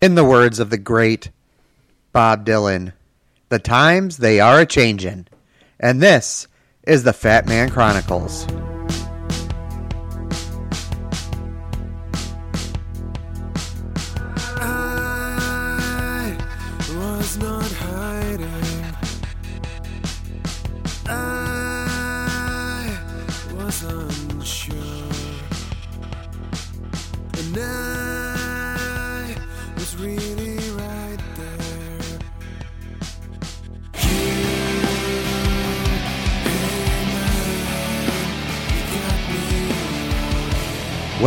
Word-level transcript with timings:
In 0.00 0.14
the 0.14 0.24
words 0.24 0.60
of 0.60 0.70
the 0.70 0.78
great 0.78 1.32
Bob 2.12 2.46
Dylan, 2.46 2.92
the 3.48 3.58
times 3.58 4.18
they 4.18 4.38
are 4.38 4.60
a 4.60 4.66
changin'. 4.66 5.26
And 5.80 6.00
this 6.00 6.46
is 6.84 7.02
the 7.02 7.12
Fat 7.12 7.48
Man 7.48 7.68
Chronicles. 7.68 8.46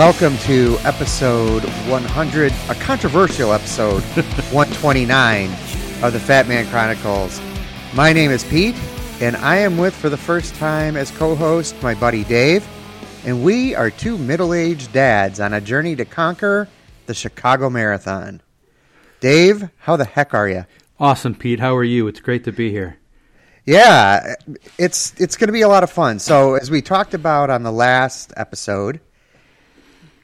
Welcome 0.01 0.35
to 0.39 0.77
episode 0.79 1.63
100, 1.63 2.51
a 2.69 2.75
controversial 2.81 3.53
episode 3.53 4.01
129 4.51 5.45
of 6.03 6.11
the 6.11 6.19
Fat 6.19 6.47
Man 6.47 6.65
Chronicles. 6.71 7.39
My 7.93 8.11
name 8.11 8.31
is 8.31 8.43
Pete, 8.43 8.73
and 9.21 9.35
I 9.37 9.57
am 9.57 9.77
with 9.77 9.95
for 9.95 10.09
the 10.09 10.17
first 10.17 10.55
time 10.55 10.97
as 10.97 11.11
co 11.11 11.35
host 11.35 11.79
my 11.83 11.93
buddy 11.93 12.23
Dave. 12.23 12.67
And 13.25 13.43
we 13.43 13.75
are 13.75 13.91
two 13.91 14.17
middle 14.17 14.55
aged 14.55 14.91
dads 14.91 15.39
on 15.39 15.53
a 15.53 15.61
journey 15.61 15.95
to 15.95 16.03
conquer 16.03 16.67
the 17.05 17.13
Chicago 17.13 17.69
Marathon. 17.69 18.41
Dave, 19.19 19.69
how 19.77 19.97
the 19.97 20.05
heck 20.05 20.33
are 20.33 20.49
you? 20.49 20.65
Awesome, 20.99 21.35
Pete. 21.35 21.59
How 21.59 21.75
are 21.77 21.83
you? 21.83 22.07
It's 22.07 22.21
great 22.21 22.43
to 22.45 22.51
be 22.51 22.71
here. 22.71 22.97
Yeah, 23.67 24.33
it's 24.79 25.13
it's 25.19 25.37
going 25.37 25.49
to 25.49 25.53
be 25.53 25.61
a 25.61 25.69
lot 25.69 25.83
of 25.83 25.91
fun. 25.91 26.17
So, 26.17 26.55
as 26.55 26.71
we 26.71 26.81
talked 26.81 27.13
about 27.13 27.51
on 27.51 27.61
the 27.61 27.71
last 27.71 28.33
episode, 28.35 28.99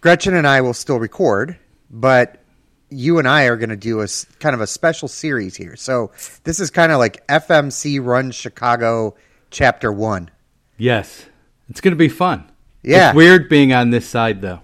Gretchen 0.02 0.36
and 0.36 0.48
I 0.48 0.62
will 0.62 0.74
still 0.74 1.00
record, 1.00 1.58
but 1.90 2.42
you 2.90 3.20
and 3.20 3.28
I 3.28 3.46
are 3.46 3.58
going 3.58 3.70
to 3.70 3.76
do 3.76 4.02
a 4.02 4.08
kind 4.40 4.54
of 4.54 4.62
a 4.62 4.68
special 4.68 5.08
series 5.08 5.56
here. 5.56 5.76
So, 5.76 6.12
this 6.44 6.60
is 6.60 6.70
kind 6.70 6.92
of 6.92 7.00
like 7.00 7.26
FMC 7.28 8.04
Run 8.04 8.32
Chicago 8.32 9.16
Chapter 9.52 9.92
One. 9.92 10.30
Yes, 10.78 11.26
it's 11.70 11.82
going 11.82 11.92
to 11.94 11.98
be 11.98 12.10
fun. 12.10 12.50
Yeah. 12.84 13.10
It's 13.10 13.16
weird 13.16 13.50
being 13.50 13.74
on 13.74 13.90
this 13.90 14.08
side, 14.08 14.42
though. 14.42 14.62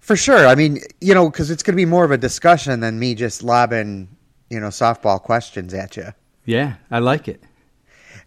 For 0.00 0.16
sure. 0.16 0.46
I 0.46 0.54
mean, 0.54 0.80
you 1.00 1.14
know, 1.14 1.30
because 1.30 1.50
it's 1.50 1.62
going 1.62 1.74
to 1.74 1.80
be 1.80 1.84
more 1.84 2.04
of 2.04 2.10
a 2.10 2.18
discussion 2.18 2.80
than 2.80 2.98
me 2.98 3.14
just 3.14 3.42
lobbing, 3.42 4.08
you 4.50 4.58
know, 4.58 4.68
softball 4.68 5.20
questions 5.20 5.74
at 5.74 5.96
you. 5.96 6.08
Yeah, 6.44 6.74
I 6.90 6.98
like 6.98 7.28
it. 7.28 7.42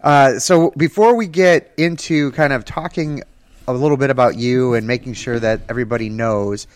Uh, 0.02 0.40
so 0.40 0.72
before 0.78 1.16
we 1.16 1.28
get 1.28 1.74
into 1.78 2.32
kind 2.32 2.54
of 2.54 2.64
talking 2.64 3.24
a 3.68 3.74
little 3.74 3.98
bit 3.98 4.10
about 4.10 4.38
you 4.38 4.74
and 4.74 4.88
making 4.88 5.14
sure 5.14 5.40
that 5.40 5.62
everybody 5.70 6.10
knows 6.10 6.68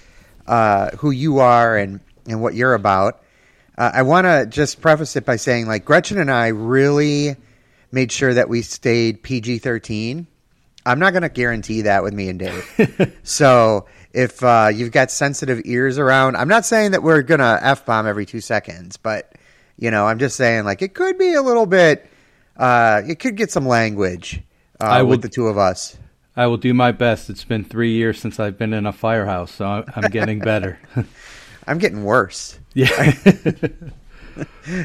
uh, 0.47 0.91
who 0.97 1.11
you 1.11 1.39
are 1.39 1.77
and, 1.77 1.99
and 2.27 2.41
what 2.41 2.55
you're 2.55 2.73
about, 2.73 3.23
uh, 3.77 3.91
I 3.93 4.01
want 4.01 4.25
to 4.25 4.45
just 4.45 4.81
preface 4.81 5.15
it 5.15 5.25
by 5.25 5.37
saying, 5.37 5.67
like, 5.67 5.85
Gretchen 5.85 6.17
and 6.17 6.29
I 6.29 6.47
really 6.47 7.35
made 7.91 8.11
sure 8.11 8.33
that 8.33 8.49
we 8.49 8.61
stayed 8.61 9.23
PG 9.23 9.59
13. 9.59 10.27
I'm 10.85 10.99
not 10.99 11.11
going 11.11 11.23
to 11.23 11.29
guarantee 11.29 11.83
that 11.83 12.03
with 12.03 12.13
me 12.13 12.29
and 12.29 12.39
Dave. 12.39 13.17
so 13.23 13.85
if 14.11 14.43
uh, 14.43 14.69
you've 14.73 14.91
got 14.91 15.11
sensitive 15.11 15.61
ears 15.65 15.97
around, 15.97 16.35
I'm 16.35 16.47
not 16.47 16.65
saying 16.65 16.91
that 16.91 17.03
we're 17.03 17.21
going 17.21 17.39
to 17.39 17.59
F 17.61 17.85
bomb 17.85 18.07
every 18.07 18.25
two 18.25 18.41
seconds, 18.41 18.97
but, 18.97 19.31
you 19.77 19.91
know, 19.91 20.05
I'm 20.05 20.19
just 20.19 20.35
saying, 20.35 20.65
like, 20.65 20.81
it 20.81 20.93
could 20.93 21.17
be 21.17 21.33
a 21.33 21.41
little 21.41 21.65
bit, 21.65 22.09
uh, 22.57 23.03
it 23.07 23.19
could 23.19 23.37
get 23.37 23.51
some 23.51 23.67
language 23.67 24.41
uh, 24.81 24.85
I 24.85 25.01
with 25.03 25.21
the 25.21 25.29
two 25.29 25.47
of 25.47 25.57
us. 25.57 25.97
I 26.39 26.47
will 26.47 26.55
do 26.55 26.73
my 26.73 26.93
best. 26.93 27.29
It's 27.29 27.43
been 27.43 27.65
three 27.65 27.91
years 27.91 28.17
since 28.17 28.39
I've 28.39 28.57
been 28.57 28.71
in 28.71 28.85
a 28.85 28.93
firehouse, 28.93 29.51
so 29.51 29.83
I'm 29.93 30.09
getting 30.09 30.39
better. 30.39 30.79
I'm 31.67 31.79
getting 31.79 32.03
worse. 32.03 32.57
yeah. 32.73 33.13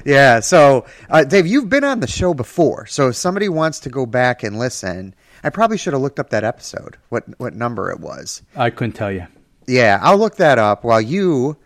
Yeah. 0.04 0.41
So, 0.41 0.84
uh, 1.09 1.22
Dave, 1.22 1.47
you've 1.47 1.69
been 1.69 1.84
on 1.84 2.00
the 2.00 2.09
show 2.09 2.34
before. 2.34 2.87
So, 2.87 3.10
if 3.10 3.16
somebody 3.16 3.48
wants 3.48 3.78
to 3.81 3.88
go 3.88 4.04
back 4.04 4.43
and 4.43 4.59
listen, 4.59 5.14
I 5.44 5.50
probably 5.50 5.78
should 5.78 5.93
have 5.93 6.03
looked 6.03 6.19
up 6.19 6.31
that 6.31 6.43
episode, 6.43 6.97
what 7.10 7.22
what 7.38 7.54
number 7.54 7.93
it 7.93 8.00
was. 8.00 8.43
I 8.56 8.70
couldn't 8.70 8.94
tell 8.94 9.12
you. 9.12 9.28
Yeah, 9.69 10.00
I'll 10.03 10.19
look 10.19 10.37
that 10.37 10.59
up 10.59 10.82
while 10.82 11.00
you 11.00 11.56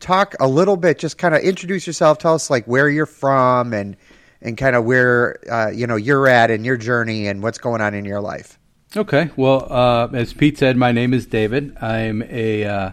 talk 0.00 0.34
a 0.40 0.48
little 0.48 0.76
bit. 0.76 0.98
Just 0.98 1.18
kind 1.18 1.32
of 1.36 1.42
introduce 1.42 1.86
yourself. 1.86 2.18
Tell 2.18 2.34
us 2.34 2.50
like 2.50 2.64
where 2.64 2.88
you're 2.88 3.06
from 3.06 3.74
and 3.74 3.96
and 4.42 4.58
kind 4.58 4.74
of 4.74 4.84
where 4.84 5.38
uh, 5.48 5.70
you 5.70 5.86
know 5.86 5.96
you're 5.96 6.26
at 6.26 6.50
in 6.50 6.64
your 6.64 6.78
journey 6.78 7.28
and 7.28 7.44
what's 7.44 7.58
going 7.58 7.80
on 7.80 7.94
in 7.94 8.04
your 8.04 8.20
life. 8.20 8.58
Okay. 8.96 9.30
Well, 9.36 9.72
uh, 9.72 10.08
as 10.12 10.32
Pete 10.32 10.58
said, 10.58 10.76
my 10.76 10.90
name 10.90 11.14
is 11.14 11.24
David. 11.24 11.76
I'm 11.80 12.24
a 12.24 12.64
uh, 12.64 12.90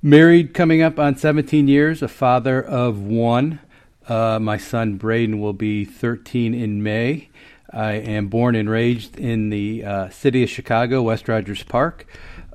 married 0.00 0.54
coming 0.54 0.80
up 0.80 0.98
on 0.98 1.16
17 1.16 1.68
years, 1.68 2.00
a 2.00 2.08
father 2.08 2.62
of 2.62 3.02
one. 3.02 3.60
Uh, 4.08 4.38
my 4.40 4.56
son 4.56 4.94
Braden 4.94 5.38
will 5.38 5.52
be 5.52 5.84
13 5.84 6.54
in 6.54 6.82
May. 6.82 7.28
I 7.70 7.92
am 7.92 8.28
born 8.28 8.56
and 8.56 8.70
raised 8.70 9.18
in 9.18 9.50
the 9.50 9.84
uh, 9.84 10.08
city 10.08 10.44
of 10.44 10.48
Chicago, 10.48 11.02
West 11.02 11.28
Rogers 11.28 11.62
Park. 11.62 12.06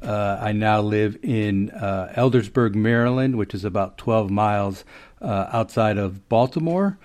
Uh, 0.01 0.39
I 0.41 0.51
now 0.51 0.81
live 0.81 1.15
in 1.21 1.69
uh, 1.69 2.11
Eldersburg, 2.15 2.73
Maryland, 2.73 3.35
which 3.37 3.53
is 3.53 3.63
about 3.63 3.99
12 3.99 4.31
miles 4.31 4.83
outside 5.21 5.99
of 5.99 6.27
Baltimore. 6.27 6.97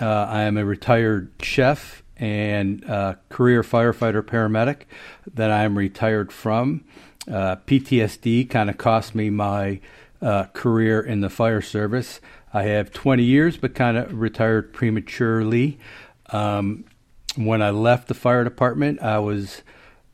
I 0.00 0.42
am 0.42 0.56
a 0.56 0.64
retired 0.64 1.30
chef 1.40 2.01
and 2.22 2.88
uh, 2.88 3.16
career 3.30 3.64
firefighter 3.64 4.22
paramedic 4.22 4.82
that 5.34 5.50
I 5.50 5.64
am 5.64 5.76
retired 5.76 6.30
from. 6.30 6.84
Uh, 7.26 7.56
PTSD 7.66 8.48
kind 8.48 8.70
of 8.70 8.78
cost 8.78 9.12
me 9.16 9.28
my 9.28 9.80
uh, 10.20 10.44
career 10.52 11.00
in 11.00 11.20
the 11.20 11.28
fire 11.28 11.60
service. 11.60 12.20
I 12.54 12.62
have 12.64 12.92
20 12.92 13.24
years, 13.24 13.56
but 13.56 13.74
kind 13.74 13.96
of 13.96 14.14
retired 14.14 14.72
prematurely. 14.72 15.80
Um, 16.30 16.84
when 17.34 17.60
I 17.60 17.70
left 17.70 18.06
the 18.06 18.14
fire 18.14 18.44
department, 18.44 19.02
I 19.02 19.18
was 19.18 19.62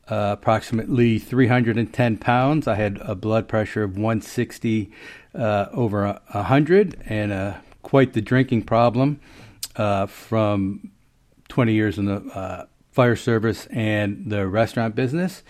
uh, 0.09 0.35
approximately 0.39 1.19
310 1.19 2.17
pounds. 2.17 2.67
I 2.67 2.73
had 2.73 2.97
a 3.03 3.13
blood 3.13 3.47
pressure 3.47 3.83
of 3.83 3.91
160 3.91 4.91
uh, 5.35 5.67
over 5.73 6.19
100 6.31 7.03
and 7.05 7.31
uh, 7.31 7.53
quite 7.83 8.13
the 8.13 8.21
drinking 8.21 8.63
problem 8.63 9.19
uh, 9.75 10.07
from 10.07 10.89
20 11.49 11.73
years 11.73 11.97
in 11.97 12.05
the 12.05 12.21
uh, 12.33 12.65
fire 12.91 13.15
service 13.15 13.67
and 13.67 14.29
the 14.29 14.47
restaurant 14.47 14.95
business. 14.95 15.43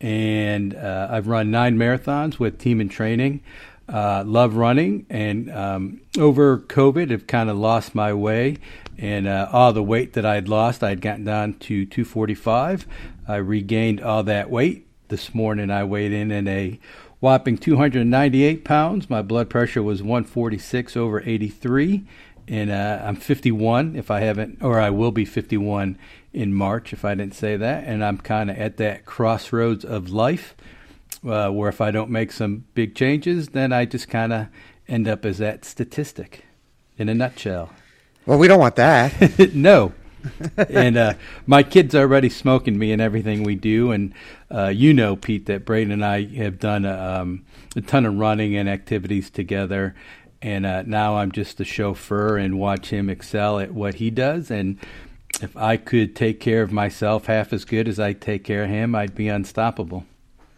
And 0.00 0.74
uh, 0.74 1.08
I've 1.10 1.26
run 1.26 1.50
nine 1.50 1.78
marathons 1.78 2.38
with 2.38 2.58
Team 2.58 2.80
in 2.80 2.88
Training. 2.88 3.42
Uh, 3.88 4.24
love 4.26 4.56
running, 4.56 5.06
and 5.08 5.48
um, 5.52 6.00
over 6.18 6.58
COVID, 6.58 7.10
have 7.10 7.28
kind 7.28 7.48
of 7.48 7.56
lost 7.56 7.94
my 7.94 8.12
way, 8.12 8.56
and 8.98 9.28
uh, 9.28 9.48
all 9.52 9.72
the 9.72 9.82
weight 9.82 10.14
that 10.14 10.26
I'd 10.26 10.48
lost, 10.48 10.82
I'd 10.82 11.00
gotten 11.00 11.24
down 11.24 11.52
to 11.54 11.86
245. 11.86 12.84
I 13.28 13.36
regained 13.36 14.00
all 14.00 14.24
that 14.24 14.50
weight 14.50 14.88
this 15.06 15.32
morning. 15.36 15.70
I 15.70 15.84
weighed 15.84 16.12
in 16.12 16.32
at 16.32 16.48
a 16.48 16.80
whopping 17.20 17.58
298 17.58 18.64
pounds. 18.64 19.08
My 19.08 19.22
blood 19.22 19.48
pressure 19.48 19.84
was 19.84 20.02
146 20.02 20.96
over 20.96 21.22
83, 21.24 22.04
and 22.48 22.70
uh, 22.70 23.02
I'm 23.04 23.16
51. 23.16 23.96
If 23.96 24.10
I 24.10 24.20
haven't, 24.20 24.62
or 24.62 24.80
I 24.80 24.90
will 24.90 25.10
be 25.10 25.24
51 25.24 25.98
in 26.32 26.54
March, 26.54 26.92
if 26.92 27.04
I 27.04 27.14
didn't 27.14 27.34
say 27.34 27.56
that. 27.56 27.84
And 27.84 28.04
I'm 28.04 28.18
kind 28.18 28.50
of 28.50 28.58
at 28.58 28.76
that 28.76 29.04
crossroads 29.04 29.84
of 29.84 30.10
life 30.10 30.54
uh, 31.26 31.50
where 31.50 31.68
if 31.68 31.80
I 31.80 31.90
don't 31.90 32.10
make 32.10 32.30
some 32.32 32.64
big 32.74 32.94
changes, 32.94 33.48
then 33.48 33.72
I 33.72 33.84
just 33.84 34.08
kind 34.08 34.32
of 34.32 34.46
end 34.86 35.08
up 35.08 35.24
as 35.24 35.38
that 35.38 35.64
statistic 35.64 36.44
in 36.98 37.08
a 37.08 37.14
nutshell. 37.14 37.70
Well, 38.26 38.38
we 38.38 38.48
don't 38.48 38.60
want 38.60 38.76
that. 38.76 39.54
no. 39.54 39.92
and 40.56 40.96
uh, 40.96 41.14
my 41.46 41.62
kid's 41.62 41.94
are 41.94 42.00
already 42.00 42.28
smoking 42.28 42.78
me 42.78 42.90
in 42.92 43.00
everything 43.00 43.44
we 43.44 43.54
do. 43.54 43.92
And 43.92 44.12
uh, 44.50 44.68
you 44.68 44.92
know, 44.92 45.16
Pete, 45.16 45.46
that 45.46 45.64
Braden 45.64 45.92
and 45.92 46.04
I 46.04 46.24
have 46.36 46.58
done 46.58 46.84
a, 46.84 47.20
um, 47.20 47.44
a 47.74 47.80
ton 47.80 48.06
of 48.06 48.14
running 48.16 48.56
and 48.56 48.68
activities 48.68 49.30
together. 49.30 49.94
And 50.42 50.66
uh, 50.66 50.82
now 50.82 51.16
I'm 51.16 51.32
just 51.32 51.60
a 51.60 51.64
chauffeur 51.64 52.36
and 52.36 52.58
watch 52.58 52.90
him 52.90 53.08
excel 53.08 53.58
at 53.58 53.72
what 53.72 53.94
he 53.94 54.10
does. 54.10 54.50
And 54.50 54.78
if 55.40 55.56
I 55.56 55.76
could 55.76 56.14
take 56.14 56.40
care 56.40 56.62
of 56.62 56.72
myself 56.72 57.26
half 57.26 57.52
as 57.52 57.64
good 57.64 57.88
as 57.88 57.98
I 57.98 58.12
take 58.12 58.44
care 58.44 58.64
of 58.64 58.70
him, 58.70 58.94
I'd 58.94 59.14
be 59.14 59.28
unstoppable. 59.28 60.04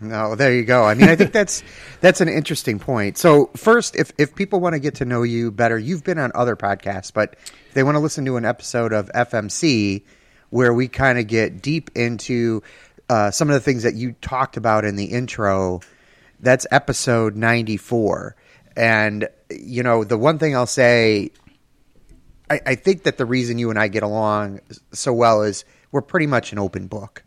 No, 0.00 0.36
there 0.36 0.54
you 0.54 0.64
go. 0.64 0.84
I 0.84 0.94
mean, 0.94 1.08
I 1.08 1.16
think 1.16 1.32
that's 1.32 1.62
that's 2.00 2.20
an 2.20 2.28
interesting 2.28 2.78
point. 2.78 3.18
So, 3.18 3.50
first, 3.56 3.96
if 3.96 4.12
if 4.16 4.34
people 4.34 4.60
want 4.60 4.74
to 4.74 4.78
get 4.78 4.96
to 4.96 5.04
know 5.04 5.22
you 5.22 5.50
better, 5.50 5.78
you've 5.78 6.04
been 6.04 6.18
on 6.18 6.30
other 6.34 6.54
podcasts, 6.54 7.12
but 7.12 7.34
if 7.68 7.74
they 7.74 7.82
want 7.82 7.96
to 7.96 8.00
listen 8.00 8.24
to 8.26 8.36
an 8.36 8.44
episode 8.44 8.92
of 8.92 9.10
FMC 9.14 10.04
where 10.50 10.72
we 10.72 10.88
kind 10.88 11.18
of 11.18 11.26
get 11.26 11.60
deep 11.60 11.90
into 11.96 12.62
uh, 13.10 13.30
some 13.30 13.48
of 13.48 13.54
the 13.54 13.60
things 13.60 13.82
that 13.82 13.94
you 13.94 14.12
talked 14.20 14.56
about 14.56 14.84
in 14.84 14.94
the 14.96 15.06
intro, 15.06 15.80
that's 16.38 16.66
episode 16.70 17.34
ninety 17.34 17.76
four. 17.76 18.36
And 18.78 19.28
you 19.50 19.82
know, 19.82 20.04
the 20.04 20.16
one 20.16 20.38
thing 20.38 20.56
I'll 20.56 20.64
say, 20.64 21.32
I, 22.48 22.60
I 22.64 22.74
think 22.76 23.02
that 23.02 23.18
the 23.18 23.26
reason 23.26 23.58
you 23.58 23.70
and 23.70 23.78
I 23.78 23.88
get 23.88 24.04
along 24.04 24.60
so 24.92 25.12
well 25.12 25.42
is 25.42 25.64
we're 25.90 26.00
pretty 26.00 26.28
much 26.28 26.52
an 26.52 26.60
open 26.60 26.86
book, 26.86 27.24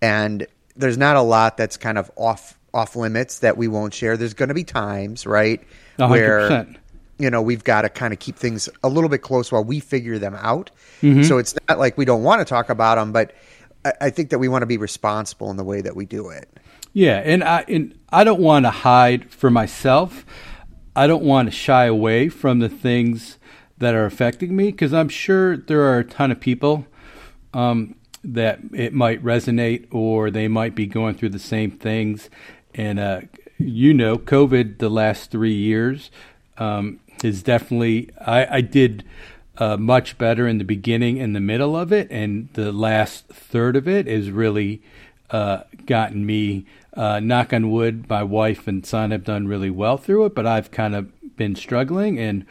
and 0.00 0.46
there's 0.76 0.96
not 0.96 1.16
a 1.16 1.20
lot 1.20 1.56
that's 1.56 1.76
kind 1.76 1.98
of 1.98 2.12
off 2.16 2.56
off 2.72 2.94
limits 2.94 3.40
that 3.40 3.56
we 3.56 3.66
won't 3.66 3.92
share. 3.92 4.16
There's 4.16 4.34
going 4.34 4.50
to 4.50 4.54
be 4.54 4.62
times, 4.62 5.26
right, 5.26 5.60
A 5.98 6.06
hundred 6.06 6.48
where 6.48 6.66
you 7.18 7.28
know 7.28 7.42
we've 7.42 7.64
got 7.64 7.82
to 7.82 7.88
kind 7.88 8.12
of 8.12 8.20
keep 8.20 8.36
things 8.36 8.68
a 8.84 8.88
little 8.88 9.10
bit 9.10 9.22
close 9.22 9.50
while 9.50 9.64
we 9.64 9.80
figure 9.80 10.20
them 10.20 10.36
out. 10.36 10.70
Mm-hmm. 11.02 11.24
So 11.24 11.38
it's 11.38 11.56
not 11.68 11.80
like 11.80 11.98
we 11.98 12.04
don't 12.04 12.22
want 12.22 12.40
to 12.40 12.44
talk 12.44 12.70
about 12.70 12.94
them, 12.94 13.10
but 13.10 13.34
I, 13.84 13.92
I 14.02 14.10
think 14.10 14.30
that 14.30 14.38
we 14.38 14.46
want 14.46 14.62
to 14.62 14.66
be 14.66 14.76
responsible 14.76 15.50
in 15.50 15.56
the 15.56 15.64
way 15.64 15.80
that 15.80 15.96
we 15.96 16.06
do 16.06 16.28
it. 16.28 16.48
Yeah, 16.92 17.18
and 17.18 17.42
I 17.42 17.64
and 17.66 17.98
I 18.10 18.22
don't 18.22 18.40
want 18.40 18.64
to 18.64 18.70
hide 18.70 19.30
for 19.32 19.50
myself. 19.50 20.24
I 20.98 21.06
don't 21.06 21.22
want 21.22 21.46
to 21.46 21.52
shy 21.52 21.84
away 21.84 22.28
from 22.28 22.58
the 22.58 22.68
things 22.68 23.38
that 23.78 23.94
are 23.94 24.04
affecting 24.04 24.56
me 24.56 24.72
because 24.72 24.92
I'm 24.92 25.08
sure 25.08 25.56
there 25.56 25.82
are 25.82 26.00
a 26.00 26.04
ton 26.04 26.32
of 26.32 26.40
people 26.40 26.86
um, 27.54 27.94
that 28.24 28.58
it 28.72 28.92
might 28.92 29.22
resonate 29.22 29.86
or 29.92 30.28
they 30.28 30.48
might 30.48 30.74
be 30.74 30.86
going 30.86 31.14
through 31.14 31.28
the 31.28 31.38
same 31.38 31.70
things. 31.70 32.28
And 32.74 32.98
uh, 32.98 33.20
you 33.58 33.94
know, 33.94 34.18
COVID 34.18 34.78
the 34.78 34.88
last 34.88 35.30
three 35.30 35.54
years 35.54 36.10
um, 36.56 36.98
is 37.22 37.44
definitely. 37.44 38.10
I, 38.20 38.56
I 38.56 38.60
did 38.60 39.04
uh, 39.56 39.76
much 39.76 40.18
better 40.18 40.48
in 40.48 40.58
the 40.58 40.64
beginning 40.64 41.20
and 41.20 41.32
the 41.32 41.40
middle 41.40 41.76
of 41.76 41.92
it, 41.92 42.10
and 42.10 42.48
the 42.54 42.72
last 42.72 43.28
third 43.28 43.76
of 43.76 43.86
it 43.86 44.08
is 44.08 44.32
really 44.32 44.82
uh, 45.30 45.62
gotten 45.86 46.26
me. 46.26 46.66
Uh, 46.98 47.20
knock 47.20 47.52
on 47.52 47.70
wood, 47.70 48.08
my 48.08 48.24
wife 48.24 48.66
and 48.66 48.84
son 48.84 49.12
have 49.12 49.22
done 49.22 49.46
really 49.46 49.70
well 49.70 49.96
through 49.96 50.24
it, 50.24 50.34
but 50.34 50.48
I've 50.48 50.72
kind 50.72 50.96
of 50.96 51.36
been 51.36 51.54
struggling. 51.54 52.18
And 52.18 52.44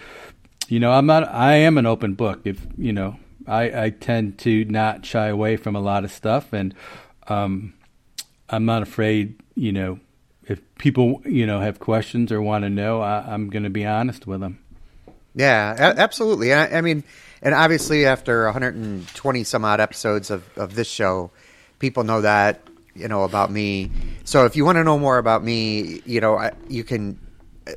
you 0.69 0.79
know, 0.79 0.91
I'm 0.93 1.05
not. 1.05 1.27
I 1.27 1.55
am 1.55 1.77
an 1.77 1.85
open 1.85 2.13
book. 2.13 2.39
If 2.45 2.65
you 2.77 2.93
know, 2.93 3.17
I, 3.45 3.85
I 3.85 3.89
tend 3.89 4.37
to 4.39 4.63
not 4.63 5.05
shy 5.05 5.27
away 5.27 5.57
from 5.57 5.75
a 5.75 5.81
lot 5.81 6.05
of 6.05 6.11
stuff, 6.11 6.53
and 6.53 6.73
um, 7.27 7.73
I'm 8.49 8.63
not 8.63 8.83
afraid. 8.83 9.35
You 9.55 9.73
know, 9.73 9.99
if 10.45 10.61
people 10.77 11.21
you 11.25 11.45
know 11.45 11.59
have 11.59 11.79
questions 11.79 12.31
or 12.31 12.41
want 12.41 12.63
to 12.63 12.69
know, 12.69 13.01
I, 13.01 13.25
I'm 13.27 13.49
going 13.49 13.63
to 13.63 13.69
be 13.69 13.85
honest 13.85 14.27
with 14.27 14.39
them. 14.39 14.59
Yeah, 15.35 15.93
absolutely. 15.97 16.53
I, 16.53 16.77
I 16.77 16.81
mean, 16.81 17.03
and 17.41 17.53
obviously, 17.53 18.05
after 18.05 18.45
120 18.45 19.43
some 19.43 19.65
odd 19.65 19.81
episodes 19.81 20.31
of, 20.31 20.43
of 20.57 20.73
this 20.73 20.87
show, 20.87 21.31
people 21.79 22.03
know 22.03 22.21
that 22.21 22.61
you 22.97 23.07
know 23.07 23.23
about 23.23 23.51
me. 23.51 23.91
So 24.23 24.45
if 24.45 24.55
you 24.55 24.65
want 24.65 24.77
to 24.77 24.83
know 24.83 24.97
more 24.97 25.17
about 25.17 25.43
me, 25.43 26.01
you 26.05 26.19
know, 26.19 26.37
I, 26.37 26.51
you 26.67 26.83
can 26.83 27.19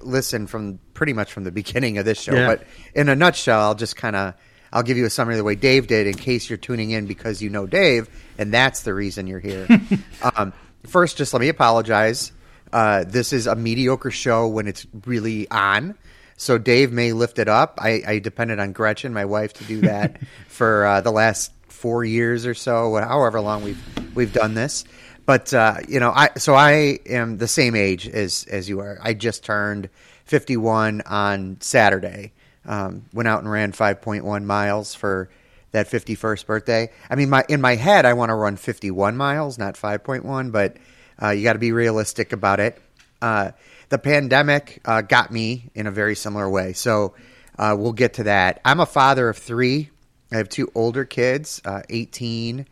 listen 0.02 0.46
from 0.46 0.78
pretty 0.94 1.12
much 1.12 1.32
from 1.32 1.44
the 1.44 1.52
beginning 1.52 1.98
of 1.98 2.04
this 2.04 2.20
show. 2.20 2.34
Yeah. 2.34 2.46
But 2.46 2.64
in 2.94 3.08
a 3.08 3.16
nutshell, 3.16 3.60
I'll 3.60 3.74
just 3.74 3.96
kind 3.96 4.16
of 4.16 4.34
I'll 4.72 4.82
give 4.82 4.96
you 4.96 5.04
a 5.04 5.10
summary 5.10 5.34
of 5.34 5.38
the 5.38 5.44
way 5.44 5.56
Dave 5.56 5.86
did, 5.86 6.06
in 6.06 6.14
case 6.14 6.48
you're 6.48 6.56
tuning 6.56 6.90
in 6.90 7.06
because 7.06 7.42
you 7.42 7.50
know 7.50 7.66
Dave, 7.66 8.08
and 8.38 8.54
that's 8.54 8.82
the 8.82 8.94
reason 8.94 9.26
you're 9.26 9.40
here. 9.40 9.66
um, 10.36 10.52
first, 10.86 11.16
just 11.16 11.32
let 11.32 11.40
me 11.40 11.48
apologize. 11.48 12.32
Uh, 12.72 13.04
this 13.04 13.32
is 13.32 13.46
a 13.46 13.56
mediocre 13.56 14.12
show 14.12 14.46
when 14.46 14.68
it's 14.68 14.86
really 15.04 15.50
on. 15.50 15.96
So 16.36 16.56
Dave 16.56 16.92
may 16.92 17.12
lift 17.12 17.38
it 17.38 17.48
up. 17.48 17.78
I, 17.82 18.02
I 18.06 18.18
depended 18.18 18.60
on 18.60 18.72
Gretchen, 18.72 19.12
my 19.12 19.24
wife, 19.24 19.52
to 19.54 19.64
do 19.64 19.80
that 19.82 20.20
for 20.48 20.86
uh, 20.86 21.00
the 21.00 21.10
last 21.10 21.52
four 21.68 22.04
years 22.04 22.46
or 22.46 22.54
so, 22.54 22.94
however 22.96 23.40
long 23.40 23.64
we've 23.64 24.14
we've 24.14 24.32
done 24.32 24.54
this. 24.54 24.84
But 25.30 25.54
uh, 25.54 25.76
you 25.86 26.00
know, 26.00 26.10
I 26.10 26.30
so 26.38 26.56
I 26.56 26.98
am 27.06 27.38
the 27.38 27.46
same 27.46 27.76
age 27.76 28.08
as 28.08 28.46
as 28.50 28.68
you 28.68 28.80
are. 28.80 28.98
I 29.00 29.14
just 29.14 29.44
turned 29.44 29.88
51 30.24 31.02
on 31.02 31.58
Saturday. 31.60 32.32
Um, 32.64 33.04
went 33.12 33.28
out 33.28 33.38
and 33.38 33.48
ran 33.48 33.70
5.1 33.70 34.42
miles 34.42 34.96
for 34.96 35.30
that 35.70 35.88
51st 35.88 36.46
birthday. 36.46 36.90
I 37.08 37.14
mean, 37.14 37.30
my 37.30 37.44
in 37.48 37.60
my 37.60 37.76
head, 37.76 38.06
I 38.06 38.14
want 38.14 38.30
to 38.30 38.34
run 38.34 38.56
51 38.56 39.16
miles, 39.16 39.56
not 39.56 39.76
5.1, 39.76 40.50
but 40.50 40.78
uh, 41.22 41.28
you 41.28 41.44
got 41.44 41.52
to 41.52 41.60
be 41.60 41.70
realistic 41.70 42.32
about 42.32 42.58
it. 42.58 42.82
Uh, 43.22 43.52
the 43.88 44.00
pandemic 44.00 44.80
uh, 44.84 45.02
got 45.02 45.30
me 45.30 45.70
in 45.76 45.86
a 45.86 45.92
very 45.92 46.16
similar 46.16 46.50
way, 46.50 46.72
so 46.72 47.14
uh, 47.56 47.76
we'll 47.78 47.92
get 47.92 48.14
to 48.14 48.24
that. 48.24 48.60
I'm 48.64 48.80
a 48.80 48.84
father 48.84 49.28
of 49.28 49.38
three. 49.38 49.90
I 50.32 50.38
have 50.38 50.48
two 50.48 50.72
older 50.74 51.04
kids, 51.04 51.62
uh, 51.64 51.82
18 51.88 52.66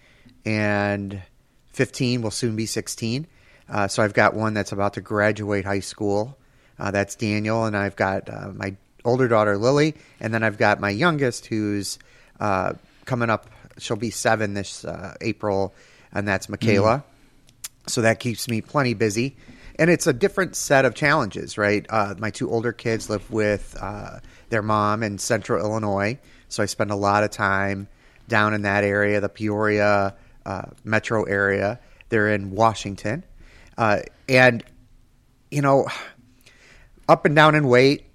and 0.45 1.23
15. 1.79 2.23
Will 2.23 2.33
soon 2.33 2.57
be 2.57 2.67
16. 2.67 3.25
Uh, 3.69 3.87
so 3.87 4.03
I've 4.03 4.13
got 4.13 4.35
one 4.35 4.53
that's 4.53 4.73
about 4.73 4.95
to 4.95 5.01
graduate 5.01 5.65
high 5.65 5.79
school. 5.79 6.37
Uh, 6.77 6.91
that's 6.91 7.15
Daniel, 7.15 7.67
and 7.67 7.77
I've 7.77 7.95
got 7.95 8.29
uh, 8.29 8.51
my 8.53 8.75
older 9.05 9.29
daughter 9.29 9.57
Lily, 9.57 9.95
and 10.19 10.35
then 10.35 10.43
I've 10.43 10.59
got 10.59 10.81
my 10.81 10.91
youngest 10.91 11.47
who's 11.47 12.01
uh, 12.41 12.73
coming 13.05 13.31
up. 13.31 13.47
She'll 13.79 13.97
be 13.97 14.11
seven 14.11 14.55
this 14.55 14.85
uh, 14.85 15.15
April, 15.21 15.73
and 16.13 16.27
that's 16.27 16.49
Michaela. 16.49 17.05
So 17.87 18.01
that 18.01 18.19
keeps 18.19 18.49
me 18.49 18.61
plenty 18.61 18.95
busy. 18.95 19.37
And 19.79 19.89
it's 19.89 20.09
a 20.09 20.13
different 20.13 20.57
set 20.57 20.85
of 20.85 20.97
challenges, 20.97 21.57
right? 21.57 21.87
Uh, 21.89 22.17
my 22.19 22.31
two 22.31 22.51
older 22.51 22.73
kids 22.73 23.09
live 23.09 23.31
with 23.31 23.77
uh, 23.81 24.19
their 24.49 24.63
mom 24.63 25.05
in 25.05 25.19
central 25.19 25.65
Illinois. 25.65 26.19
So 26.49 26.61
I 26.61 26.67
spend 26.67 26.91
a 26.91 26.97
lot 26.97 27.23
of 27.23 27.31
time 27.31 27.87
down 28.27 28.53
in 28.53 28.63
that 28.63 28.83
area, 28.83 29.21
the 29.21 29.29
Peoria 29.29 30.17
metro 30.85 31.25
area. 31.25 31.81
They're 32.09 32.33
in 32.33 32.51
Washington. 32.51 33.25
Uh, 33.77 34.01
and, 34.29 34.65
you 35.51 35.63
know, 35.63 35.87
up 37.09 37.25
and 37.25 37.35
down 37.35 37.55
in 37.55 37.69
weight, 37.69 38.07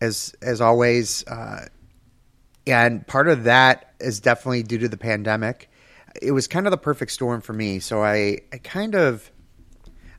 as, 0.00 0.34
as 0.40 0.60
always. 0.60 1.26
Uh, 1.26 1.66
and 2.66 3.06
part 3.06 3.28
of 3.28 3.44
that 3.44 3.94
is 4.00 4.20
definitely 4.20 4.62
due 4.62 4.78
to 4.78 4.88
the 4.88 4.96
pandemic. 4.96 5.70
It 6.20 6.32
was 6.32 6.46
kind 6.46 6.66
of 6.66 6.70
the 6.70 6.78
perfect 6.78 7.12
storm 7.12 7.40
for 7.40 7.52
me. 7.52 7.80
So 7.80 8.02
I, 8.02 8.38
I 8.52 8.58
kind 8.58 8.94
of 8.94 9.30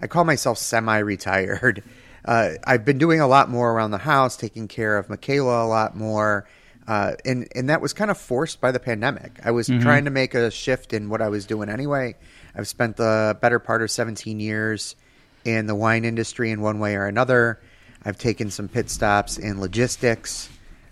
I 0.02 0.08
call 0.08 0.24
myself 0.26 0.58
semi-retired. 0.58 1.84
Uh, 2.28 2.56
I've 2.64 2.84
been 2.84 2.98
doing 2.98 3.20
a 3.20 3.28
lot 3.28 3.52
more 3.52 3.72
around 3.72 3.92
the 3.92 4.00
house, 4.00 4.36
taking 4.36 4.68
care 4.68 4.98
of 4.98 5.12
Michaela 5.12 5.64
a 5.64 5.68
lot 5.68 5.96
more, 5.96 6.48
uh, 6.88 7.14
and 7.26 7.48
and 7.56 7.70
that 7.70 7.82
was 7.82 7.94
kind 7.94 8.12
of 8.12 8.18
forced 8.18 8.62
by 8.62 8.72
the 8.72 8.80
pandemic. 8.80 9.40
I 9.44 9.52
was 9.52 9.68
trying 9.68 10.06
to 10.06 10.12
make 10.12 10.36
a 10.36 10.52
shift 10.52 10.94
in 10.94 11.10
what 11.10 11.22
I 11.22 11.30
was 11.30 11.46
doing 11.46 11.70
anyway. 11.70 12.16
I've 12.56 12.68
spent 12.68 12.98
the 12.98 13.38
better 13.42 13.60
part 13.60 13.82
of 13.82 13.90
17 13.90 14.40
years 14.40 14.96
in 15.44 15.66
the 15.66 15.76
wine 15.76 16.06
industry 16.06 16.52
in 16.52 16.62
one 16.62 16.80
way 16.80 16.96
or 16.96 17.06
another. 17.06 17.60
I've 18.04 18.18
taken 18.18 18.52
some 18.52 18.68
pit 18.68 18.90
stops 18.90 19.38
in 19.38 19.60
logistics 19.60 20.50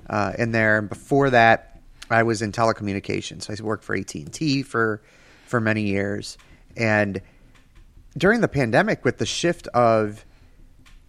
uh, 0.10 0.34
in 0.38 0.51
there, 0.51 0.79
and 0.79 0.89
before 0.89 1.29
that, 1.29 1.79
I 2.10 2.24
was 2.24 2.41
in 2.41 2.51
telecommunications. 2.51 3.50
I 3.50 3.63
worked 3.63 3.84
for 3.84 3.96
AT 3.96 4.15
and 4.15 4.34
T 4.34 4.63
for 4.63 5.01
for 5.46 5.62
many 5.62 5.84
years, 5.84 6.39
and 6.75 7.22
during 8.17 8.41
the 8.41 8.48
pandemic 8.48 9.06
with 9.06 9.20
the 9.20 9.25
shift 9.25 9.67
of 9.67 10.25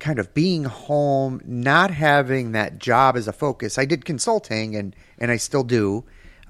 kind 0.05 0.19
of 0.19 0.35
being 0.35 0.65
home, 0.65 1.41
not 1.47 1.91
having 1.91 2.53
that 2.53 2.79
job 2.79 3.17
as 3.17 3.27
a 3.27 3.33
focus. 3.33 3.79
I 3.79 3.87
did 3.87 4.05
consulting 4.05 4.77
and 4.77 4.95
and 5.19 5.31
I 5.31 5.39
still 5.39 5.65
do, 5.65 6.05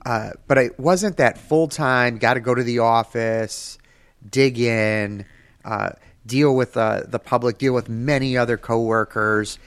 uh, 0.04 0.30
but 0.48 0.58
it 0.58 0.80
wasn't 0.80 1.18
that 1.18 1.38
full 1.38 1.68
time. 1.68 2.18
Got 2.18 2.34
to 2.34 2.40
go 2.40 2.52
to 2.52 2.64
the 2.64 2.80
office, 2.80 3.78
dig 4.28 4.58
in, 4.58 5.24
uh, 5.64 5.90
deal 6.26 6.56
with 6.56 6.76
uh, 6.76 7.02
the 7.06 7.20
public, 7.20 7.58
deal 7.58 7.72
with 7.72 7.88
many 7.88 8.36
other 8.36 8.56
coworkers, 8.56 9.60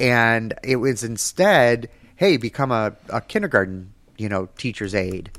and 0.00 0.54
it 0.62 0.76
was 0.76 1.04
instead, 1.04 1.90
hey, 2.16 2.38
become 2.38 2.72
a, 2.72 2.94
a 3.10 3.20
kindergarten, 3.20 3.92
you 4.16 4.30
know, 4.30 4.48
teacher's 4.56 4.94
aide. 4.94 5.30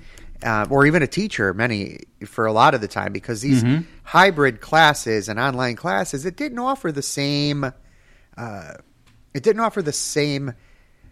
Uh, 0.43 0.67
or 0.69 0.85
even 0.85 1.01
a 1.01 1.07
teacher, 1.07 1.55
many 1.55 2.01
for 2.27 2.45
a 2.45 2.51
lot 2.51 2.75
of 2.75 2.81
the 2.81 2.88
time, 2.88 3.12
because 3.12 3.41
these 3.41 3.63
hybrid 4.03 4.62
classes 4.62 5.27
and 5.27 5.39
online 5.39 5.75
classes, 5.75 6.24
it 6.24 6.35
didn't 6.38 6.59
offer 6.59 6.91
the 6.91 7.01
same 7.01 7.71
uh, 8.37 8.73
it 9.33 9.43
didn't 9.43 9.61
offer 9.61 9.81
the 9.81 9.93
same 9.93 10.53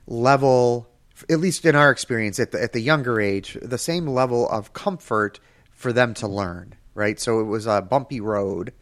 level, 0.07 0.87
at 1.29 1.39
least 1.39 1.65
in 1.65 1.75
our 1.75 1.91
experience 1.91 2.39
at 2.39 2.51
the, 2.51 2.61
at 2.61 2.73
the 2.73 2.79
younger 2.81 3.19
age, 3.19 3.57
the 3.61 3.77
same 3.77 4.07
level 4.07 4.49
of 4.49 4.73
comfort 4.73 5.39
for 5.71 5.93
them 5.93 6.13
to 6.15 6.27
learn, 6.27 6.75
right? 6.93 7.19
So 7.19 7.39
it 7.39 7.45
was 7.45 7.65
a 7.67 7.81
bumpy 7.81 8.19
road. 8.21 8.73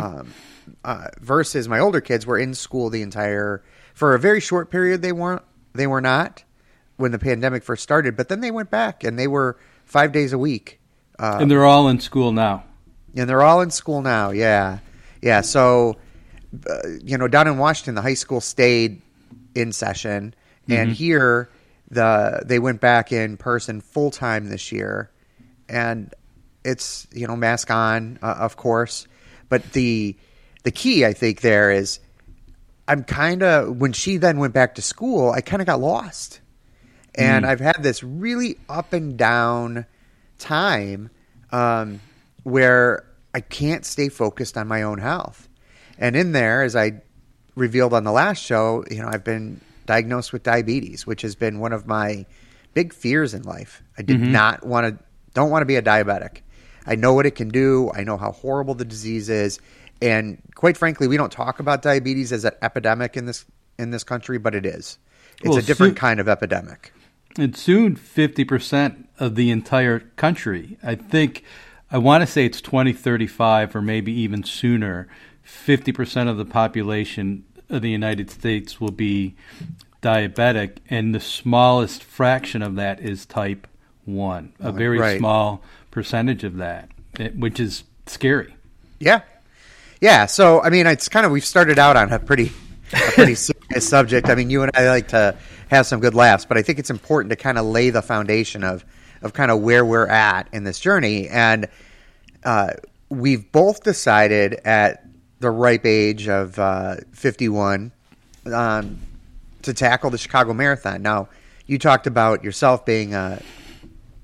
Um, 0.00 0.32
uh, 0.84 1.08
versus 1.20 1.68
my 1.68 1.80
older 1.80 2.00
kids 2.00 2.26
were 2.26 2.38
in 2.38 2.54
school 2.54 2.90
the 2.90 3.02
entire 3.02 3.62
for 3.92 4.14
a 4.14 4.18
very 4.20 4.40
short 4.40 4.70
period. 4.70 5.02
They 5.02 5.10
weren't. 5.12 5.42
They 5.72 5.88
were 5.88 6.00
not 6.00 6.44
when 6.96 7.10
the 7.10 7.18
pandemic 7.18 7.64
first 7.64 7.82
started, 7.82 8.16
but 8.16 8.28
then 8.28 8.40
they 8.40 8.52
went 8.52 8.70
back 8.70 9.02
and 9.02 9.18
they 9.18 9.26
were 9.26 9.58
five 9.84 10.12
days 10.12 10.32
a 10.32 10.38
week. 10.38 10.80
Uh, 11.18 11.38
and 11.40 11.50
they're 11.50 11.64
all 11.64 11.88
in 11.88 11.98
school 11.98 12.30
now. 12.30 12.64
and 13.16 13.28
they're 13.28 13.42
all 13.42 13.60
in 13.62 13.70
school 13.70 14.00
now. 14.00 14.30
Yeah, 14.30 14.78
yeah. 15.20 15.40
So, 15.40 15.96
uh, 16.68 16.88
you 17.02 17.18
know, 17.18 17.28
down 17.28 17.46
in 17.46 17.58
Washington, 17.58 17.94
the 17.94 18.02
high 18.02 18.14
school 18.14 18.40
stayed 18.40 19.02
in 19.54 19.72
session, 19.72 20.34
and 20.68 20.90
here 20.92 21.50
the 21.90 22.42
they 22.44 22.58
went 22.58 22.80
back 22.80 23.12
in 23.12 23.36
person 23.36 23.80
full 23.80 24.10
time 24.10 24.48
this 24.48 24.72
year, 24.72 25.10
and 25.68 26.12
it's 26.64 27.06
you 27.12 27.26
know 27.26 27.36
mask 27.36 27.70
on, 27.70 28.18
uh, 28.22 28.36
of 28.38 28.56
course, 28.56 29.06
but 29.48 29.72
the 29.72 30.16
the 30.64 30.70
key 30.70 31.04
I 31.04 31.12
think 31.12 31.40
there 31.40 31.70
is 31.70 32.00
I'm 32.88 33.04
kind 33.04 33.42
of 33.42 33.76
when 33.76 33.92
she 33.92 34.16
then 34.16 34.38
went 34.38 34.54
back 34.54 34.74
to 34.76 34.82
school, 34.82 35.30
I 35.30 35.40
kind 35.40 35.62
of 35.62 35.66
got 35.66 35.80
lost, 35.80 36.40
and 37.14 37.46
I've 37.46 37.60
had 37.60 37.82
this 37.82 38.02
really 38.02 38.58
up 38.68 38.92
and 38.92 39.16
down 39.16 39.86
time 40.38 41.10
um, 41.52 42.00
where 42.42 43.06
I 43.34 43.40
can't 43.40 43.84
stay 43.84 44.08
focused 44.08 44.56
on 44.56 44.68
my 44.68 44.82
own 44.82 44.98
health. 44.98 45.48
And 45.98 46.16
in 46.16 46.32
there, 46.32 46.62
as 46.62 46.74
I 46.74 47.02
revealed 47.54 47.94
on 47.94 48.04
the 48.04 48.12
last 48.12 48.42
show, 48.42 48.84
you 48.90 49.02
know, 49.02 49.08
I've 49.08 49.24
been 49.24 49.60
diagnosed 49.86 50.32
with 50.32 50.42
diabetes, 50.42 51.06
which 51.06 51.22
has 51.22 51.34
been 51.34 51.60
one 51.60 51.72
of 51.72 51.86
my 51.86 52.26
big 52.72 52.92
fears 52.92 53.34
in 53.34 53.42
life. 53.42 53.82
I 53.96 54.02
did 54.02 54.18
mm-hmm. 54.18 54.32
not 54.32 54.66
want 54.66 54.98
to, 54.98 55.04
don't 55.34 55.50
want 55.50 55.62
to 55.62 55.66
be 55.66 55.76
a 55.76 55.82
diabetic. 55.82 56.38
I 56.86 56.96
know 56.96 57.14
what 57.14 57.26
it 57.26 57.32
can 57.32 57.48
do. 57.48 57.90
I 57.94 58.04
know 58.04 58.16
how 58.16 58.32
horrible 58.32 58.74
the 58.74 58.84
disease 58.84 59.28
is, 59.28 59.58
and 60.02 60.38
quite 60.54 60.76
frankly, 60.76 61.08
we 61.08 61.16
don't 61.16 61.32
talk 61.32 61.60
about 61.60 61.80
diabetes 61.82 62.32
as 62.32 62.44
an 62.44 62.52
epidemic 62.60 63.16
in 63.16 63.26
this 63.26 63.46
in 63.78 63.90
this 63.90 64.04
country, 64.04 64.38
but 64.38 64.54
it 64.54 64.66
is. 64.66 64.98
It's 65.38 65.48
Well, 65.48 65.58
a 65.58 65.62
different 65.62 65.96
so- 65.96 66.00
kind 66.00 66.20
of 66.20 66.28
epidemic. 66.28 66.92
And 67.36 67.56
soon 67.56 67.96
50% 67.96 69.06
of 69.18 69.34
the 69.34 69.50
entire 69.50 69.98
country. 69.98 70.78
I 70.84 70.94
think, 70.94 71.42
I 71.90 71.98
want 71.98 72.22
to 72.22 72.28
say 72.28 72.46
it's 72.46 72.60
2035 72.60 73.74
or 73.74 73.82
maybe 73.82 74.12
even 74.12 74.44
sooner. 74.44 75.08
50% 75.46 76.28
of 76.28 76.36
the 76.36 76.44
population 76.44 77.44
of 77.68 77.82
the 77.82 77.90
United 77.90 78.30
States 78.30 78.80
will 78.80 78.90
be 78.90 79.34
diabetic, 80.02 80.76
and 80.90 81.14
the 81.14 81.20
smallest 81.20 82.04
fraction 82.04 82.62
of 82.62 82.76
that 82.76 83.00
is 83.00 83.24
type 83.24 83.66
1. 84.04 84.52
A 84.60 84.72
very 84.72 84.98
right. 84.98 85.18
small 85.18 85.62
percentage 85.90 86.44
of 86.44 86.56
that, 86.56 86.90
eh, 87.18 87.30
which 87.30 87.58
is 87.58 87.84
scary. 88.06 88.54
Yeah, 88.98 89.22
yeah. 90.00 90.26
So 90.26 90.62
I 90.62 90.70
mean, 90.70 90.86
it's 90.86 91.08
kind 91.08 91.24
of 91.24 91.32
we've 91.32 91.44
started 91.44 91.78
out 91.78 91.96
on 91.96 92.12
a 92.12 92.18
pretty, 92.18 92.52
a 92.92 93.12
pretty 93.12 93.34
serious 93.34 93.88
subject. 93.88 94.28
I 94.28 94.34
mean, 94.34 94.50
you 94.50 94.62
and 94.62 94.70
I 94.74 94.88
like 94.88 95.08
to 95.08 95.36
have 95.68 95.86
some 95.86 96.00
good 96.00 96.14
laughs, 96.14 96.44
but 96.44 96.58
I 96.58 96.62
think 96.62 96.78
it's 96.78 96.90
important 96.90 97.30
to 97.30 97.36
kind 97.36 97.58
of 97.58 97.64
lay 97.64 97.90
the 97.90 98.02
foundation 98.02 98.62
of 98.62 98.84
of 99.22 99.32
kind 99.32 99.50
of 99.50 99.60
where 99.60 99.86
we're 99.86 100.06
at 100.06 100.48
in 100.52 100.64
this 100.64 100.78
journey, 100.78 101.28
and 101.28 101.66
uh, 102.44 102.74
we've 103.08 103.50
both 103.52 103.82
decided 103.82 104.54
at 104.66 105.04
the 105.40 105.50
ripe 105.50 105.86
age 105.86 106.28
of 106.28 106.58
uh, 106.58 106.96
fifty 107.12 107.48
one 107.48 107.92
um, 108.52 108.98
to 109.62 109.74
tackle 109.74 110.10
the 110.10 110.18
Chicago 110.18 110.52
Marathon. 110.54 111.02
Now, 111.02 111.28
you 111.66 111.78
talked 111.78 112.06
about 112.06 112.44
yourself 112.44 112.84
being 112.84 113.14
a 113.14 113.40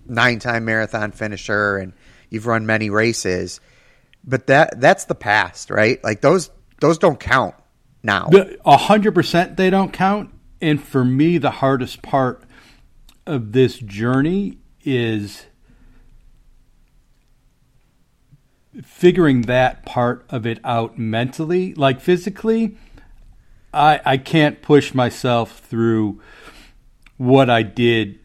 nine 0.07 0.39
time 0.39 0.65
marathon 0.65 1.13
finisher, 1.13 1.77
and 1.77 1.93
you've 2.29 2.47
run 2.47 2.67
many 2.67 2.91
races 2.91 3.61
but 4.25 4.47
that 4.49 4.81
that's 4.81 5.05
the 5.05 5.15
past, 5.15 5.71
right? 5.71 6.03
Like 6.05 6.21
those 6.21 6.51
those 6.81 6.99
don't 6.99 7.19
count 7.19 7.55
now. 8.03 8.29
A 8.65 8.77
hundred 8.77 9.15
percent 9.15 9.57
they 9.57 9.71
don't 9.71 9.93
count. 9.93 10.31
And 10.61 10.83
for 10.83 11.05
me, 11.05 11.39
the 11.39 11.51
hardest 11.51 12.03
part 12.03 12.43
of 13.27 13.53
this 13.53 13.79
journey 13.79 14.59
is 14.85 15.47
figuring 18.83 19.43
that 19.43 19.85
part 19.85 20.25
of 20.29 20.47
it 20.47 20.59
out 20.65 20.99
mentally. 20.99 21.75
Like 21.75 22.01
physically, 22.01 22.77
I 23.73 24.01
I 24.05 24.17
can't 24.17 24.63
push 24.63 24.95
myself 24.95 25.59
through 25.61 26.21
what 27.17 27.51
I 27.51 27.63
did 27.63 28.19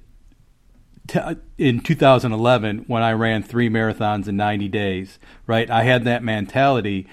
in 1.57 1.79
2011 1.81 2.85
when 2.88 3.03
I 3.03 3.12
ran 3.12 3.43
three 3.43 3.69
marathons 3.69 4.27
in 4.27 4.38
90 4.38 4.67
days, 4.69 5.19
right? 5.45 5.69
I 5.69 5.83
had 5.83 6.03
that 6.05 6.24
mentality. 6.24 7.07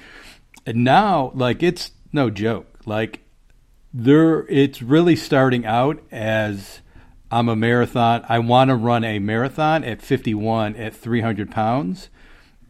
And 0.64 0.84
now, 0.84 1.32
like, 1.34 1.62
it's 1.62 1.92
no 2.12 2.30
joke. 2.30 2.80
Like, 2.87 3.20
there, 3.92 4.46
it's 4.49 4.80
really 4.80 5.16
starting 5.16 5.66
out 5.66 6.02
as 6.11 6.80
I'm 7.30 7.49
a 7.49 7.56
marathon. 7.56 8.25
I 8.28 8.38
want 8.38 8.68
to 8.68 8.76
run 8.76 9.04
a 9.04 9.18
marathon 9.18 9.84
at 9.84 10.00
51 10.00 10.76
at 10.76 10.94
300 10.94 11.50
pounds. 11.50 12.08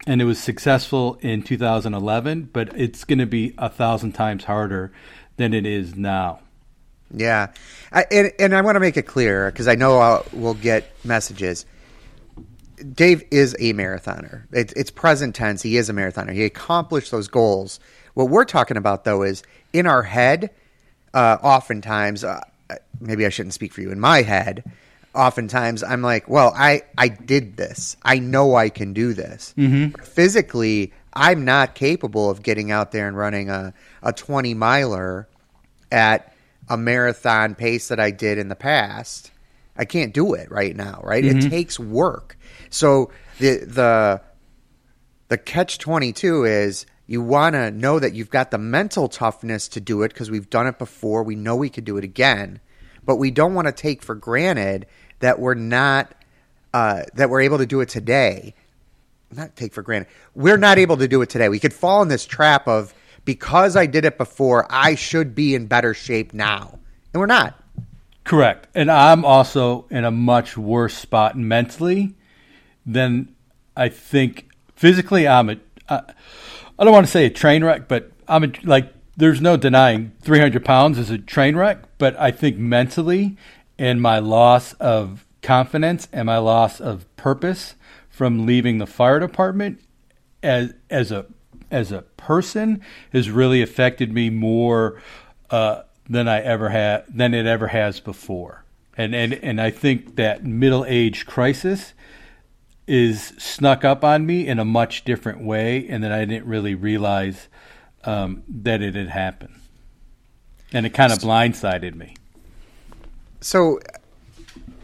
And 0.05 0.21
it 0.21 0.25
was 0.25 0.39
successful 0.39 1.17
in 1.21 1.43
2011, 1.43 2.49
but 2.51 2.77
it's 2.77 3.05
going 3.05 3.19
to 3.19 3.25
be 3.25 3.53
a 3.57 3.69
thousand 3.69 4.13
times 4.13 4.43
harder 4.43 4.91
than 5.37 5.53
it 5.53 5.65
is 5.65 5.95
now. 5.95 6.39
Yeah, 7.15 7.51
I, 7.91 8.05
and 8.11 8.31
and 8.39 8.55
I 8.55 8.61
want 8.61 8.75
to 8.75 8.79
make 8.79 8.97
it 8.97 9.03
clear 9.03 9.51
because 9.51 9.67
I 9.67 9.75
know 9.75 9.99
I'll, 9.99 10.25
we'll 10.33 10.55
get 10.55 10.91
messages. 11.05 11.65
Dave 12.91 13.23
is 13.29 13.55
a 13.59 13.73
marathoner. 13.73 14.43
It, 14.51 14.73
it's 14.75 14.89
present 14.89 15.35
tense. 15.35 15.61
He 15.61 15.77
is 15.77 15.89
a 15.89 15.93
marathoner. 15.93 16.33
He 16.33 16.43
accomplished 16.43 17.11
those 17.11 17.27
goals. 17.27 17.79
What 18.15 18.29
we're 18.29 18.45
talking 18.45 18.77
about 18.77 19.03
though 19.03 19.21
is 19.21 19.43
in 19.73 19.85
our 19.85 20.03
head. 20.03 20.49
Uh, 21.13 21.37
oftentimes, 21.43 22.23
uh, 22.23 22.41
maybe 22.99 23.27
I 23.27 23.29
shouldn't 23.29 23.53
speak 23.53 23.71
for 23.71 23.81
you. 23.81 23.91
In 23.91 23.99
my 23.99 24.23
head, 24.23 24.63
oftentimes 25.13 25.83
I'm 25.83 26.01
like, 26.01 26.29
well, 26.29 26.53
I 26.55 26.83
I 26.97 27.07
did 27.07 27.57
this. 27.57 27.97
I 28.03 28.19
know 28.19 28.55
I 28.55 28.69
can 28.69 28.93
do 28.93 29.13
this. 29.13 29.53
Mm-hmm. 29.57 30.01
Physically, 30.01 30.93
I'm 31.13 31.45
not 31.45 31.75
capable 31.75 32.29
of 32.29 32.43
getting 32.43 32.71
out 32.71 32.91
there 32.91 33.07
and 33.07 33.17
running 33.17 33.49
a 33.49 33.73
a 34.01 34.13
20 34.13 34.53
miler 34.53 35.27
at 35.91 36.33
a 36.69 36.77
marathon 36.77 37.55
pace 37.55 37.89
that 37.89 37.99
I 37.99 38.11
did 38.11 38.37
in 38.37 38.47
the 38.47 38.55
past. 38.55 39.31
I 39.75 39.85
can't 39.85 40.13
do 40.13 40.33
it 40.33 40.51
right 40.51 40.75
now, 40.75 41.01
right? 41.03 41.25
It 41.25 41.49
takes 41.49 41.79
work. 41.79 42.37
So 42.69 43.11
the 43.39 43.65
the 43.65 44.21
the 45.29 45.37
catch 45.37 45.79
22 45.79 46.45
is 46.45 46.85
you 47.07 47.21
want 47.21 47.53
to 47.53 47.71
know 47.71 47.99
that 47.99 48.13
you've 48.13 48.29
got 48.29 48.51
the 48.51 48.57
mental 48.57 49.07
toughness 49.07 49.67
to 49.69 49.81
do 49.81 50.03
it 50.03 50.09
because 50.09 50.29
we've 50.31 50.49
done 50.49 50.67
it 50.67 50.77
before. 50.77 51.23
We 51.23 51.35
know 51.35 51.55
we 51.55 51.69
could 51.69 51.85
do 51.85 51.97
it 51.97 52.03
again, 52.03 52.59
but 53.03 53.17
we 53.17 53.31
don't 53.31 53.53
want 53.53 53.67
to 53.67 53.71
take 53.71 54.01
for 54.01 54.15
granted 54.15 54.85
that 55.23 55.39
we're 55.39 55.53
not 55.53 56.13
uh, 56.73 57.03
that 57.13 57.29
we're 57.29 57.41
able 57.41 57.57
to 57.57 57.65
do 57.65 57.79
it 57.79 57.87
today. 57.87 58.53
Not 59.31 59.55
take 59.55 59.73
for 59.73 59.81
granted. 59.81 60.09
We're 60.35 60.57
not 60.57 60.77
able 60.77 60.97
to 60.97 61.07
do 61.07 61.21
it 61.21 61.29
today. 61.29 61.47
We 61.47 61.59
could 61.59 61.73
fall 61.73 62.01
in 62.01 62.09
this 62.09 62.25
trap 62.25 62.67
of 62.67 62.93
because 63.23 63.77
I 63.77 63.85
did 63.85 64.03
it 64.03 64.17
before, 64.17 64.67
I 64.69 64.95
should 64.95 65.33
be 65.33 65.55
in 65.55 65.67
better 65.67 65.93
shape 65.93 66.33
now, 66.33 66.77
and 67.13 67.21
we're 67.21 67.25
not. 67.25 67.57
Correct. 68.25 68.67
And 68.75 68.91
I'm 68.91 69.23
also 69.23 69.85
in 69.89 70.03
a 70.03 70.11
much 70.11 70.57
worse 70.57 70.93
spot 70.93 71.37
mentally 71.37 72.15
than 72.85 73.33
I 73.77 73.87
think 73.87 74.49
physically. 74.75 75.25
I'm 75.25 75.49
a, 75.49 75.57
I, 75.87 76.01
I 76.77 76.83
don't 76.83 76.93
want 76.93 77.05
to 77.05 77.11
say 77.11 77.25
a 77.25 77.29
train 77.29 77.63
wreck, 77.63 77.87
but 77.87 78.11
I'm 78.27 78.43
a, 78.43 78.51
like, 78.63 78.93
there's 79.15 79.39
no 79.39 79.55
denying 79.55 80.11
300 80.21 80.65
pounds 80.65 80.97
is 80.97 81.09
a 81.09 81.17
train 81.17 81.55
wreck, 81.55 81.79
but 81.97 82.19
I 82.19 82.31
think 82.31 82.57
mentally 82.57 83.37
and 83.77 84.01
my 84.01 84.19
loss 84.19 84.73
of 84.73 85.25
confidence 85.41 86.07
and 86.11 86.25
my 86.25 86.37
loss 86.37 86.79
of 86.79 87.13
purpose 87.15 87.75
from 88.09 88.45
leaving 88.45 88.77
the 88.77 88.87
fire 88.87 89.19
department 89.19 89.81
as, 90.41 90.73
as 90.89 91.11
a, 91.11 91.25
as 91.71 91.91
a 91.91 92.01
person 92.17 92.81
has 93.11 93.29
really 93.29 93.61
affected 93.61 94.13
me 94.13 94.29
more, 94.29 95.01
uh, 95.49 95.83
than 96.09 96.27
I 96.27 96.41
ever 96.41 96.69
had 96.69 97.05
than 97.09 97.33
it 97.33 97.45
ever 97.45 97.67
has 97.67 97.99
before. 97.99 98.63
And 98.95 99.15
and 99.15 99.33
and 99.33 99.59
I 99.59 99.71
think 99.71 100.15
that 100.17 100.43
middle 100.43 100.85
age 100.85 101.25
crisis 101.25 101.93
is 102.85 103.33
snuck 103.37 103.85
up 103.85 104.03
on 104.03 104.25
me 104.25 104.47
in 104.47 104.59
a 104.59 104.65
much 104.65 105.05
different 105.05 105.43
way, 105.43 105.87
and 105.87 106.03
that 106.03 106.11
I 106.11 106.25
didn't 106.25 106.45
really 106.45 106.75
realize 106.75 107.47
um, 108.03 108.43
that 108.47 108.81
it 108.81 108.95
had 108.95 109.07
happened, 109.07 109.55
and 110.73 110.85
it 110.85 110.93
kind 110.93 111.11
of 111.11 111.19
blindsided 111.19 111.95
me. 111.95 112.15
So, 113.43 113.79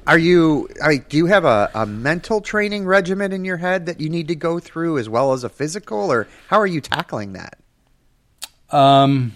are 0.06 0.18
you? 0.18 0.68
I 0.84 0.90
mean, 0.90 1.06
do 1.08 1.16
you 1.16 1.28
have 1.28 1.46
a, 1.46 1.72
a 1.74 1.86
mental 1.86 2.42
training 2.42 2.86
regimen 2.86 3.32
in 3.32 3.46
your 3.46 3.58
head 3.58 3.86
that 3.86 4.02
you 4.02 4.10
need 4.10 4.28
to 4.28 4.36
go 4.36 4.60
through 4.60 4.98
as 4.98 5.08
well 5.08 5.32
as 5.32 5.46
a 5.46 5.50
physical, 5.50 6.12
or 6.12 6.28
how 6.48 6.60
are 6.60 6.68
you 6.68 6.82
tackling 6.82 7.34
that? 7.34 7.58
Um, 8.70 9.34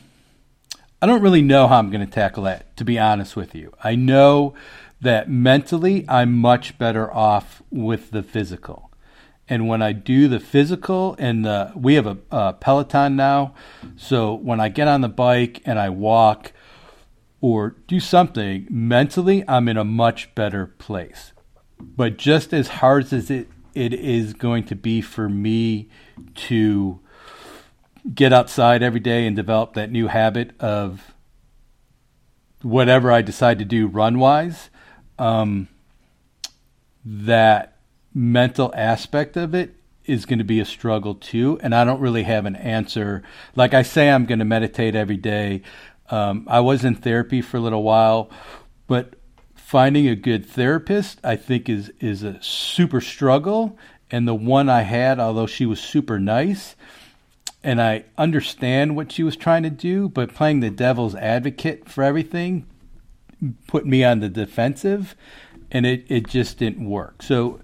I 1.01 1.05
don't 1.05 1.21
really 1.21 1.41
know 1.41 1.67
how 1.67 1.79
I'm 1.79 1.89
going 1.89 2.05
to 2.05 2.11
tackle 2.11 2.43
that, 2.43 2.75
to 2.77 2.83
be 2.83 2.99
honest 2.99 3.35
with 3.35 3.55
you. 3.55 3.73
I 3.81 3.95
know 3.95 4.55
that 4.99 5.29
mentally 5.29 6.05
I'm 6.09 6.33
much 6.33 6.77
better 6.77 7.11
off 7.13 7.61
with 7.71 8.11
the 8.11 8.23
physical. 8.23 8.91
And 9.47 9.67
when 9.67 9.81
I 9.81 9.91
do 9.91 10.27
the 10.27 10.39
physical, 10.39 11.15
and 11.17 11.45
the, 11.45 11.71
we 11.75 11.95
have 11.95 12.07
a, 12.07 12.17
a 12.31 12.53
Peloton 12.53 13.15
now, 13.15 13.53
so 13.95 14.33
when 14.33 14.59
I 14.59 14.69
get 14.69 14.87
on 14.87 15.01
the 15.01 15.09
bike 15.09 15.61
and 15.65 15.79
I 15.79 15.89
walk 15.89 16.53
or 17.43 17.75
do 17.87 17.99
something, 17.99 18.65
mentally 18.69 19.43
I'm 19.49 19.67
in 19.67 19.75
a 19.75 19.83
much 19.83 20.33
better 20.33 20.65
place. 20.65 21.33
But 21.77 22.15
just 22.15 22.53
as 22.53 22.69
hard 22.69 23.11
as 23.11 23.29
it, 23.29 23.49
it 23.75 23.93
is 23.93 24.33
going 24.33 24.63
to 24.67 24.75
be 24.75 25.01
for 25.01 25.27
me 25.27 25.89
to 26.35 27.01
get 28.15 28.31
outside 28.31 28.81
every 28.81 29.01
day 29.01 29.27
and 29.27 29.35
develop 29.35 29.73
that 29.73 29.91
new 29.91 30.07
habit 30.07 30.51
of 30.61 31.13
whatever 32.61 33.11
I 33.11 33.21
decide 33.21 33.59
to 33.59 33.65
do 33.65 33.87
run 33.87 34.19
wise, 34.19 34.69
um, 35.19 35.67
that 37.03 37.77
mental 38.13 38.71
aspect 38.73 39.35
of 39.35 39.53
it 39.53 39.75
is 40.05 40.25
going 40.25 40.39
to 40.39 40.45
be 40.45 40.59
a 40.59 40.65
struggle 40.65 41.15
too. 41.15 41.59
And 41.61 41.73
I 41.75 41.83
don't 41.83 41.99
really 41.99 42.23
have 42.23 42.45
an 42.45 42.55
answer. 42.55 43.21
Like 43.53 43.73
I 43.73 43.81
say, 43.81 44.09
I'm 44.09 44.25
going 44.25 44.39
to 44.39 44.45
meditate 44.45 44.95
every 44.95 45.17
day. 45.17 45.61
Um, 46.09 46.47
I 46.49 46.59
was 46.59 46.83
in 46.83 46.95
therapy 46.95 47.41
for 47.41 47.57
a 47.57 47.61
little 47.61 47.83
while, 47.83 48.29
but 48.87 49.15
finding 49.55 50.07
a 50.07 50.15
good 50.15 50.45
therapist, 50.45 51.19
I 51.23 51.35
think, 51.35 51.69
is 51.69 51.91
is 51.99 52.23
a 52.23 52.41
super 52.41 53.01
struggle. 53.01 53.77
And 54.11 54.27
the 54.27 54.35
one 54.35 54.69
I 54.69 54.81
had, 54.81 55.19
although 55.19 55.47
she 55.47 55.65
was 55.65 55.79
super 55.79 56.19
nice, 56.19 56.75
and 57.63 57.81
I 57.81 58.05
understand 58.17 58.95
what 58.95 59.11
she 59.11 59.23
was 59.23 59.35
trying 59.35 59.63
to 59.63 59.71
do, 59.71 60.07
but 60.09 60.35
playing 60.35 60.59
the 60.59 60.69
devil's 60.69 61.15
advocate 61.15 61.89
for 61.89 62.03
everything 62.03 62.67
put 63.67 63.85
me 63.85 64.03
on 64.03 64.19
the 64.19 64.29
defensive, 64.29 65.15
and 65.71 65.85
it, 65.85 66.05
it 66.07 66.27
just 66.27 66.57
didn't 66.57 66.89
work. 66.89 67.21
So 67.23 67.59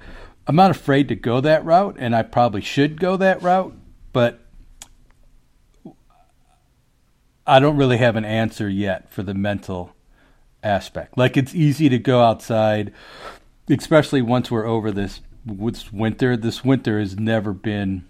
I'm 0.48 0.56
not 0.56 0.72
afraid 0.72 1.08
to 1.10 1.16
go 1.16 1.42
that 1.42 1.64
route, 1.64 1.96
and 2.00 2.16
I 2.16 2.24
probably 2.24 2.62
should 2.62 3.00
go 3.00 3.18
that 3.18 3.42
route, 3.42 3.74
but 4.14 4.40
I 7.50 7.60
don't 7.60 7.78
really 7.78 7.98
have 7.98 8.16
an 8.16 8.26
answer 8.26 8.70
yet 8.70 9.12
for 9.12 9.24
the 9.24 9.34
mental 9.34 9.94
aspect. 10.64 11.18
Like 11.18 11.36
it's 11.36 11.56
easy 11.56 11.90
to 11.90 11.98
go 11.98 12.22
outside, 12.22 12.94
especially 13.70 14.22
once 14.22 14.52
we're 14.52 14.68
over 14.68 14.92
this, 14.92 15.22
winter. 15.92 16.38
This 16.38 16.64
winter 16.64 17.00
has 17.00 17.18
never 17.18 17.54
been 17.54 18.06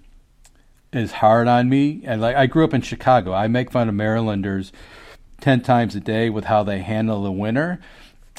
as 0.92 1.14
hard 1.14 1.48
on 1.48 1.70
me. 1.70 2.02
And 2.04 2.20
like 2.20 2.36
I 2.36 2.48
grew 2.48 2.66
up 2.66 2.74
in 2.74 2.82
Chicago, 2.82 3.34
I 3.34 3.48
make 3.48 3.72
fun 3.72 3.88
of 3.88 3.96
Marylanders 3.96 4.72
ten 5.40 5.62
times 5.62 5.96
a 5.96 6.00
day 6.00 6.30
with 6.30 6.46
how 6.46 6.64
they 6.64 6.80
handle 6.80 7.24
the 7.24 7.32
winter. 7.32 7.80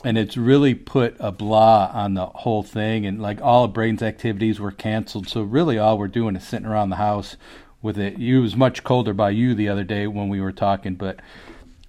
And 0.02 0.16
it's 0.16 0.36
really 0.36 0.74
put 0.74 1.14
a 1.20 1.30
blah 1.30 1.90
on 1.92 2.14
the 2.14 2.26
whole 2.26 2.62
thing, 2.62 3.04
and 3.04 3.20
like 3.20 3.42
all 3.42 3.64
of 3.64 3.74
Braden's 3.74 4.02
activities 4.02 4.58
were 4.58 4.70
canceled. 4.70 5.28
So 5.28 5.42
really, 5.42 5.78
all 5.78 5.98
we're 5.98 6.08
doing 6.08 6.36
is 6.36 6.46
sitting 6.46 6.66
around 6.66 6.88
the 6.88 6.96
house 6.96 7.36
with 7.82 7.98
it. 7.98 8.18
It 8.18 8.38
was 8.38 8.56
much 8.56 8.84
colder 8.84 9.14
by 9.14 9.30
you 9.30 9.54
the 9.54 9.68
other 9.68 9.84
day 9.84 10.06
when 10.06 10.28
we 10.28 10.40
were 10.40 10.52
talking, 10.52 10.94
but 10.94 11.20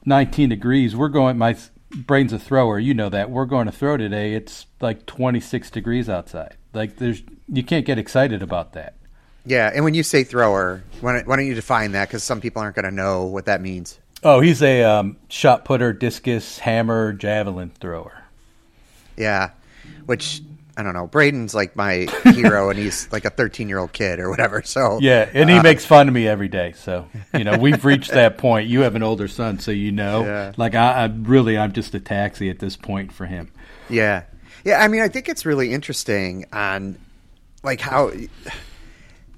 19 0.06 0.50
degrees. 0.50 0.96
We're 0.96 1.10
going. 1.10 1.38
My 1.38 1.58
brain's 1.96 2.34
a 2.34 2.40
thrower. 2.40 2.80
You 2.80 2.94
know 2.94 3.10
that. 3.10 3.30
We're 3.30 3.46
going 3.46 3.66
to 3.66 3.72
throw 3.72 3.98
today. 3.98 4.34
It's 4.34 4.66
like 4.80 5.06
26 5.06 5.70
degrees 5.72 6.10
outside. 6.10 6.56
Like 6.74 6.98
there's 6.98 7.22
you 7.48 7.64
can't 7.64 7.86
get 7.86 7.98
excited 7.98 8.42
about 8.42 8.74
that. 8.74 8.96
Yeah, 9.46 9.72
and 9.74 9.84
when 9.84 9.94
you 9.94 10.04
say 10.04 10.24
thrower, 10.24 10.84
why 11.02 11.14
don't, 11.14 11.28
why 11.28 11.36
don't 11.36 11.48
you 11.48 11.56
define 11.56 11.94
that? 11.94 12.08
Because 12.08 12.24
some 12.24 12.42
people 12.42 12.62
aren't 12.62 12.76
going 12.76 12.86
to 12.86 12.92
know 12.92 13.26
what 13.26 13.46
that 13.46 13.60
means. 13.60 14.00
Oh, 14.24 14.40
he's 14.40 14.62
a 14.62 14.84
um, 14.84 15.18
shot 15.30 15.66
putter, 15.66 15.94
discus, 15.94 16.60
hammer, 16.60 17.12
javelin 17.12 17.72
thrower. 17.72 18.24
Yeah, 19.18 19.50
which 20.06 20.42
I 20.78 20.84
don't 20.84 20.94
know. 20.94 21.08
Braden's 21.08 21.54
like 21.54 21.76
my 21.76 22.08
hero, 22.24 22.70
and 22.70 22.80
he's 22.80 23.12
like 23.12 23.26
a 23.26 23.30
13 23.30 23.70
year 23.70 23.80
old 23.80 23.92
kid 23.92 24.20
or 24.20 24.30
whatever. 24.30 24.62
So 24.64 25.00
Yeah, 25.02 25.30
and 25.34 25.50
he 25.50 25.58
uh, 25.58 25.64
makes 25.64 25.86
fun 25.86 26.08
of 26.08 26.14
me 26.14 26.28
every 26.28 26.48
day. 26.48 26.74
So 26.74 27.08
you 27.34 27.44
know, 27.44 27.58
we've 27.58 27.84
reached 27.84 28.12
that 28.12 28.38
point. 28.38 28.70
You 28.70 28.82
have 28.82 28.96
an 28.96 29.04
older 29.04 29.28
son, 29.28 29.60
so 29.60 29.72
you 29.72 29.92
know. 29.92 30.24
Yeah. 30.24 30.54
Like 30.58 30.76
I, 30.76 31.04
I 31.04 31.06
really, 31.06 31.58
I'm 31.58 31.74
just 31.74 31.94
a 31.96 32.00
taxi 32.00 32.50
at 32.50 32.60
this 32.60 32.78
point 32.78 33.12
for 33.12 33.26
him. 33.26 33.52
Yeah, 33.90 34.24
yeah. 34.64 34.82
I 34.82 34.88
mean, 34.88 35.02
I 35.02 35.08
think 35.08 35.30
it's 35.30 35.46
really 35.46 35.74
interesting 35.74 36.46
on 36.54 36.98
like 37.64 37.82
how 37.82 38.12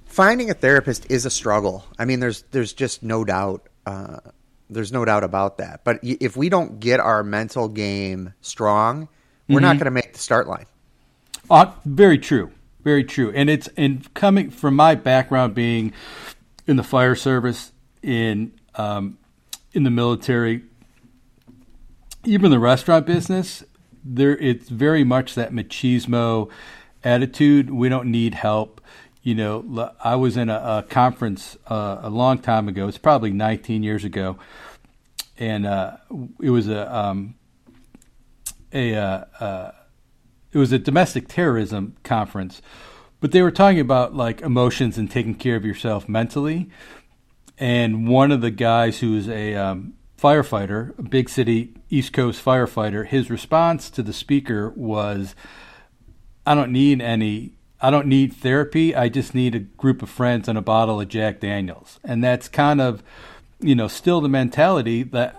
finding 0.06 0.50
a 0.50 0.54
therapist 0.54 1.10
is 1.10 1.25
a 1.25 1.30
struggle. 1.30 1.86
I 1.98 2.06
mean, 2.06 2.20
there's 2.20 2.44
there's 2.52 2.74
just 2.74 3.04
no 3.04 3.24
doubt. 3.24 3.68
Uh, 3.86 4.20
there's 4.70 4.92
no 4.92 5.06
doubt 5.06 5.24
about 5.24 5.58
that. 5.58 5.84
But 5.84 6.00
if 6.04 6.36
we 6.36 6.50
don't 6.50 6.80
get 6.80 7.00
our 7.00 7.24
mental 7.24 7.68
game 7.68 8.34
strong, 8.42 9.08
we're 9.48 9.60
not 9.60 9.78
going 9.78 9.86
to 9.86 9.92
make 9.92 10.13
the 10.13 10.20
start 10.20 10.48
line. 10.48 10.66
Uh, 11.50 11.72
very 11.86 12.18
true. 12.18 12.52
Very 12.84 13.04
true. 13.04 13.32
And 13.34 13.50
it's 13.50 13.70
and 13.78 14.14
coming 14.14 14.50
from 14.50 14.76
my 14.76 14.96
background 14.96 15.56
being 15.56 15.94
in 16.68 16.76
the 16.76 16.84
fire 16.84 17.16
service, 17.16 17.72
in 18.02 18.54
um, 18.76 19.18
in 19.72 19.84
the 19.84 19.90
military, 19.90 20.64
even 22.26 22.52
the 22.52 22.60
restaurant 22.60 23.06
business, 23.06 23.64
there 24.04 24.38
it's 24.38 24.70
very 24.70 25.04
much 25.04 25.36
that 25.36 25.52
machismo 25.52 26.50
attitude. 27.04 27.70
We 27.70 27.90
don't 27.90 28.12
need 28.12 28.36
help. 28.36 28.82
You 29.22 29.36
know, 29.36 29.94
I 30.03 30.18
was 30.18 30.36
in 30.36 30.50
a, 30.50 30.56
a 30.56 30.86
conference 30.90 31.58
uh, 31.68 32.00
a 32.01 32.10
long 32.10 32.40
time 32.40 32.68
ago. 32.68 32.90
It's 32.90 32.98
probably 32.98 33.32
19 33.32 33.82
years 33.82 34.03
ago, 34.03 34.38
and 35.38 35.66
uh, 35.66 35.98
it 36.42 36.50
was 36.50 36.68
a 36.68 36.94
um, 36.94 37.36
a 38.74 38.96
uh, 38.96 39.25
uh, 39.40 39.72
it 40.53 40.57
was 40.57 40.72
a 40.72 40.79
domestic 40.79 41.27
terrorism 41.27 41.96
conference, 42.03 42.61
but 43.20 43.31
they 43.31 43.42
were 43.42 43.51
talking 43.51 43.79
about 43.79 44.16
like 44.16 44.42
emotions 44.42 44.98
and 44.98 45.09
taking 45.09 45.35
care 45.35 45.55
of 45.55 45.66
yourself 45.66 46.07
mentally. 46.07 46.70
And 47.57 48.07
one 48.07 48.31
of 48.31 48.42
the 48.42 48.51
guys 48.51 49.00
who 49.00 49.13
was 49.13 49.27
a 49.27 49.55
um, 49.55 49.94
firefighter, 50.18 50.98
a 50.98 51.03
big 51.03 51.29
city 51.29 51.74
East 51.89 52.13
Coast 52.13 52.44
firefighter, 52.44 53.05
his 53.05 53.29
response 53.29 53.89
to 53.92 54.03
the 54.03 54.13
speaker 54.13 54.70
was, 54.75 55.35
"I 56.46 56.55
don't 56.55 56.72
need 56.72 57.01
any." 57.01 57.53
I 57.85 57.89
don't 57.89 58.07
need 58.07 58.31
therapy. 58.31 58.96
I 58.96 59.09
just 59.09 59.35
need 59.35 59.55
a 59.55 59.59
group 59.59 60.01
of 60.01 60.09
friends 60.09 60.48
and 60.48 60.57
a 60.57 60.61
bottle 60.61 61.01
of 61.01 61.09
Jack 61.09 61.42
Daniels. 61.42 62.00
And 62.01 62.24
that's 62.24 62.48
kind 62.48 62.79
of, 62.79 63.03
you 63.59 63.75
know, 63.75 63.89
still 63.89 64.22
the 64.22 64.29
mentality 64.29 65.03
that 65.03 65.35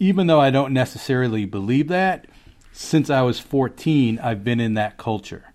even 0.00 0.26
though 0.26 0.40
I 0.40 0.50
don't 0.50 0.72
necessarily 0.72 1.44
believe 1.44 1.86
that, 1.86 2.26
since 2.76 3.08
I 3.08 3.22
was 3.22 3.40
14, 3.40 4.18
I've 4.18 4.44
been 4.44 4.60
in 4.60 4.74
that 4.74 4.98
culture. 4.98 5.54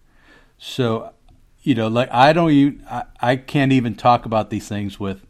So, 0.57 1.13
you 1.61 1.75
know, 1.75 1.87
like 1.87 2.09
I 2.11 2.33
don't 2.33 2.51
even, 2.51 2.85
I, 2.89 3.03
I 3.19 3.35
can't 3.35 3.71
even 3.71 3.95
talk 3.95 4.25
about 4.25 4.49
these 4.49 4.67
things 4.67 4.99
with 4.99 5.25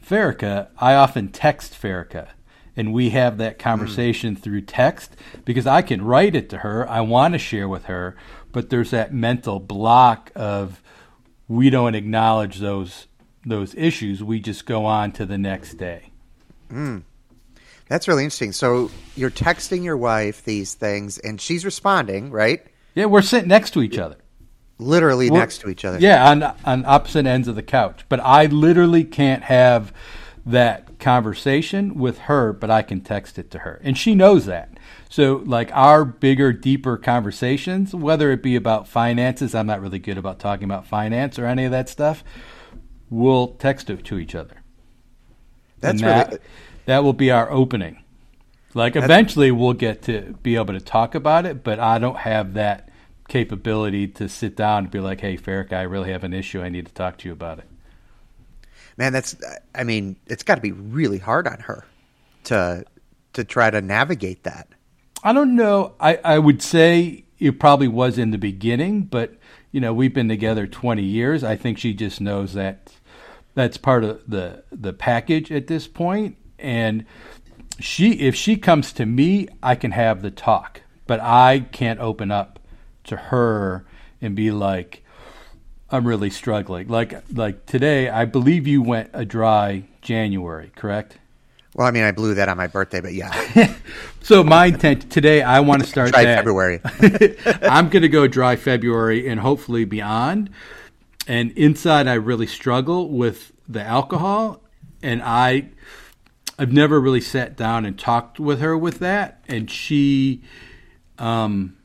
Farika. 0.00 0.68
I 0.78 0.94
often 0.94 1.28
text 1.28 1.72
Farika 1.72 2.28
and 2.76 2.92
we 2.92 3.10
have 3.10 3.38
that 3.38 3.54
hmm. 3.54 3.60
conversation 3.60 4.36
through 4.36 4.60
text 4.62 5.16
because 5.44 5.66
I 5.66 5.82
can 5.82 6.02
write 6.02 6.36
it 6.36 6.48
to 6.50 6.58
her. 6.58 6.88
I 6.88 7.00
want 7.00 7.34
to 7.34 7.38
share 7.38 7.68
with 7.68 7.86
her, 7.86 8.16
but 8.52 8.70
there's 8.70 8.90
that 8.92 9.12
mental 9.12 9.58
block 9.58 10.30
of 10.36 10.80
we 11.48 11.70
don't 11.70 11.96
acknowledge 11.96 12.58
those 12.58 13.08
those 13.44 13.74
issues. 13.74 14.22
We 14.22 14.38
just 14.40 14.64
go 14.64 14.84
on 14.84 15.12
to 15.12 15.26
the 15.26 15.38
next 15.38 15.74
day. 15.74 16.10
Hmm. 16.70 16.98
That's 17.88 18.08
really 18.08 18.24
interesting. 18.24 18.52
So 18.52 18.90
you're 19.14 19.30
texting 19.30 19.84
your 19.84 19.96
wife 19.96 20.44
these 20.44 20.74
things, 20.74 21.18
and 21.18 21.40
she's 21.40 21.64
responding, 21.64 22.30
right? 22.30 22.66
Yeah, 22.94 23.06
we're 23.06 23.22
sitting 23.22 23.48
next 23.48 23.70
to 23.72 23.82
each 23.82 23.98
other. 23.98 24.16
Literally 24.78 25.30
Well, 25.30 25.40
next 25.40 25.58
to 25.58 25.70
each 25.70 25.84
other. 25.84 25.98
Yeah, 25.98 26.28
on 26.28 26.42
on 26.64 26.84
opposite 26.84 27.26
ends 27.26 27.48
of 27.48 27.54
the 27.54 27.62
couch. 27.62 28.04
But 28.08 28.20
I 28.20 28.46
literally 28.46 29.04
can't 29.04 29.44
have 29.44 29.92
that 30.44 30.98
conversation 30.98 31.94
with 31.94 32.18
her, 32.20 32.52
but 32.52 32.70
I 32.70 32.82
can 32.82 33.00
text 33.00 33.38
it 33.38 33.50
to 33.52 33.60
her. 33.60 33.80
And 33.82 33.98
she 33.98 34.14
knows 34.14 34.46
that. 34.46 34.70
So 35.08 35.42
like 35.44 35.70
our 35.72 36.04
bigger, 36.04 36.52
deeper 36.52 36.96
conversations, 36.96 37.94
whether 37.94 38.30
it 38.30 38.42
be 38.42 38.54
about 38.54 38.86
finances, 38.86 39.54
I'm 39.54 39.66
not 39.66 39.80
really 39.80 39.98
good 39.98 40.18
about 40.18 40.38
talking 40.38 40.64
about 40.64 40.86
finance 40.86 41.38
or 41.38 41.46
any 41.46 41.64
of 41.64 41.70
that 41.72 41.88
stuff, 41.88 42.22
we'll 43.10 43.48
text 43.48 43.90
it 43.90 44.04
to 44.04 44.18
each 44.18 44.34
other. 44.34 44.62
That's 45.80 46.00
And 46.00 46.08
that, 46.08 46.28
really. 46.28 46.40
That 46.86 47.04
will 47.04 47.12
be 47.12 47.30
our 47.30 47.50
opening. 47.50 48.02
Like 48.74 48.96
eventually 48.96 49.50
we'll 49.50 49.72
get 49.72 50.02
to 50.02 50.36
be 50.42 50.56
able 50.56 50.74
to 50.74 50.80
talk 50.80 51.14
about 51.14 51.46
it, 51.46 51.62
but 51.62 51.78
I 51.78 51.98
don't 51.98 52.18
have 52.18 52.54
that 52.54 52.90
capability 53.28 54.06
to 54.08 54.28
sit 54.28 54.56
down 54.56 54.84
and 54.84 54.90
be 54.90 55.00
like, 55.00 55.20
"Hey, 55.20 55.36
Farrick, 55.36 55.72
I 55.72 55.82
really 55.82 56.12
have 56.12 56.24
an 56.24 56.32
issue. 56.32 56.60
I 56.62 56.68
need 56.68 56.86
to 56.86 56.92
talk 56.92 57.18
to 57.18 57.28
you 57.28 57.32
about 57.32 57.58
it." 57.58 57.64
Man, 58.96 59.12
that's. 59.12 59.34
I 59.74 59.84
mean, 59.84 60.16
it's 60.26 60.42
got 60.42 60.56
to 60.56 60.60
be 60.60 60.72
really 60.72 61.18
hard 61.18 61.46
on 61.46 61.60
her 61.60 61.86
to 62.44 62.84
to 63.32 63.44
try 63.44 63.70
to 63.70 63.80
navigate 63.80 64.42
that. 64.44 64.68
I 65.22 65.32
don't 65.32 65.56
know. 65.56 65.94
I, 65.98 66.16
I 66.22 66.38
would 66.38 66.62
say 66.62 67.24
it 67.38 67.58
probably 67.58 67.88
was 67.88 68.18
in 68.18 68.30
the 68.30 68.38
beginning, 68.38 69.02
but 69.02 69.36
you 69.72 69.80
know, 69.80 69.92
we've 69.92 70.14
been 70.14 70.28
together 70.28 70.66
20 70.66 71.02
years. 71.02 71.42
I 71.42 71.56
think 71.56 71.78
she 71.78 71.94
just 71.94 72.20
knows 72.20 72.52
that 72.52 72.92
that's 73.54 73.78
part 73.78 74.04
of 74.04 74.20
the 74.28 74.64
the 74.70 74.92
package 74.92 75.50
at 75.50 75.66
this 75.66 75.88
point 75.88 76.36
and 76.58 77.04
she 77.78 78.12
if 78.12 78.34
she 78.34 78.56
comes 78.56 78.92
to 78.94 79.06
me, 79.06 79.48
I 79.62 79.74
can 79.74 79.90
have 79.92 80.22
the 80.22 80.30
talk, 80.30 80.82
but 81.06 81.20
I 81.20 81.66
can't 81.72 82.00
open 82.00 82.30
up 82.30 82.58
to 83.04 83.16
her 83.16 83.84
and 84.20 84.34
be 84.34 84.50
like 84.50 85.02
I'm 85.90 86.06
really 86.06 86.30
struggling. 86.30 86.88
Like 86.88 87.14
like 87.32 87.66
today, 87.66 88.08
I 88.08 88.24
believe 88.24 88.66
you 88.66 88.82
went 88.82 89.10
a 89.12 89.24
dry 89.24 89.84
January, 90.02 90.72
correct? 90.74 91.18
Well, 91.74 91.86
I 91.86 91.90
mean, 91.90 92.04
I 92.04 92.12
blew 92.12 92.34
that 92.34 92.48
on 92.48 92.56
my 92.56 92.68
birthday, 92.68 93.02
but 93.02 93.12
yeah, 93.12 93.74
So 94.26 94.42
my 94.42 94.66
intent 94.66 95.08
today, 95.08 95.40
I 95.40 95.60
want 95.60 95.82
to 95.82 95.88
start 95.88 96.10
that. 96.10 96.24
February. 96.24 96.80
I'm 97.62 97.90
going 97.90 98.02
to 98.02 98.08
go 98.08 98.26
dry 98.26 98.56
February 98.56 99.28
and 99.28 99.38
hopefully 99.38 99.84
beyond. 99.84 100.50
And 101.28 101.52
inside, 101.52 102.08
I 102.08 102.14
really 102.14 102.48
struggle 102.48 103.08
with 103.08 103.52
the 103.68 103.84
alcohol, 103.84 104.64
and 105.00 105.22
I, 105.22 105.68
I've 106.58 106.72
never 106.72 107.00
really 107.00 107.20
sat 107.20 107.56
down 107.56 107.84
and 107.84 107.98
talked 107.98 108.40
with 108.40 108.60
her 108.60 108.76
with 108.78 108.98
that. 109.00 109.44
And 109.48 109.70
she, 109.70 110.42
um, 111.18 111.76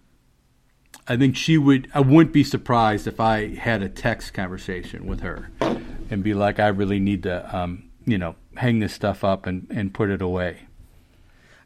I 1.08 1.18
think 1.18 1.36
she 1.36 1.58
would. 1.58 1.90
I 1.94 2.00
wouldn't 2.00 2.34
be 2.34 2.44
surprised 2.44 3.08
if 3.08 3.20
I 3.20 3.56
had 3.56 3.82
a 3.82 3.90
text 3.90 4.34
conversation 4.34 5.08
with 5.08 5.22
her 5.22 5.50
and 6.10 6.24
be 6.24 6.34
like, 6.34 6.60
"I 6.60 6.68
really 6.68 7.00
need 7.00 7.24
to, 7.24 7.56
um, 7.58 7.90
you 8.06 8.18
know, 8.18 8.36
hang 8.56 8.80
this 8.80 8.94
stuff 8.94 9.24
up 9.24 9.46
and 9.46 9.68
and 9.72 9.94
put 9.94 10.10
it 10.10 10.22
away." 10.22 10.60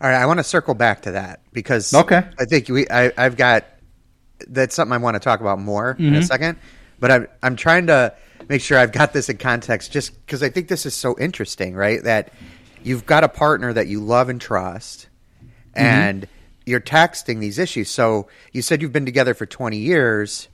All 0.01 0.09
right, 0.09 0.19
I 0.21 0.25
want 0.25 0.39
to 0.39 0.43
circle 0.43 0.73
back 0.73 1.03
to 1.03 1.11
that 1.11 1.41
because 1.53 1.93
Okay. 1.93 2.23
I 2.39 2.45
think 2.45 2.67
we 2.69 2.87
I, 2.89 3.11
I've 3.17 3.37
got 3.37 3.65
that's 4.47 4.75
something 4.75 4.93
I 4.93 4.97
want 4.97 5.15
to 5.15 5.19
talk 5.19 5.41
about 5.41 5.59
more 5.59 5.91
in 5.99 6.05
Mm-hmm. 6.05 6.15
a 6.15 6.23
second. 6.23 6.57
But 6.99 7.11
I'm 7.11 7.27
I'm 7.43 7.55
trying 7.55 7.87
to 7.87 8.13
make 8.49 8.61
sure 8.61 8.77
I've 8.79 8.91
got 8.93 9.13
this 9.13 9.29
in 9.29 9.37
context, 9.37 9.91
just 9.91 10.13
because 10.25 10.41
I 10.41 10.49
think 10.49 10.69
this 10.69 10.85
is 10.85 10.93
so 10.95 11.15
interesting, 11.19 11.75
right? 11.75 12.01
That 12.03 12.31
you've 12.85 13.05
got 13.05 13.23
a 13.23 13.29
partner 13.29 13.73
that 13.73 13.87
you 13.87 13.99
love 13.99 14.29
and 14.29 14.39
trust, 14.39 15.07
Mm-hmm. 15.75 15.85
and 15.85 16.27
you're 16.65 16.79
texting 16.79 17.39
these 17.41 17.59
issues. 17.59 17.89
So 17.89 18.27
you 18.53 18.61
said 18.61 18.81
you've 18.81 18.93
been 18.93 19.05
together 19.05 19.33
for 19.33 19.45
20 19.45 19.77
years. 19.77 20.47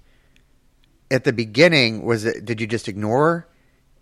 At 1.11 1.25
the 1.25 1.33
beginning, 1.33 2.03
was 2.05 2.25
it? 2.25 2.43
Did 2.45 2.59
you 2.61 2.67
just 2.67 2.87
ignore? 2.87 3.47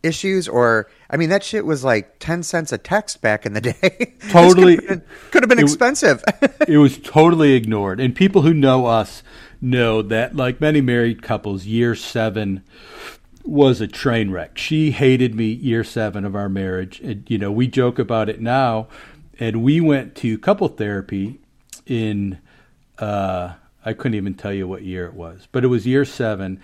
issues 0.01 0.47
or 0.47 0.87
i 1.09 1.17
mean 1.17 1.27
that 1.27 1.43
shit 1.43 1.65
was 1.65 1.83
like 1.83 2.19
10 2.19 2.41
cents 2.41 2.71
a 2.71 2.77
text 2.77 3.21
back 3.21 3.45
in 3.45 3.51
the 3.51 3.59
day 3.59 4.13
Totally. 4.29 4.77
could 4.77 4.85
have 4.85 4.99
been, 4.99 5.07
could 5.31 5.43
have 5.43 5.49
been 5.49 5.59
It 5.59 5.63
expensive 5.63 6.23
it 6.69 6.77
was 6.77 6.97
totally 6.99 7.51
ignored. 7.51 7.99
And 7.99 8.15
people 8.15 8.43
who 8.43 8.53
know 8.53 8.85
us 8.85 9.23
know 9.59 10.01
that, 10.03 10.37
like 10.37 10.61
many 10.61 10.79
married 10.79 11.21
couples, 11.21 11.65
year 11.65 11.95
seven 11.95 12.63
was 13.43 13.82
a 13.82 13.88
train 13.88 14.32
wreck. 14.32 14.58
She 14.58 14.91
hated 14.91 15.36
me 15.36 15.45
year 15.45 15.84
seven 15.84 16.25
of 16.25 16.36
our 16.36 16.49
marriage. 16.49 16.99
And, 16.99 17.30
you 17.30 17.38
know, 17.38 17.52
we 17.52 17.67
joke 17.67 17.99
about 17.99 18.30
it 18.30 18.41
now. 18.41 18.88
And 19.39 19.63
we 19.63 19.80
went 19.80 20.15
to 20.17 20.38
couple 20.38 20.67
therapy 20.67 21.39
in, 21.86 22.39
uh, 22.97 23.54
I 23.86 23.93
couldn't 23.93 24.15
even 24.15 24.34
tell 24.34 24.54
you 24.54 24.67
what 24.67 24.84
year 24.84 25.06
it 25.06 25.13
was, 25.13 25.47
but 25.52 25.63
it 25.63 25.67
was 25.67 25.88
year 25.88 26.04
seven. 26.06 26.62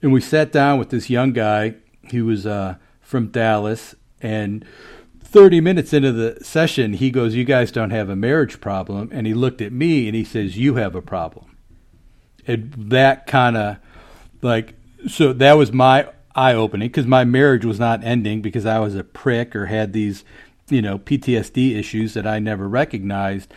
And 0.00 0.12
we 0.12 0.20
sat 0.20 0.50
down 0.50 0.78
with 0.78 0.90
this 0.90 1.10
young 1.10 1.32
guy 1.32 1.74
who 2.10 2.26
was 2.26 2.46
uh, 2.46 2.76
from 3.00 3.28
Dallas. 3.28 3.94
And 4.20 4.64
30 5.22 5.60
minutes 5.60 5.92
into 5.92 6.12
the 6.12 6.42
session, 6.42 6.94
he 6.94 7.10
goes, 7.10 7.34
You 7.34 7.44
guys 7.44 7.70
don't 7.70 7.90
have 7.90 8.08
a 8.08 8.16
marriage 8.16 8.60
problem. 8.60 9.10
And 9.12 9.26
he 9.26 9.34
looked 9.34 9.60
at 9.60 9.72
me 9.72 10.06
and 10.06 10.14
he 10.14 10.24
says, 10.24 10.56
You 10.56 10.76
have 10.76 10.94
a 10.94 11.02
problem. 11.02 11.56
And 12.46 12.72
that 12.76 13.26
kind 13.26 13.56
of 13.56 13.76
like, 14.42 14.74
so 15.08 15.32
that 15.32 15.54
was 15.54 15.72
my 15.72 16.08
eye 16.34 16.54
opening 16.54 16.88
because 16.88 17.06
my 17.06 17.24
marriage 17.24 17.64
was 17.64 17.78
not 17.78 18.04
ending 18.04 18.42
because 18.42 18.66
I 18.66 18.78
was 18.78 18.94
a 18.94 19.04
prick 19.04 19.54
or 19.54 19.66
had 19.66 19.92
these, 19.92 20.24
you 20.68 20.82
know, 20.82 20.98
PTSD 20.98 21.76
issues 21.76 22.14
that 22.14 22.26
I 22.26 22.38
never 22.38 22.68
recognized. 22.68 23.52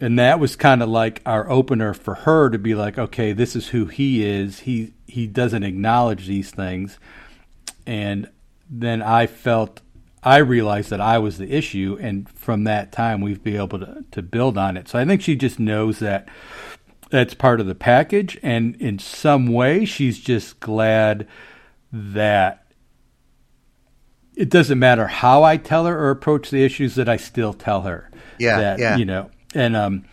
And 0.00 0.18
that 0.18 0.40
was 0.40 0.56
kind 0.56 0.82
of 0.82 0.88
like 0.88 1.22
our 1.24 1.48
opener 1.48 1.94
for 1.94 2.14
her 2.14 2.50
to 2.50 2.58
be 2.58 2.74
like, 2.74 2.98
okay, 2.98 3.32
this 3.32 3.54
is 3.54 3.68
who 3.68 3.86
he 3.86 4.24
is. 4.24 4.60
He 4.60 4.92
he 5.06 5.26
doesn't 5.26 5.62
acknowledge 5.62 6.26
these 6.26 6.50
things 6.50 6.98
and 7.86 8.28
then 8.68 9.02
I 9.02 9.26
felt 9.26 9.80
I 10.22 10.38
realized 10.38 10.90
that 10.90 11.00
I 11.00 11.18
was 11.18 11.36
the 11.36 11.54
issue, 11.54 11.98
and 12.00 12.28
from 12.30 12.64
that 12.64 12.92
time 12.92 13.20
we've 13.20 13.42
been 13.42 13.56
able 13.56 13.78
to 13.80 14.04
to 14.10 14.22
build 14.22 14.56
on 14.56 14.76
it. 14.76 14.88
So 14.88 14.98
I 14.98 15.04
think 15.04 15.20
she 15.20 15.36
just 15.36 15.60
knows 15.60 15.98
that 15.98 16.28
that's 17.14 17.32
part 17.32 17.60
of 17.60 17.66
the 17.66 17.76
package, 17.76 18.36
and 18.42 18.74
in 18.80 18.98
some 18.98 19.46
way 19.46 19.84
she's 19.84 20.18
just 20.18 20.58
glad 20.58 21.28
that 21.92 22.66
it 24.34 24.50
doesn't 24.50 24.80
matter 24.80 25.06
how 25.06 25.44
I 25.44 25.58
tell 25.58 25.86
her 25.86 25.96
or 25.96 26.10
approach 26.10 26.50
the 26.50 26.64
issues 26.64 26.96
that 26.96 27.08
I 27.08 27.16
still 27.16 27.52
tell 27.52 27.82
her. 27.82 28.10
Yeah, 28.40 28.58
that, 28.58 28.78
yeah. 28.80 28.96
You 28.96 29.04
know, 29.04 29.30
and 29.54 29.76
um, 29.76 30.04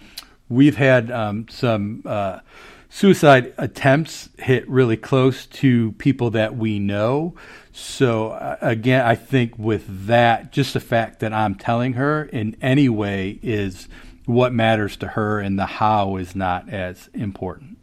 we've 0.47 0.77
had 0.77 1.09
um, 1.09 1.47
some 1.49 2.03
uh, 2.05 2.41
suicide 2.89 3.55
attempts 3.57 4.29
hit 4.37 4.69
really 4.69 4.97
close 4.97 5.47
to 5.47 5.93
people 5.93 6.29
that 6.29 6.55
we 6.55 6.77
know. 6.77 7.33
So 7.71 8.29
uh, 8.29 8.57
again, 8.61 9.03
I 9.03 9.15
think 9.15 9.57
with 9.57 10.05
that, 10.05 10.51
just 10.51 10.75
the 10.75 10.79
fact 10.79 11.21
that 11.21 11.33
I'm 11.33 11.55
telling 11.55 11.93
her 11.93 12.25
in 12.25 12.57
any 12.61 12.89
way 12.89 13.39
is 13.41 13.87
what 14.25 14.53
matters 14.53 14.95
to 14.97 15.07
her, 15.07 15.39
and 15.39 15.57
the 15.57 15.65
how 15.65 16.17
is 16.17 16.36
not 16.36 16.69
as 16.69 17.10
important. 17.13 17.77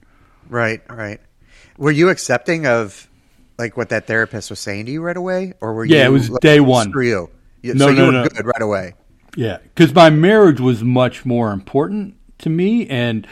Right, 0.48 0.80
right. 0.90 1.20
Were 1.76 1.90
you 1.90 2.08
accepting 2.08 2.66
of 2.66 3.08
like 3.58 3.76
what 3.76 3.88
that 3.90 4.06
therapist 4.06 4.50
was 4.50 4.60
saying 4.60 4.86
to 4.86 4.92
you 4.92 5.02
right 5.02 5.16
away, 5.16 5.54
or 5.60 5.74
were 5.74 5.84
Yeah, 5.84 6.02
you 6.04 6.08
it 6.10 6.12
was 6.12 6.30
like, 6.30 6.40
day 6.40 6.60
one. 6.60 6.88
Screw 6.90 7.06
you. 7.06 7.30
You- 7.62 7.74
No, 7.74 7.86
so 7.86 7.90
you 7.90 7.96
no, 7.96 8.06
were 8.06 8.12
no. 8.12 8.28
good 8.28 8.46
right 8.46 8.62
away. 8.62 8.94
Yeah, 9.36 9.58
because 9.58 9.94
my 9.94 10.10
marriage 10.10 10.60
was 10.60 10.82
much 10.82 11.24
more 11.26 11.52
important 11.52 12.14
to 12.38 12.48
me, 12.50 12.86
and 12.88 13.26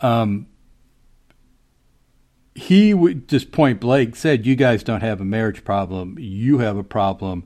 um, 0.00 0.46
he 2.54 2.92
would 2.94 3.28
just 3.28 3.50
point 3.50 3.80
blank 3.80 4.14
said, 4.16 4.46
"You 4.46 4.56
guys 4.56 4.82
don't 4.84 5.00
have 5.00 5.20
a 5.20 5.24
marriage 5.24 5.64
problem. 5.64 6.16
You 6.18 6.58
have 6.58 6.76
a 6.76 6.84
problem." 6.84 7.44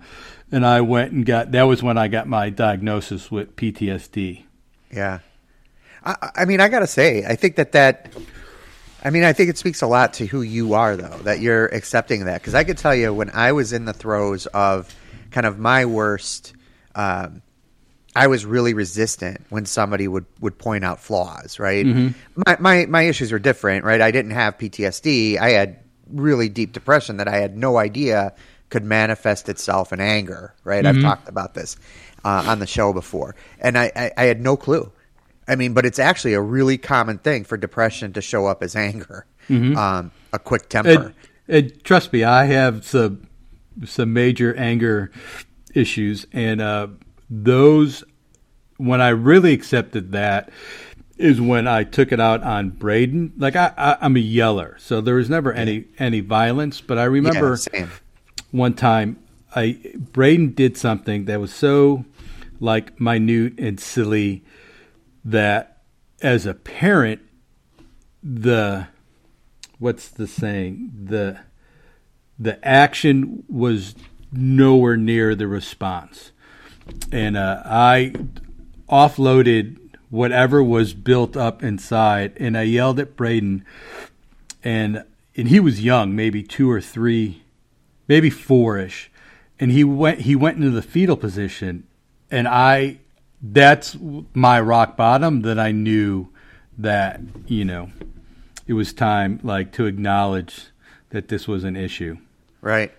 And 0.52 0.64
I 0.66 0.80
went 0.80 1.12
and 1.12 1.24
got. 1.24 1.52
That 1.52 1.64
was 1.64 1.82
when 1.82 1.96
I 1.98 2.08
got 2.08 2.28
my 2.28 2.50
diagnosis 2.50 3.30
with 3.30 3.56
PTSD. 3.56 4.44
Yeah. 4.90 5.20
I, 6.04 6.30
I 6.36 6.44
mean, 6.44 6.60
I 6.60 6.68
gotta 6.68 6.86
say, 6.86 7.24
I 7.24 7.34
think 7.36 7.56
that 7.56 7.72
that. 7.72 8.12
I 9.04 9.10
mean, 9.10 9.22
I 9.22 9.32
think 9.32 9.50
it 9.50 9.58
speaks 9.58 9.82
a 9.82 9.86
lot 9.86 10.14
to 10.14 10.26
who 10.26 10.42
you 10.42 10.74
are, 10.74 10.96
though, 10.96 11.18
that 11.18 11.38
you're 11.40 11.66
accepting 11.66 12.24
that. 12.24 12.40
Because 12.40 12.54
I 12.54 12.64
could 12.64 12.78
tell 12.78 12.94
you, 12.94 13.14
when 13.14 13.30
I 13.30 13.52
was 13.52 13.72
in 13.72 13.84
the 13.84 13.92
throes 13.92 14.46
of 14.46 14.92
kind 15.30 15.46
of 15.46 15.60
my 15.60 15.84
worst, 15.84 16.54
um, 16.96 17.42
I 18.16 18.26
was 18.26 18.44
really 18.44 18.74
resistant 18.74 19.42
when 19.50 19.66
somebody 19.66 20.08
would, 20.08 20.24
would 20.40 20.58
point 20.58 20.84
out 20.84 20.98
flaws. 20.98 21.58
Right. 21.60 21.86
My, 22.34 22.56
my 22.58 22.86
my 22.86 23.02
issues 23.02 23.30
were 23.30 23.38
different. 23.38 23.84
Right. 23.84 24.00
I 24.00 24.10
didn't 24.10 24.32
have 24.32 24.58
PTSD. 24.58 25.38
I 25.38 25.50
had 25.50 25.78
really 26.10 26.48
deep 26.48 26.72
depression 26.72 27.18
that 27.18 27.28
I 27.28 27.36
had 27.36 27.56
no 27.56 27.76
idea 27.76 28.34
could 28.70 28.84
manifest 28.84 29.48
itself 29.48 29.92
in 29.92 30.00
anger. 30.00 30.54
Right. 30.64 30.84
I've 30.84 31.00
talked 31.00 31.28
about 31.28 31.54
this 31.54 31.76
uh, 32.26 32.42
on 32.46 32.58
the 32.58 32.66
show 32.66 32.92
before, 32.92 33.36
and 33.60 33.78
I, 33.78 33.92
I, 33.94 34.10
I 34.16 34.24
had 34.24 34.40
no 34.40 34.56
clue. 34.56 34.90
I 35.48 35.54
mean, 35.54 35.74
but 35.74 35.86
it's 35.86 36.00
actually 36.00 36.34
a 36.34 36.40
really 36.40 36.76
common 36.76 37.18
thing 37.18 37.44
for 37.44 37.56
depression 37.56 38.12
to 38.14 38.20
show 38.20 38.46
up 38.46 38.64
as 38.64 38.74
anger, 38.74 39.26
um, 39.76 40.10
a 40.32 40.38
quick 40.40 40.68
temper. 40.68 40.90
And, 40.90 41.14
and 41.46 41.84
trust 41.84 42.12
me, 42.12 42.24
I 42.24 42.46
have 42.46 42.84
some 42.84 43.28
some 43.84 44.12
major 44.12 44.56
anger 44.56 45.12
issues, 45.72 46.26
and 46.32 46.60
uh, 46.60 46.88
those 47.30 48.02
when 48.78 49.00
I 49.00 49.10
really 49.10 49.52
accepted 49.52 50.10
that 50.12 50.50
is 51.16 51.40
when 51.40 51.66
I 51.66 51.84
took 51.84 52.10
it 52.10 52.18
out 52.18 52.42
on 52.42 52.70
Braden. 52.70 53.34
Like 53.38 53.54
I, 53.54 53.72
I 53.76 53.98
I'm 54.00 54.16
a 54.16 54.20
yeller, 54.20 54.76
so 54.80 55.00
there 55.00 55.14
was 55.14 55.30
never 55.30 55.52
any 55.52 55.84
any 55.98 56.20
violence. 56.20 56.80
But 56.80 56.98
I 56.98 57.04
remember 57.04 57.56
yeah, 57.72 57.86
one 58.50 58.74
time 58.74 59.22
I 59.54 59.78
Braden 59.94 60.54
did 60.54 60.76
something 60.76 61.26
that 61.26 61.40
was 61.40 61.54
so 61.54 62.04
like 62.60 63.00
minute 63.00 63.58
and 63.58 63.78
silly 63.78 64.44
that 65.24 65.82
as 66.22 66.46
a 66.46 66.54
parent 66.54 67.20
the 68.22 68.88
what's 69.78 70.08
the 70.08 70.26
saying? 70.26 70.90
The 71.04 71.40
the 72.38 72.66
action 72.66 73.44
was 73.48 73.94
nowhere 74.32 74.96
near 74.96 75.34
the 75.34 75.46
response. 75.46 76.32
And 77.10 77.36
uh, 77.36 77.62
I 77.64 78.12
offloaded 78.88 79.78
whatever 80.10 80.62
was 80.62 80.94
built 80.94 81.36
up 81.36 81.62
inside 81.62 82.32
and 82.36 82.56
I 82.56 82.62
yelled 82.62 83.00
at 83.00 83.16
Braden 83.16 83.64
and 84.62 85.04
and 85.36 85.48
he 85.48 85.58
was 85.58 85.82
young 85.82 86.14
maybe 86.14 86.44
2 86.44 86.70
or 86.70 86.80
3 86.80 87.42
maybe 88.06 88.30
4ish 88.30 89.08
and 89.58 89.72
he 89.72 89.82
went 89.82 90.20
he 90.20 90.36
went 90.36 90.58
into 90.58 90.70
the 90.70 90.80
fetal 90.82 91.16
position 91.16 91.85
and 92.30 92.46
I 92.48 92.98
that's 93.42 93.96
my 94.34 94.60
rock 94.60 94.96
bottom 94.96 95.42
that 95.42 95.58
I 95.58 95.72
knew 95.72 96.28
that 96.78 97.20
you 97.46 97.64
know 97.64 97.90
it 98.66 98.72
was 98.72 98.92
time 98.92 99.40
like 99.42 99.72
to 99.72 99.86
acknowledge 99.86 100.66
that 101.10 101.28
this 101.28 101.46
was 101.48 101.64
an 101.64 101.76
issue 101.76 102.16
Right. 102.62 102.92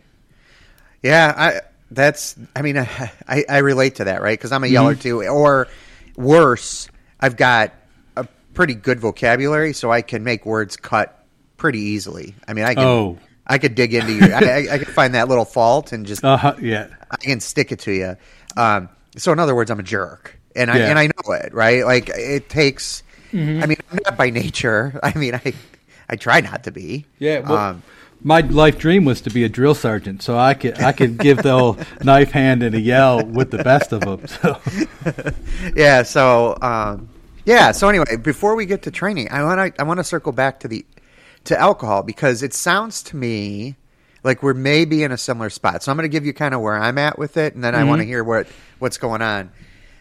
Yeah, 1.04 1.34
I 1.36 1.62
that's 1.92 2.36
I 2.56 2.62
mean 2.62 2.78
I 3.28 3.44
I, 3.50 3.58
relate 3.60 3.96
to 3.96 4.06
that, 4.06 4.22
right? 4.22 4.40
Cuz 4.40 4.52
I'm 4.52 4.64
a 4.64 4.68
yeller 4.68 4.94
Mm-hmm. 4.94 5.02
too 5.02 5.24
or 5.24 5.68
worse, 6.16 6.88
I've 7.20 7.36
got 7.36 7.74
a 8.16 8.26
pretty 8.54 8.76
good 8.76 9.00
vocabulary 9.00 9.74
so 9.74 9.92
I 9.92 10.02
can 10.02 10.24
make 10.24 10.46
words 10.46 10.78
cut 10.78 11.26
pretty 11.58 11.80
easily. 11.80 12.36
I 12.48 12.54
mean, 12.54 12.66
I 12.66 12.76
can 12.76 12.84
Oh. 12.86 13.18
I 13.46 13.58
could 13.58 13.76
dig 13.76 13.94
into 13.94 14.14
you. 14.14 14.34
I, 14.34 14.40
I, 14.40 14.68
I 14.74 14.78
could 14.78 14.90
find 14.90 15.16
that 15.16 15.28
little 15.28 15.46
fault 15.46 15.92
and 15.92 16.06
just 16.06 16.24
uh 16.24 16.56
yeah 16.62 16.88
I 17.12 17.18
can 17.18 17.40
stick 17.40 17.72
it 17.72 17.80
to 17.82 17.92
you. 17.92 18.16
Um, 18.56 18.90
so 19.18 19.32
in 19.32 19.40
other 19.40 19.56
words, 19.56 19.70
I'm 19.72 19.80
a 19.80 19.84
jerk, 19.84 20.40
and 20.56 20.72
I 20.72 20.78
Yeah. 20.78 20.90
and 20.90 21.00
I 21.00 21.08
know 21.08 21.34
it, 21.34 21.54
right? 21.54 21.86
Like 21.86 22.10
it 22.10 22.50
takes. 22.50 23.04
Mm-hmm. 23.34 23.64
I 23.64 23.66
mean, 23.68 23.78
I'm 23.92 24.00
not 24.06 24.18
by 24.18 24.30
nature. 24.30 25.00
I 25.04 25.14
mean, 25.18 25.36
I 25.36 25.54
I 26.10 26.16
try 26.16 26.40
not 26.42 26.64
to 26.64 26.72
be. 26.72 27.06
Yeah, 27.20 27.40
well, 27.40 27.58
Um, 27.58 27.84
my 28.24 28.40
life 28.40 28.78
dream 28.80 29.06
was 29.06 29.22
to 29.22 29.30
be 29.30 29.44
a 29.44 29.50
drill 29.50 29.76
sergeant, 29.76 30.24
so 30.24 30.38
I 30.38 30.54
could 30.54 30.80
I 30.80 30.92
could 30.92 31.18
give 31.18 31.44
the 31.44 31.52
old 31.52 31.86
knife 32.04 32.32
hand 32.32 32.64
and 32.64 32.74
a 32.76 32.80
yell 32.80 33.24
with 33.26 33.52
the 33.52 33.64
best 33.64 33.92
of 33.92 34.02
them. 34.02 34.26
So 34.28 34.60
yeah. 35.76 36.04
So 36.04 36.58
um, 36.62 37.10
yeah. 37.46 37.72
So 37.72 37.90
anyway, 37.90 38.16
before 38.18 38.56
we 38.56 38.66
get 38.66 38.82
to 38.84 38.92
training, 38.92 39.30
I 39.32 39.44
want 39.44 39.76
to 39.76 39.82
I 39.82 39.84
want 39.86 40.00
to 40.00 40.04
circle 40.04 40.32
back 40.32 40.60
to 40.62 40.68
the 40.68 40.86
to 41.46 41.58
alcohol 41.60 42.04
because 42.04 42.44
it 42.44 42.54
sounds 42.54 43.04
to 43.04 43.16
me 43.16 43.76
like 44.24 44.44
we're 44.44 44.54
maybe 44.54 45.04
in 45.04 45.12
a 45.12 45.18
similar 45.18 45.50
spot. 45.50 45.84
So 45.84 45.92
I'm 45.92 45.98
going 45.98 46.10
to 46.10 46.16
give 46.16 46.26
you 46.26 46.34
kind 46.34 46.54
of 46.54 46.62
where 46.62 46.76
I'm 46.76 46.98
at 46.98 47.18
with 47.18 47.38
it, 47.38 47.56
and 47.56 47.64
then 47.64 47.76
I 47.76 47.84
want 47.84 48.00
to 48.00 48.04
mm-hmm. 48.04 48.10
hear 48.10 48.24
what 48.24 48.48
what's 48.80 48.98
going 48.98 49.22
on. 49.22 49.52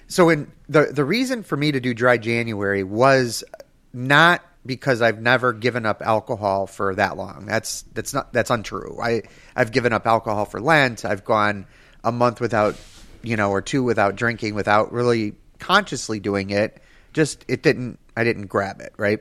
So 0.08 0.28
in 0.28 0.50
the 0.68 0.86
the 0.86 1.04
reason 1.04 1.42
for 1.42 1.56
me 1.56 1.72
to 1.72 1.80
do 1.80 1.94
dry 1.94 2.18
January 2.18 2.82
was 2.82 3.44
not 3.92 4.42
because 4.64 5.00
I've 5.00 5.20
never 5.20 5.52
given 5.52 5.86
up 5.86 6.02
alcohol 6.02 6.66
for 6.66 6.94
that 6.94 7.16
long. 7.16 7.46
That's 7.46 7.82
that's 7.94 8.12
not 8.12 8.32
that's 8.32 8.50
untrue. 8.50 8.98
I 9.02 9.22
I've 9.54 9.72
given 9.72 9.92
up 9.92 10.06
alcohol 10.06 10.44
for 10.44 10.60
Lent. 10.60 11.04
I've 11.04 11.24
gone 11.24 11.66
a 12.04 12.12
month 12.12 12.40
without, 12.40 12.76
you 13.22 13.36
know, 13.36 13.50
or 13.50 13.62
two 13.62 13.82
without 13.82 14.16
drinking 14.16 14.54
without 14.54 14.92
really 14.92 15.34
consciously 15.58 16.20
doing 16.20 16.50
it. 16.50 16.82
Just 17.12 17.44
it 17.48 17.62
didn't 17.62 17.98
I 18.16 18.24
didn't 18.24 18.46
grab 18.46 18.80
it, 18.80 18.92
right? 18.96 19.20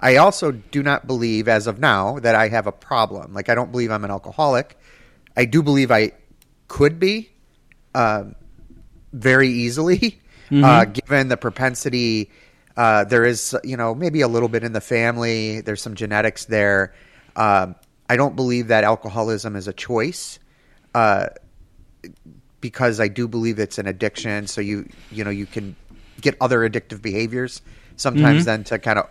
I 0.00 0.16
also 0.16 0.52
do 0.52 0.82
not 0.82 1.06
believe 1.06 1.48
as 1.48 1.66
of 1.66 1.78
now 1.78 2.18
that 2.20 2.34
I 2.34 2.48
have 2.48 2.66
a 2.66 2.72
problem. 2.72 3.32
Like 3.32 3.48
I 3.48 3.54
don't 3.54 3.70
believe 3.72 3.90
I'm 3.90 4.04
an 4.04 4.10
alcoholic. 4.10 4.78
I 5.36 5.44
do 5.44 5.62
believe 5.62 5.90
I 5.90 6.12
could 6.68 6.98
be 6.98 7.30
um, 7.94 8.34
very 9.12 9.48
easily, 9.48 10.20
uh, 10.52 10.84
given 10.84 11.28
the 11.28 11.36
propensity. 11.36 12.30
Uh, 12.76 13.04
there 13.04 13.24
is, 13.24 13.56
you 13.62 13.76
know, 13.76 13.94
maybe 13.94 14.20
a 14.20 14.28
little 14.28 14.48
bit 14.48 14.64
in 14.64 14.72
the 14.72 14.80
family. 14.80 15.60
There's 15.60 15.80
some 15.80 15.94
genetics 15.94 16.46
there. 16.46 16.94
Um, 17.36 17.76
I 18.08 18.16
don't 18.16 18.36
believe 18.36 18.68
that 18.68 18.84
alcoholism 18.84 19.56
is 19.56 19.68
a 19.68 19.72
choice, 19.72 20.38
uh, 20.94 21.28
because 22.60 23.00
I 23.00 23.08
do 23.08 23.28
believe 23.28 23.58
it's 23.58 23.78
an 23.78 23.86
addiction. 23.86 24.46
So 24.46 24.60
you, 24.60 24.88
you 25.10 25.24
know, 25.24 25.30
you 25.30 25.46
can 25.46 25.76
get 26.20 26.36
other 26.40 26.68
addictive 26.68 27.02
behaviors 27.02 27.62
sometimes 27.96 28.44
then 28.44 28.64
to 28.64 28.78
kind 28.78 28.98
of 28.98 29.08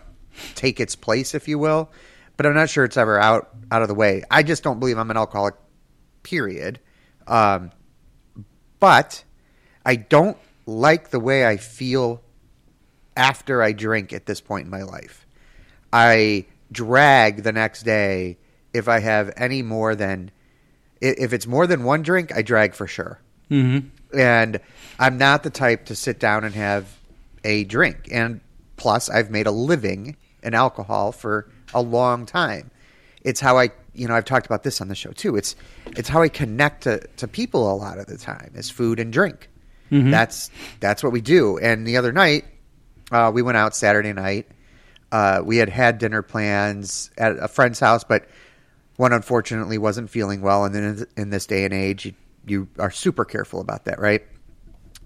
take 0.54 0.80
its 0.80 0.96
place, 0.96 1.34
if 1.34 1.48
you 1.48 1.58
will. 1.58 1.90
But 2.36 2.46
I'm 2.46 2.54
not 2.54 2.70
sure 2.70 2.84
it's 2.84 2.96
ever 2.96 3.18
out 3.18 3.48
out 3.70 3.82
of 3.82 3.88
the 3.88 3.94
way. 3.94 4.22
I 4.30 4.42
just 4.42 4.62
don't 4.62 4.80
believe 4.80 4.98
I'm 4.98 5.10
an 5.10 5.16
alcoholic. 5.16 5.54
Period. 6.22 6.80
Um, 7.26 7.70
but 8.80 9.24
I 9.84 9.96
don't 9.96 10.38
like 10.66 11.10
the 11.10 11.20
way 11.20 11.46
I 11.46 11.58
feel 11.58 12.22
after 13.16 13.62
I 13.62 13.72
drink 13.72 14.12
at 14.12 14.26
this 14.26 14.40
point 14.40 14.64
in 14.64 14.70
my 14.70 14.82
life. 14.82 15.26
I 15.92 16.46
drag 16.72 17.42
the 17.42 17.52
next 17.52 17.82
day 17.82 18.38
if 18.72 18.88
I 18.88 18.98
have 18.98 19.32
any 19.36 19.62
more 19.62 19.94
than 19.94 20.30
if 21.00 21.32
it's 21.32 21.46
more 21.46 21.66
than 21.66 21.84
one 21.84 22.02
drink, 22.02 22.34
I 22.34 22.42
drag 22.42 22.74
for 22.74 22.86
sure. 22.86 23.20
Mm-hmm. 23.50 24.18
And 24.18 24.60
I'm 24.98 25.18
not 25.18 25.42
the 25.42 25.50
type 25.50 25.86
to 25.86 25.96
sit 25.96 26.18
down 26.18 26.44
and 26.44 26.54
have 26.54 26.98
a 27.44 27.64
drink. 27.64 28.08
And 28.10 28.40
plus, 28.76 29.10
I've 29.10 29.30
made 29.30 29.46
a 29.46 29.50
living 29.50 30.16
in 30.44 30.54
alcohol 30.54 31.12
for 31.12 31.48
a 31.72 31.82
long 31.82 32.26
time. 32.26 32.70
It's 33.22 33.40
how 33.40 33.58
I, 33.58 33.70
you 33.94 34.06
know, 34.06 34.14
I've 34.14 34.26
talked 34.26 34.46
about 34.46 34.62
this 34.62 34.80
on 34.80 34.88
the 34.88 34.94
show 34.94 35.10
too. 35.12 35.36
It's 35.36 35.56
it's 35.86 36.08
how 36.08 36.22
I 36.22 36.28
connect 36.28 36.82
to, 36.82 37.00
to 37.16 37.26
people 37.26 37.72
a 37.72 37.74
lot 37.74 37.98
of 37.98 38.06
the 38.06 38.18
time 38.18 38.52
is 38.54 38.70
food 38.70 39.00
and 39.00 39.12
drink. 39.12 39.48
That's 40.10 40.50
that's 40.80 41.02
what 41.02 41.12
we 41.12 41.20
do. 41.20 41.58
And 41.58 41.86
the 41.86 41.96
other 41.96 42.12
night, 42.12 42.44
uh, 43.10 43.30
we 43.34 43.42
went 43.42 43.56
out 43.56 43.74
Saturday 43.74 44.12
night. 44.12 44.48
Uh, 45.10 45.42
we 45.44 45.56
had 45.56 45.68
had 45.68 45.98
dinner 45.98 46.22
plans 46.22 47.10
at 47.16 47.38
a 47.38 47.48
friend's 47.48 47.78
house, 47.80 48.04
but 48.04 48.26
one 48.96 49.12
unfortunately 49.12 49.78
wasn't 49.78 50.10
feeling 50.10 50.40
well. 50.40 50.64
And 50.64 50.74
then 50.74 51.06
in 51.16 51.30
this 51.30 51.46
day 51.46 51.64
and 51.64 51.72
age, 51.72 52.06
you, 52.06 52.14
you 52.46 52.68
are 52.78 52.90
super 52.90 53.24
careful 53.24 53.60
about 53.60 53.84
that, 53.84 54.00
right? 54.00 54.22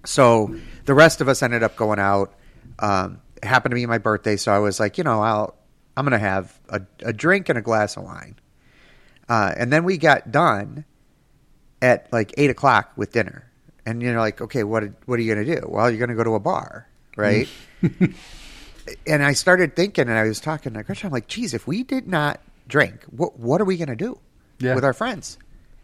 So 0.05 0.55
the 0.85 0.93
rest 0.93 1.21
of 1.21 1.27
us 1.27 1.43
ended 1.43 1.63
up 1.63 1.75
going 1.75 1.99
out. 1.99 2.33
Um, 2.79 3.21
happened 3.43 3.71
to 3.71 3.75
be 3.75 3.85
my 3.85 3.97
birthday, 3.97 4.35
so 4.37 4.51
I 4.51 4.59
was 4.59 4.79
like, 4.79 4.97
you 4.97 5.03
know, 5.03 5.21
I'll 5.21 5.55
I'm 5.97 6.05
gonna 6.05 6.17
have 6.19 6.57
a, 6.69 6.81
a 7.01 7.13
drink 7.13 7.49
and 7.49 7.57
a 7.57 7.61
glass 7.61 7.97
of 7.97 8.03
wine. 8.03 8.35
Uh, 9.27 9.53
and 9.57 9.71
then 9.71 9.83
we 9.83 9.97
got 9.97 10.31
done 10.31 10.85
at 11.81 12.11
like 12.11 12.33
eight 12.37 12.49
o'clock 12.49 12.91
with 12.95 13.11
dinner, 13.11 13.49
and 13.85 14.01
you're 14.01 14.17
like, 14.19 14.41
okay, 14.41 14.63
what 14.63 14.83
what 15.05 15.19
are 15.19 15.21
you 15.21 15.33
gonna 15.33 15.45
do? 15.45 15.65
Well, 15.67 15.89
you're 15.89 15.99
gonna 15.99 16.15
go 16.15 16.23
to 16.23 16.35
a 16.35 16.39
bar, 16.39 16.87
right? 17.15 17.47
and 19.07 19.23
I 19.23 19.33
started 19.33 19.75
thinking, 19.75 20.07
and 20.07 20.17
I 20.17 20.23
was 20.23 20.39
talking 20.39 20.73
to 20.73 20.83
Gretchen. 20.83 21.07
I'm 21.07 21.13
like, 21.13 21.27
geez, 21.27 21.53
if 21.53 21.67
we 21.67 21.83
did 21.83 22.07
not 22.07 22.39
drink, 22.67 23.03
what 23.09 23.39
what 23.39 23.61
are 23.61 23.65
we 23.65 23.77
gonna 23.77 23.95
do 23.95 24.19
Yeah. 24.59 24.75
with 24.75 24.83
our 24.83 24.93
friends? 24.93 25.37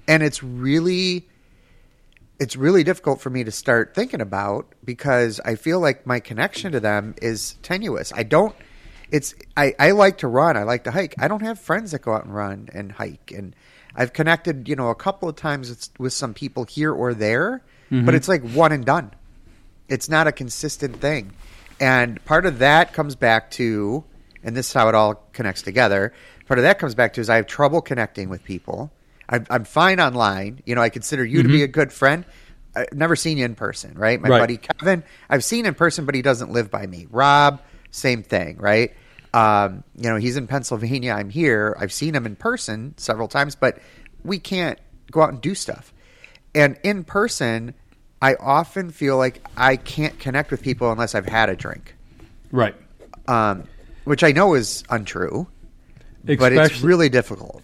And 0.07 0.21
it's 0.23 0.43
really 0.43 1.27
it's 2.39 2.55
really 2.55 2.83
difficult 2.83 3.21
for 3.21 3.29
me 3.29 3.43
to 3.43 3.51
start 3.51 3.93
thinking 3.95 4.21
about 4.21 4.67
because 4.83 5.39
I 5.45 5.55
feel 5.55 5.79
like 5.79 6.05
my 6.05 6.19
connection 6.19 6.71
to 6.73 6.79
them 6.79 7.15
is 7.21 7.53
tenuous. 7.61 8.11
I 8.13 8.23
don't 8.23 8.55
it's 9.11 9.35
I, 9.55 9.73
I 9.79 9.91
like 9.91 10.19
to 10.19 10.27
run, 10.27 10.57
I 10.57 10.63
like 10.63 10.83
to 10.85 10.91
hike. 10.91 11.15
I 11.19 11.27
don't 11.27 11.43
have 11.43 11.59
friends 11.59 11.91
that 11.91 12.01
go 12.01 12.13
out 12.13 12.25
and 12.25 12.33
run 12.33 12.69
and 12.73 12.91
hike 12.91 13.31
and 13.31 13.55
I've 13.95 14.11
connected, 14.11 14.67
you 14.67 14.75
know, 14.75 14.89
a 14.89 14.95
couple 14.95 15.29
of 15.29 15.37
times 15.37 15.69
with, 15.69 15.89
with 15.97 16.13
some 16.13 16.33
people 16.33 16.65
here 16.65 16.91
or 16.91 17.13
there, 17.13 17.63
but 17.89 17.95
mm-hmm. 17.95 18.09
it's 18.09 18.27
like 18.27 18.43
one 18.49 18.73
and 18.73 18.83
done. 18.83 19.11
It's 19.87 20.09
not 20.09 20.27
a 20.27 20.33
consistent 20.33 20.99
thing. 20.99 21.31
And 21.79 22.23
part 22.25 22.45
of 22.45 22.59
that 22.59 22.91
comes 22.91 23.15
back 23.15 23.51
to 23.51 24.03
and 24.43 24.55
this 24.55 24.67
is 24.67 24.73
how 24.73 24.89
it 24.89 24.95
all 24.95 25.15
connects 25.33 25.61
together. 25.61 26.13
Part 26.47 26.59
of 26.59 26.63
that 26.63 26.77
comes 26.77 26.93
back 26.93 27.13
to 27.13 27.21
is 27.21 27.29
I 27.29 27.37
have 27.37 27.47
trouble 27.47 27.81
connecting 27.81 28.29
with 28.29 28.43
people. 28.43 28.91
I'm, 29.29 29.45
I'm 29.49 29.63
fine 29.65 29.99
online. 29.99 30.61
You 30.65 30.75
know, 30.75 30.81
I 30.81 30.89
consider 30.89 31.25
you 31.25 31.43
to 31.43 31.49
be 31.49 31.63
a 31.63 31.67
good 31.67 31.91
friend. 31.91 32.25
I've 32.75 32.93
never 32.93 33.15
seen 33.15 33.37
you 33.37 33.45
in 33.45 33.55
person, 33.55 33.97
right? 33.97 34.19
My 34.21 34.29
Right. 34.29 34.39
buddy 34.39 34.57
Kevin, 34.57 35.03
I've 35.29 35.43
seen 35.43 35.65
in 35.65 35.73
person, 35.75 36.05
but 36.05 36.13
he 36.15 36.21
doesn't 36.21 36.51
live 36.51 36.69
by 36.69 36.85
me. 36.85 37.07
Rob, 37.09 37.61
same 37.91 38.21
thing, 38.23 38.57
right? 38.57 38.93
Um, 39.33 39.83
you 39.97 40.09
know, 40.09 40.17
he's 40.17 40.37
in 40.37 40.47
Pennsylvania. 40.47 41.13
I'm 41.13 41.29
here. 41.29 41.75
I've 41.79 41.93
seen 41.93 42.15
him 42.15 42.25
in 42.25 42.35
person 42.35 42.93
several 42.97 43.27
times, 43.27 43.55
but 43.55 43.79
we 44.23 44.39
can't 44.39 44.79
go 45.11 45.21
out 45.21 45.29
and 45.29 45.41
do 45.41 45.55
stuff. 45.55 45.93
And 46.53 46.77
in 46.83 47.03
person, 47.03 47.73
I 48.21 48.35
often 48.35 48.91
feel 48.91 49.17
like 49.17 49.45
I 49.57 49.75
can't 49.77 50.17
connect 50.19 50.51
with 50.51 50.61
people 50.61 50.91
unless 50.91 51.15
I've 51.15 51.25
had 51.25 51.49
a 51.49 51.55
drink, 51.55 51.95
Right. 52.51 52.75
um, 53.27 53.63
which 54.05 54.23
I 54.23 54.31
know 54.31 54.53
is 54.53 54.83
untrue, 54.89 55.47
but 56.39 56.53
it's 56.53 56.81
really 56.81 57.09
difficult. 57.09 57.61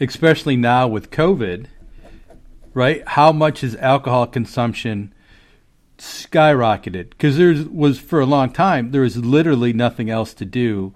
Especially 0.00 0.56
now 0.56 0.86
with 0.86 1.10
COVID, 1.10 1.66
right? 2.74 3.06
How 3.08 3.32
much 3.32 3.60
has 3.60 3.74
alcohol 3.76 4.26
consumption 4.26 5.14
skyrocketed? 5.98 7.10
Because 7.10 7.36
there 7.36 7.54
was 7.70 7.98
for 7.98 8.20
a 8.20 8.26
long 8.26 8.52
time 8.52 8.90
there 8.90 9.02
was 9.02 9.16
literally 9.16 9.72
nothing 9.72 10.10
else 10.10 10.34
to 10.34 10.44
do 10.44 10.94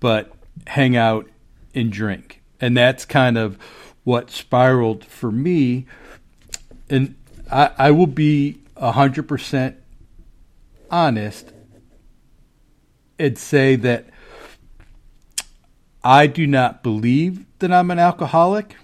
but 0.00 0.32
hang 0.66 0.96
out 0.96 1.28
and 1.74 1.92
drink, 1.92 2.42
and 2.60 2.76
that's 2.76 3.04
kind 3.04 3.36
of 3.36 3.58
what 4.04 4.30
spiraled 4.30 5.04
for 5.04 5.30
me. 5.30 5.86
And 6.88 7.14
I, 7.50 7.70
I 7.76 7.90
will 7.90 8.06
be 8.06 8.60
hundred 8.78 9.28
percent 9.28 9.76
honest 10.90 11.52
and 13.18 13.36
say 13.36 13.76
that 13.76 14.06
I 16.02 16.26
do 16.26 16.46
not 16.46 16.82
believe 16.82 17.44
that 17.58 17.72
I'm 17.72 17.90
an 17.90 17.98
alcoholic, 17.98 18.76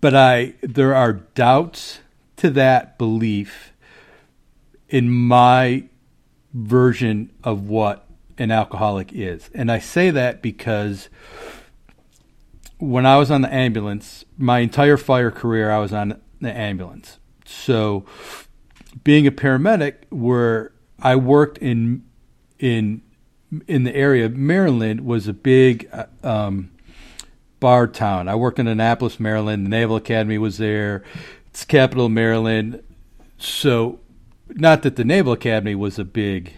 but 0.00 0.14
I 0.14 0.54
there 0.62 0.94
are 0.94 1.12
doubts 1.12 2.00
to 2.36 2.50
that 2.50 2.98
belief 2.98 3.72
in 4.88 5.10
my 5.10 5.84
version 6.54 7.30
of 7.44 7.68
what 7.68 8.06
an 8.38 8.50
alcoholic 8.50 9.12
is. 9.12 9.50
And 9.52 9.70
I 9.70 9.80
say 9.80 10.10
that 10.10 10.40
because 10.40 11.08
when 12.78 13.04
I 13.04 13.16
was 13.16 13.30
on 13.30 13.42
the 13.42 13.52
ambulance, 13.52 14.24
my 14.36 14.60
entire 14.60 14.96
fire 14.96 15.32
career 15.32 15.70
I 15.70 15.78
was 15.78 15.92
on 15.92 16.20
the 16.40 16.56
ambulance. 16.56 17.18
So 17.44 18.06
being 19.02 19.26
a 19.26 19.32
paramedic 19.32 19.94
where 20.10 20.72
I 21.00 21.16
worked 21.16 21.58
in 21.58 22.04
in 22.58 23.02
in 23.66 23.84
the 23.84 23.94
area 23.94 24.28
Maryland 24.28 25.02
was 25.02 25.28
a 25.28 25.32
big 25.32 25.88
uh, 25.92 26.06
um, 26.22 26.70
bar 27.60 27.86
town. 27.86 28.28
I 28.28 28.34
worked 28.34 28.58
in 28.58 28.66
Annapolis, 28.66 29.18
Maryland. 29.18 29.66
The 29.66 29.70
Naval 29.70 29.96
Academy 29.96 30.38
was 30.38 30.58
there. 30.58 31.02
It's 31.48 31.64
capital 31.64 32.06
of 32.06 32.12
Maryland. 32.12 32.82
So, 33.38 34.00
not 34.50 34.82
that 34.82 34.96
the 34.96 35.04
Naval 35.04 35.32
Academy 35.32 35.74
was 35.74 35.98
a 35.98 36.04
big 36.04 36.52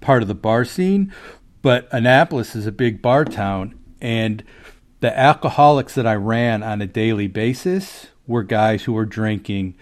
part 0.00 0.22
of 0.22 0.28
the 0.28 0.34
bar 0.34 0.64
scene, 0.64 1.12
but 1.62 1.88
Annapolis 1.92 2.54
is 2.54 2.66
a 2.66 2.72
big 2.72 3.00
bar 3.00 3.24
town, 3.24 3.78
and 4.00 4.44
the 5.00 5.18
alcoholics 5.18 5.94
that 5.94 6.06
I 6.06 6.14
ran 6.14 6.62
on 6.62 6.80
a 6.80 6.86
daily 6.86 7.26
basis 7.26 8.08
were 8.26 8.42
guys 8.42 8.84
who 8.84 8.92
were 8.92 9.06
drinking 9.06 9.74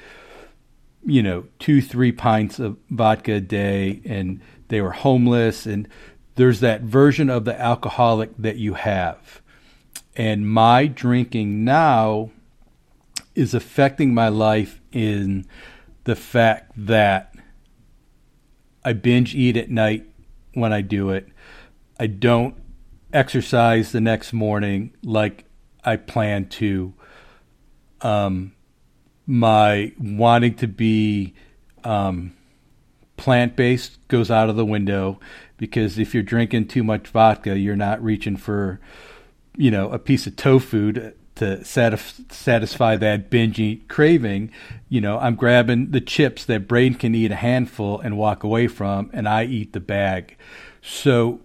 you 1.05 1.23
know, 1.23 1.45
two, 1.59 1.83
three 1.83 2.13
pints 2.13 2.59
of 2.59 2.77
vodka 2.91 3.35
a 3.35 3.41
day 3.41 4.01
and 4.05 4.41
they 4.73 4.81
were 4.81 4.93
homeless. 4.93 5.67
And 5.67 5.87
there's 6.35 6.61
that 6.61 6.81
version 6.81 7.29
of 7.29 7.45
the 7.45 7.61
alcoholic 7.61 8.31
that 8.39 8.57
you 8.57 8.75
have. 8.75 9.43
And 10.17 10.49
my 10.49 10.87
drinking 10.87 11.65
now 11.65 12.31
is 13.35 13.55
affecting 13.55 14.15
my 14.15 14.29
life 14.29 14.81
in 14.93 15.47
the 16.05 16.17
fact 16.17 16.73
that 16.77 17.35
I 18.85 18.93
binge 18.95 19.35
eat 19.35 19.57
at 19.57 19.71
night 19.71 20.07
when 20.55 20.73
I 20.73 20.81
do 20.81 21.11
it. 21.11 21.29
I 22.01 22.07
don't 22.07 22.57
exercise 23.13 23.93
the 23.93 24.01
next 24.01 24.33
morning 24.33 24.95
like 25.03 25.45
I 25.85 25.97
plan 25.97 26.49
to. 26.49 26.95
Um, 28.01 28.55
my 29.27 29.93
wanting 29.99 30.55
to 30.57 30.67
be 30.67 31.35
Um, 31.85 32.37
Plant 33.17 33.57
based 33.57 33.99
goes 34.09 34.31
out 34.31 34.49
of 34.49 34.57
the 34.57 34.65
window 34.65 35.21
because 35.57 35.99
if 35.99 36.13
you're 36.15 36.23
drinking 36.23 36.67
too 36.67 36.83
much 36.83 37.09
vodka, 37.09 37.59
you're 37.59 37.77
not 37.77 38.03
reaching 38.03 38.37
for, 38.37 38.81
you 39.57 39.71
know, 39.71 39.91
a 39.91 39.99
piece 39.99 40.27
of 40.27 40.35
tofu 40.37 40.93
to, 40.93 41.15
satisf- 41.37 42.33
satisfy 42.33 42.97
that 42.97 43.31
binge 43.31 43.81
craving. 43.89 44.51
You 44.89 45.01
know, 45.01 45.19
I'm 45.19 45.35
grabbing 45.35 45.91
the 45.91 46.01
chips 46.01 46.45
that 46.47 46.69
Braden 46.69 46.99
can 46.99 47.15
eat 47.15 47.31
a 47.31 47.37
handful 47.37 48.01
and 48.01 48.17
walk 48.17 48.45
away 48.45 48.69
from, 48.69 49.11
and 49.13 49.29
I 49.29 49.45
eat 49.45 49.73
the 49.73 49.81
bag. 49.81 50.37
So 50.83 51.41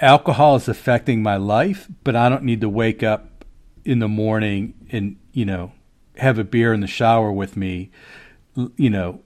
alcohol 0.00 0.56
is 0.56 0.68
affecting 0.68 1.22
my 1.22 1.36
life, 1.36 1.88
but 2.04 2.16
I 2.16 2.28
don't 2.28 2.44
need 2.44 2.60
to 2.62 2.68
wake 2.68 3.02
up 3.02 3.44
in 3.84 3.98
the 3.98 4.08
morning 4.08 4.74
and, 4.90 5.16
you 5.32 5.44
know, 5.44 5.72
have 6.16 6.38
a 6.38 6.44
beer 6.44 6.72
in 6.72 6.80
the 6.80 6.86
shower 6.86 7.32
with 7.32 7.56
me. 7.56 7.90
You 8.76 8.90
know, 8.90 9.20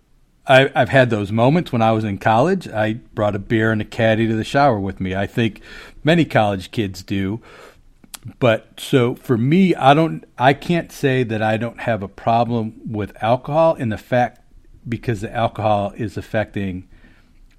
I, 0.47 0.71
have 0.75 0.89
had 0.89 1.11
those 1.11 1.31
moments 1.31 1.73
when 1.73 1.83
I 1.83 1.93
was 1.93 2.05
in 2.05 2.19
college. 2.19 2.69
I 2.69 2.95
brought 2.95 3.37
a 3.37 3.39
beer 3.39 3.71
and 3.71 3.81
a 3.81 3.85
caddy 3.85 4.27
to 4.27 4.35
the 4.35 4.45
shower 4.45 4.79
with 4.79 5.01
me. 5.01 5.15
I 5.15 5.27
think 5.27 5.61
many 6.03 6.25
college 6.25 6.71
kids 6.71 7.03
do. 7.03 7.41
But 8.39 8.79
so 8.79 9.15
for 9.15 9.37
me, 9.37 9.75
I 9.75 9.95
don't, 9.95 10.25
I 10.39 10.53
can't 10.53 10.93
say 10.93 11.23
that 11.25 11.43
I 11.43 11.57
don't 11.57 11.81
have 11.81 12.03
a 12.03 12.09
problem 12.09 12.81
with 12.87 13.13
alcohol 13.23 13.75
in 13.75 13.89
the 13.89 13.99
fact 13.99 14.41
because 14.89 15.21
the 15.21 15.33
alcohol 15.33 15.93
is 15.97 16.17
affecting 16.17 16.89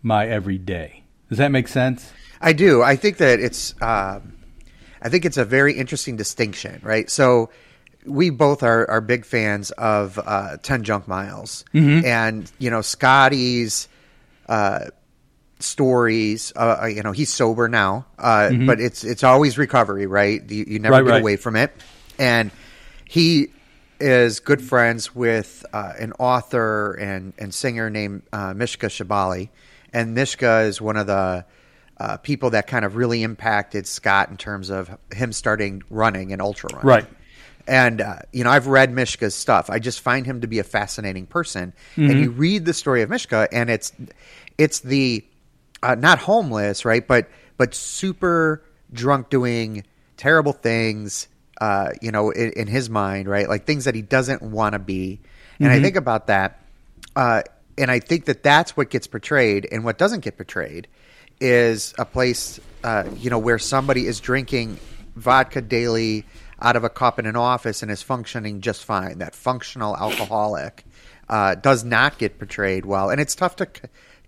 my 0.02 0.28
everyday. 0.28 1.04
Does 1.30 1.38
that 1.38 1.52
make 1.52 1.68
sense? 1.68 2.12
I 2.42 2.54
do. 2.54 2.82
I 2.82 2.96
think 2.96 3.18
that 3.18 3.40
it's. 3.40 3.74
Um, 3.82 4.34
I 5.02 5.10
think 5.10 5.26
it's 5.26 5.38
a 5.38 5.44
very 5.46 5.74
interesting 5.74 6.16
distinction, 6.16 6.80
right? 6.82 7.10
So 7.10 7.50
we 8.06 8.30
both 8.30 8.64
are, 8.64 8.90
are 8.90 9.02
big 9.02 9.26
fans 9.26 9.72
of 9.72 10.20
uh, 10.24 10.58
10 10.64 10.84
junk 10.84 11.08
miles 11.08 11.66
Mm-hmm. 11.74 12.06
and 12.06 12.52
you 12.60 12.70
know 12.70 12.82
scotty's 12.82 13.88
uh, 14.50 14.86
stories 15.60 16.52
uh, 16.56 16.80
uh, 16.84 16.86
you 16.88 17.02
know 17.04 17.12
he's 17.12 17.30
sober 17.34 17.68
now 17.70 18.06
uh, 18.20 18.52
but 18.66 18.80
it's 18.82 19.04
it's 19.04 19.24
always 19.24 19.58
recovery 19.58 20.06
right 20.08 20.42
you, 20.50 20.66
you 20.68 20.80
never 20.80 20.96
Mm-hmm. 20.96 21.06
Right, 21.06 21.06
get 21.06 21.12
right. 21.14 21.22
away 21.22 21.36
from 21.38 21.56
it 21.56 21.72
and 22.20 22.52
he 23.06 23.48
is 24.00 24.40
good 24.42 24.62
friends 24.62 25.16
with 25.16 25.66
uh, 25.72 25.94
an 26.00 26.12
author 26.20 26.94
and, 26.94 27.32
and 27.38 27.54
singer 27.54 27.90
named 27.90 28.24
uh, 28.34 28.54
mishka 28.54 28.88
Shubaly 28.88 29.50
and 29.94 30.14
mishka 30.14 30.62
is 30.62 30.82
one 30.82 30.98
of 30.98 31.08
the 31.08 31.46
uh, 31.98 32.18
people 32.18 32.50
that 32.50 32.68
kind 32.68 32.84
of 32.84 32.96
really 32.98 33.24
impacted 33.24 33.88
scott 33.88 34.30
in 34.30 34.36
terms 34.36 34.70
of 34.70 34.90
him 35.14 35.32
starting 35.32 35.82
running 35.90 36.34
and 36.34 36.42
ultra 36.42 36.70
running 36.74 36.88
Right. 36.88 37.06
And 37.68 38.02
uh, 38.02 38.20
you 38.32 38.44
know, 38.44 38.50
I've 38.50 38.68
read 38.68 38.92
Mishka's 38.92 39.36
stuff. 39.36 39.70
I 39.70 39.80
just 39.80 40.02
find 40.02 40.26
him 40.26 40.42
to 40.42 40.48
be 40.48 40.60
a 40.60 40.64
fascinating 40.64 41.26
person. 41.26 41.74
And 42.12 42.20
you 42.20 42.32
read 42.32 42.66
the 42.66 42.74
story 42.74 43.02
of 43.02 43.10
Mishka, 43.10 43.48
and 43.52 43.70
it's 43.70 43.92
it's 44.58 44.80
the 44.82 45.26
uh, 45.82 45.96
not 45.96 46.20
homeless, 46.20 46.86
right? 46.86 47.08
But 47.08 47.30
but 47.58 47.74
super 47.74 48.62
drunk, 48.92 49.30
doing 49.30 49.86
terrible 50.18 50.54
things. 50.54 51.28
Uh, 51.62 51.92
you 52.02 52.12
know, 52.12 52.32
in, 52.32 52.52
in 52.54 52.68
his 52.68 52.90
mind, 52.90 53.28
right? 53.30 53.48
Like 53.48 53.66
things 53.66 53.86
that 53.86 53.96
he 53.96 54.02
doesn't 54.02 54.42
want 54.42 54.74
to 54.74 54.80
be. 54.80 55.22
And 55.60 55.72
I 55.72 55.80
think 55.82 55.96
about 55.96 56.28
that, 56.28 56.60
uh, 57.16 57.44
and 57.78 57.90
I 57.90 58.00
think 58.00 58.26
that 58.26 58.44
that's 58.44 58.76
what 58.76 58.90
gets 58.90 59.08
portrayed, 59.08 59.68
and 59.72 59.86
what 59.86 59.98
doesn't 59.98 60.22
get 60.22 60.36
portrayed 60.36 60.88
is 61.40 61.94
a 61.98 62.06
place, 62.06 62.60
uh, 62.84 63.04
you 63.18 63.30
know, 63.30 63.38
where 63.38 63.60
somebody 63.60 64.08
is 64.08 64.20
drinking 64.20 64.78
vodka 65.16 65.62
daily 65.62 66.26
out 66.64 66.76
of 66.76 66.84
a 66.84 66.90
cup 66.90 67.20
in 67.20 67.26
an 67.26 67.36
office 67.36 67.84
and 67.84 67.92
is 67.92 68.02
functioning 68.02 68.62
just 68.62 68.84
fine. 68.86 69.20
That 69.20 69.36
functional 69.36 69.96
alcoholic 69.98 70.86
uh, 71.30 71.56
does 71.56 71.84
not 71.84 72.18
get 72.18 72.40
portrayed 72.40 72.86
well, 72.86 73.10
and 73.10 73.20
it's 73.22 73.36
tough 73.36 73.58
to 73.58 73.66
c- 73.66 73.82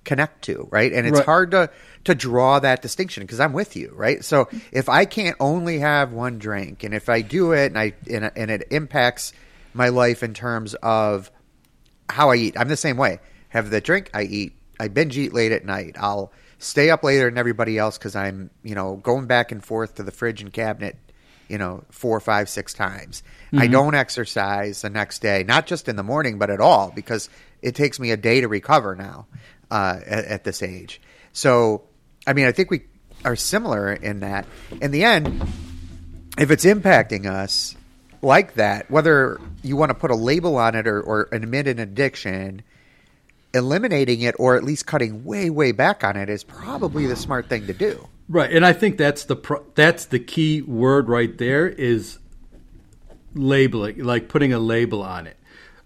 connect 0.04 0.44
to, 0.44 0.68
right? 0.70 0.92
And 0.94 1.08
it's 1.08 1.18
Right. 1.18 1.26
hard 1.26 1.52
to 1.52 1.70
to 2.04 2.14
draw 2.14 2.60
that 2.60 2.82
distinction 2.82 3.24
because 3.24 3.40
I'm 3.40 3.54
with 3.54 3.76
you, 3.76 3.92
right? 3.96 4.24
So 4.24 4.48
if 4.72 4.90
I 4.90 5.06
can't 5.06 5.36
only 5.40 5.80
have 5.80 6.12
one 6.12 6.38
drink, 6.38 6.84
and 6.84 6.94
if 6.94 7.10
I 7.10 7.22
do 7.22 7.54
it 7.54 7.68
and 7.68 7.80
I 7.80 7.94
and, 8.12 8.32
and 8.36 8.52
it 8.52 8.68
impacts 8.70 9.34
my 9.74 9.90
life 9.90 10.22
in 10.22 10.34
terms 10.34 10.74
of 10.76 11.32
how 12.10 12.30
I 12.32 12.36
eat. 12.36 12.56
I'm 12.60 12.68
the 12.68 12.78
same 12.78 12.98
way. 12.98 13.20
Have 13.50 13.70
the 13.70 13.82
drink, 13.82 14.10
I 14.14 14.24
eat. 14.24 14.54
I 14.80 14.90
binge 14.90 15.18
eat 15.18 15.34
late 15.34 15.52
at 15.52 15.66
night. 15.66 15.96
I'll 16.00 16.32
stay 16.60 16.90
up 16.90 17.04
later 17.04 17.30
than 17.30 17.38
everybody 17.38 17.78
else 17.78 17.98
because 17.98 18.16
I'm, 18.16 18.50
you 18.64 18.76
know, 18.76 18.98
going 18.98 19.26
back 19.26 19.52
and 19.52 19.64
forth 19.64 19.96
to 19.96 20.04
the 20.04 20.12
fridge 20.12 20.42
and 20.42 20.52
cabinet, 20.54 20.98
you 21.48 21.58
know, 21.58 21.84
four, 21.92 22.20
five, 22.20 22.50
six 22.50 22.74
times. 22.74 23.24
I 23.58 23.68
don't 23.68 23.96
exercise 23.96 24.82
the 24.82 24.90
next 24.90 25.20
day, 25.20 25.44
not 25.44 25.66
just 25.66 25.88
in 25.88 25.96
the 25.96 26.04
morning, 26.04 26.38
but 26.38 26.50
at 26.50 26.60
all 26.60 26.92
because 26.94 27.30
it 27.62 27.74
takes 27.76 28.00
me 28.00 28.12
a 28.12 28.18
day 28.18 28.42
to 28.42 28.48
recover 28.48 28.96
now 28.96 29.28
uh, 29.72 30.00
at, 30.06 30.26
at 30.26 30.44
this 30.44 30.62
age. 30.62 31.02
So, 31.32 31.84
I 32.28 32.34
mean, 32.34 32.46
I 32.46 32.52
think 32.52 32.70
we 32.70 32.82
are 33.24 33.36
similar 33.36 33.94
in 33.94 34.22
that. 34.22 34.46
In 34.82 34.92
the 34.92 35.04
end, 35.04 35.48
if 36.38 36.52
it's 36.52 36.66
impacting 36.66 37.26
us 37.26 37.76
like 38.22 38.56
that, 38.56 38.90
whether 38.92 39.40
you 39.64 39.76
want 39.78 39.90
to 39.90 39.96
put 39.96 40.12
a 40.12 40.16
label 40.16 40.58
on 40.58 40.76
it 40.76 40.88
or, 40.88 41.02
or 41.02 41.30
admit 41.32 41.68
an 41.68 41.80
addiction, 41.80 42.62
eliminating 43.54 44.22
it 44.22 44.36
or 44.38 44.56
at 44.58 44.64
least 44.64 44.86
cutting 44.86 45.24
way, 45.24 45.50
way 45.50 45.72
back 45.72 46.04
on 46.04 46.18
it 46.18 46.30
is 46.30 46.44
probably 46.44 47.06
the 47.08 47.16
smart 47.16 47.48
thing 47.48 47.68
to 47.68 47.74
do. 47.74 48.08
Right, 48.28 48.52
and 48.52 48.66
I 48.66 48.74
think 48.74 48.98
that's 48.98 49.24
the 49.26 49.36
pro- 49.36 49.66
that's 49.76 50.06
the 50.06 50.20
key 50.20 50.62
word 50.62 51.10
right 51.10 51.38
there 51.38 51.68
is 51.68 52.18
labeling, 53.36 54.04
like 54.04 54.30
putting 54.30 54.52
a 54.52 54.60
label 54.60 55.04
on 55.04 55.28
it. 55.28 55.38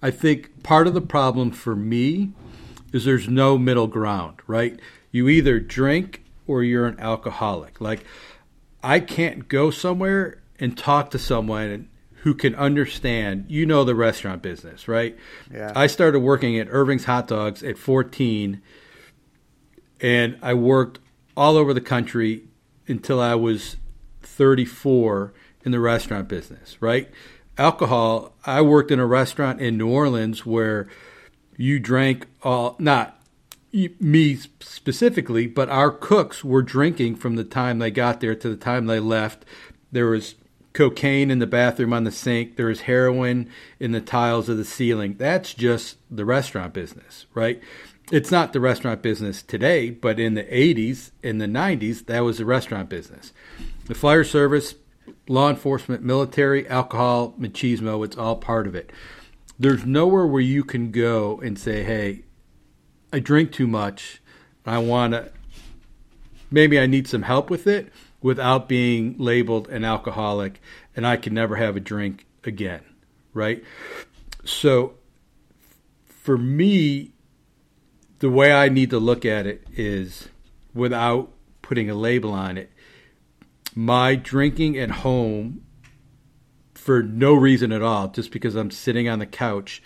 I 0.01 0.11
think 0.11 0.63
part 0.63 0.87
of 0.87 0.93
the 0.93 1.01
problem 1.01 1.51
for 1.51 1.75
me 1.75 2.31
is 2.93 3.05
there's 3.05 3.27
no 3.27 3.57
middle 3.57 3.87
ground, 3.87 4.37
right? 4.47 4.79
You 5.11 5.27
either 5.27 5.59
drink 5.59 6.23
or 6.47 6.63
you're 6.63 6.85
an 6.85 6.99
alcoholic. 6.99 7.81
Like 7.81 8.05
I 8.81 8.99
can't 9.01 9.47
go 9.47 9.69
somewhere 9.71 10.41
and 10.59 10.77
talk 10.77 11.11
to 11.11 11.19
someone 11.19 11.89
who 12.23 12.33
can 12.33 12.55
understand. 12.55 13.45
You 13.49 13.65
know 13.65 13.83
the 13.83 13.95
restaurant 13.95 14.41
business, 14.41 14.87
right? 14.87 15.17
Yeah. 15.53 15.73
I 15.75 15.87
started 15.87 16.19
working 16.19 16.57
at 16.57 16.67
Irving's 16.69 17.05
Hot 17.05 17.27
Dogs 17.27 17.63
at 17.63 17.77
14 17.77 18.61
and 20.01 20.37
I 20.41 20.53
worked 20.53 20.99
all 21.39 21.55
over 21.55 21.73
the 21.73 21.79
country 21.79 22.43
until 22.85 23.21
I 23.21 23.33
was 23.33 23.77
34 24.23 25.33
in 25.63 25.71
the 25.71 25.79
restaurant 25.79 26.27
business, 26.27 26.81
right? 26.81 27.09
Alcohol, 27.57 28.35
I 28.45 28.61
worked 28.61 28.91
in 28.91 28.99
a 28.99 29.05
restaurant 29.05 29.61
in 29.61 29.77
New 29.77 29.87
Orleans 29.87 30.45
where 30.45 30.89
you 31.55 31.79
drank 31.79 32.27
all, 32.43 32.75
not 32.77 33.23
me 33.71 34.35
specifically, 34.59 35.47
but 35.47 35.69
our 35.69 35.91
cooks 35.91 36.43
were 36.43 36.61
drinking 36.61 37.15
from 37.15 37.37
the 37.37 37.45
time 37.45 37.79
they 37.79 37.89
got 37.89 38.19
there 38.19 38.35
to 38.35 38.49
the 38.49 38.57
time 38.57 38.87
they 38.87 38.99
left. 38.99 39.45
There 39.93 40.07
was 40.07 40.35
cocaine 40.73 41.31
in 41.31 41.39
the 41.39 41.47
bathroom 41.47 41.93
on 41.93 42.03
the 42.03 42.11
sink, 42.11 42.57
there 42.57 42.67
was 42.67 42.81
heroin 42.81 43.49
in 43.79 43.93
the 43.93 44.01
tiles 44.01 44.49
of 44.49 44.57
the 44.57 44.65
ceiling. 44.65 45.15
That's 45.17 45.53
just 45.53 45.95
the 46.11 46.25
restaurant 46.25 46.73
business, 46.73 47.27
right? 47.33 47.61
It's 48.11 48.31
not 48.31 48.53
the 48.53 48.59
restaurant 48.59 49.03
business 49.03 49.43
today, 49.43 49.91
but 49.91 50.19
in 50.19 50.33
the 50.33 50.43
80s, 50.43 51.11
in 51.21 51.37
the 51.37 51.45
90s, 51.45 52.07
that 52.07 52.21
was 52.21 52.39
the 52.39 52.45
restaurant 52.45 52.89
business. 52.89 53.33
The 53.85 53.93
fire 53.93 54.23
service, 54.23 54.73
law 55.27 55.49
enforcement, 55.49 56.01
military, 56.01 56.67
alcohol, 56.67 57.35
machismo, 57.39 58.03
it's 58.03 58.17
all 58.17 58.35
part 58.35 58.65
of 58.65 58.73
it. 58.73 58.91
There's 59.59 59.85
nowhere 59.85 60.25
where 60.25 60.41
you 60.41 60.63
can 60.63 60.89
go 60.89 61.39
and 61.41 61.59
say, 61.59 61.83
hey, 61.83 62.23
I 63.13 63.19
drink 63.19 63.51
too 63.51 63.67
much. 63.67 64.21
I 64.65 64.79
want 64.79 65.13
to, 65.13 65.31
maybe 66.49 66.79
I 66.79 66.87
need 66.87 67.07
some 67.07 67.23
help 67.23 67.49
with 67.49 67.67
it 67.67 67.91
without 68.21 68.67
being 68.67 69.15
labeled 69.17 69.67
an 69.69 69.83
alcoholic 69.85 70.61
and 70.95 71.05
I 71.05 71.17
can 71.17 71.33
never 71.33 71.55
have 71.55 71.75
a 71.75 71.79
drink 71.79 72.25
again. 72.43 72.81
Right. 73.33 73.63
So 74.45 74.95
for 76.07 76.37
me, 76.37 77.13
the 78.19 78.29
way 78.29 78.51
I 78.51 78.69
need 78.69 78.89
to 78.91 78.99
look 78.99 79.25
at 79.25 79.47
it 79.47 79.65
is 79.75 80.29
without 80.73 81.31
putting 81.61 81.89
a 81.89 81.95
label 81.95 82.31
on 82.31 82.57
it. 82.57 82.71
My 83.75 84.15
drinking 84.15 84.77
at 84.77 84.91
home 84.91 85.61
for 86.73 87.03
no 87.03 87.33
reason 87.33 87.71
at 87.71 87.81
all, 87.81 88.07
just 88.07 88.31
because 88.31 88.55
I'm 88.55 88.71
sitting 88.71 89.07
on 89.07 89.19
the 89.19 89.25
couch, 89.25 89.81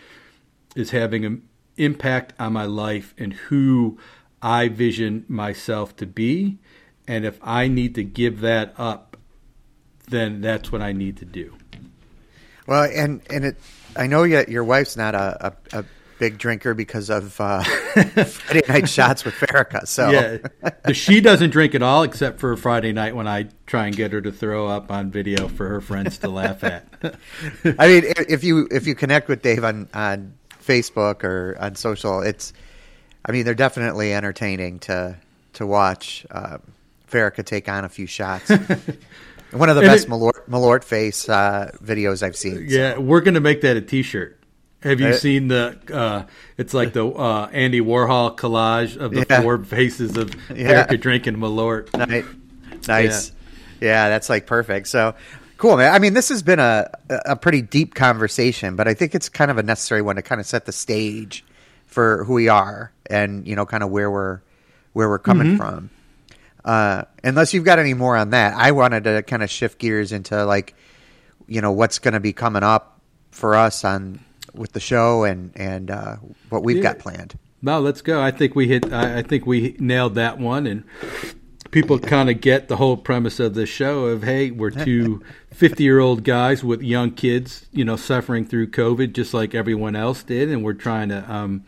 is 0.76 0.92
having 0.92 1.26
an 1.26 1.48
impact 1.78 2.34
on 2.40 2.54
my 2.54 2.66
life 2.66 3.14
and 3.18 3.34
who 3.34 3.98
I 4.42 4.68
vision 4.68 5.26
myself 5.28 5.96
to 5.98 6.06
be. 6.06 6.60
And 7.08 7.26
if 7.26 7.40
I 7.44 7.68
need 7.68 7.96
to 7.96 8.04
give 8.04 8.42
that 8.42 8.74
up, 8.78 9.18
then 10.08 10.42
that's 10.42 10.72
what 10.72 10.82
I 10.82 10.94
need 10.94 11.18
to 11.18 11.26
do. 11.26 11.54
Well, 12.68 12.84
and 12.84 13.22
and 13.30 13.46
it, 13.46 13.58
I 13.96 14.08
know 14.08 14.24
yet 14.24 14.48
your 14.48 14.64
wife's 14.64 14.96
not 14.96 15.16
a, 15.16 15.54
a, 15.74 15.80
a 15.80 15.86
big 16.20 16.38
drinker 16.38 16.74
because 16.74 17.10
of 17.10 17.40
uh, 17.42 17.64
Friday 18.26 18.62
night 18.68 18.90
shots 18.90 19.26
with 19.26 19.34
Farrakha. 19.36 19.88
So 19.88 20.10
Yeah, 20.10 20.92
she 20.94 21.22
doesn't 21.22 21.50
drink 21.50 21.76
at 21.76 21.82
all 21.82 22.04
except 22.04 22.40
for 22.40 22.56
Friday 22.58 22.92
night 22.94 23.16
when 23.16 23.28
I 23.28 23.48
try 23.66 23.88
and 23.88 23.96
get 23.96 24.12
her 24.14 24.22
to 24.22 24.32
throw 24.32 24.68
up 24.68 24.92
on 24.92 25.12
video 25.12 25.48
for 25.48 25.68
her 25.70 25.82
friends 25.82 26.18
to 26.20 26.28
laugh 26.30 26.64
at. 26.64 26.86
I 27.78 27.88
mean, 27.88 28.04
if 28.30 28.44
you 28.44 28.68
if 28.72 28.88
you 28.88 28.96
connect 28.96 29.28
with 29.28 29.42
Dave 29.42 29.64
on 29.64 29.88
on 29.94 30.34
Facebook 30.64 31.24
or 31.24 31.58
on 31.60 31.76
social, 31.76 32.22
it's. 32.22 32.54
I 33.26 33.32
mean, 33.32 33.46
they're 33.46 33.54
definitely 33.56 34.14
entertaining 34.14 34.80
to 34.80 35.16
to 35.54 35.66
watch. 35.68 36.26
Farrakha 37.10 37.46
take 37.46 37.70
on 37.70 37.86
a 37.86 37.90
few 37.90 38.06
shots. 38.08 38.50
One 39.52 39.70
of 39.70 39.76
the 39.76 39.82
And 39.84 39.88
best 39.92 40.08
it- 40.08 40.10
Malort, 40.10 40.48
Malort 40.50 40.84
face 40.84 41.30
uh, 41.30 41.72
videos 41.84 42.24
I've 42.24 42.36
seen. 42.36 42.66
Yeah, 42.68 42.98
we're 42.98 43.22
gonna 43.22 43.40
make 43.40 43.62
that 43.62 43.78
a 43.78 43.82
T-shirt. 43.82 44.40
Have 44.84 45.00
you 45.00 45.08
Uh, 45.08 45.14
seen 45.14 45.48
the? 45.48 45.78
Uh, 45.92 46.24
it's 46.58 46.74
like 46.74 46.94
the 46.94 47.06
uh, 47.08 47.48
Andy 47.52 47.82
Warhol 47.82 48.36
collage 48.38 48.98
of 48.98 49.12
the 49.12 49.26
Yeah. 49.30 49.42
four 49.42 49.58
faces 49.64 50.16
of 50.18 50.34
Yeah. 50.56 50.70
Erica 50.70 50.98
drinking 50.98 51.38
Malort. 51.38 51.92
Nice. 51.98 52.26
Nice. 52.88 53.32
Yeah. 53.82 54.10
that's 54.10 54.30
like 54.30 54.46
perfect. 54.46 54.88
So 54.88 55.16
cool, 55.58 55.78
man. 55.78 55.94
I 55.94 56.00
mean, 56.00 56.14
this 56.14 56.30
has 56.30 56.44
been 56.44 56.60
a 56.60 56.90
a 57.10 57.36
pretty 57.36 57.62
deep 57.62 57.96
conversation, 57.96 58.76
but 58.76 58.88
I 58.88 58.94
think 58.94 59.16
it's 59.16 59.30
kind 59.30 59.50
of 59.52 59.58
a 59.58 59.64
necessary 59.64 60.02
one 60.02 60.18
to 60.18 60.22
kind 60.22 60.40
of 60.42 60.48
set 60.48 60.66
the 60.66 60.72
stage 60.72 61.44
for 61.86 62.24
who 62.26 62.34
we 62.34 62.50
are 62.50 62.92
and 63.10 63.48
you 63.48 63.56
know 63.56 63.66
kind 63.66 63.84
of 63.84 63.90
where 63.90 64.10
we're 64.12 64.42
where 64.94 65.08
we're 65.10 65.20
coming 65.20 65.58
from. 65.58 65.90
Uh, 66.66 67.04
unless 67.24 67.54
you've 67.54 67.66
got 67.66 67.78
any 67.80 67.94
more 67.94 68.16
on 68.16 68.30
that, 68.30 68.54
I 68.56 68.72
wanted 68.72 69.04
to 69.04 69.22
kind 69.24 69.44
of 69.44 69.50
shift 69.50 69.80
gears 69.80 70.12
into 70.12 70.46
like 70.46 70.76
you 71.48 71.62
know 71.62 71.72
what's 71.72 72.00
going 72.00 72.14
to 72.14 72.20
be 72.22 72.32
coming 72.34 72.64
up 72.64 73.00
for 73.32 73.56
us 73.56 73.84
on 73.84 74.20
with 74.54 74.74
the 74.74 74.80
show 74.80 75.24
and 75.24 75.52
and 75.56 75.90
uh, 75.92 76.18
what 76.50 76.64
we've 76.64 76.78
Yeah. 76.78 76.84
got 76.84 77.00
planned. 77.00 77.38
No, 77.62 77.80
let's 77.80 78.02
go. 78.02 78.22
I 78.22 78.32
think 78.32 78.56
we 78.56 78.68
hit. 78.68 78.92
I, 78.92 79.20
I 79.20 79.22
think 79.22 79.46
we 79.46 79.76
nailed 79.80 80.16
that 80.16 80.38
one, 80.38 80.68
and 80.68 80.84
people 81.72 81.98
kind 81.98 82.30
of 82.30 82.42
get 82.42 82.68
the 82.68 82.76
whole 82.76 82.98
premise 82.98 83.40
of 83.40 83.54
the 83.54 83.66
show 83.66 84.06
of 84.06 84.24
hey, 84.24 84.52
we're 84.52 84.70
two 84.70 85.24
50 85.52 85.82
year 85.84 86.00
old 86.00 86.24
guys 86.24 86.64
with 86.64 86.82
young 86.82 87.12
kids, 87.12 87.66
you 87.72 87.86
know, 87.86 87.96
suffering 87.96 88.46
through 88.46 88.68
COVID 88.72 89.14
just 89.14 89.34
like 89.34 89.56
everyone 89.56 89.96
else 89.96 90.24
did, 90.24 90.50
and 90.50 90.64
we're 90.64 90.74
trying 90.74 91.10
to 91.10 91.32
um, 91.34 91.64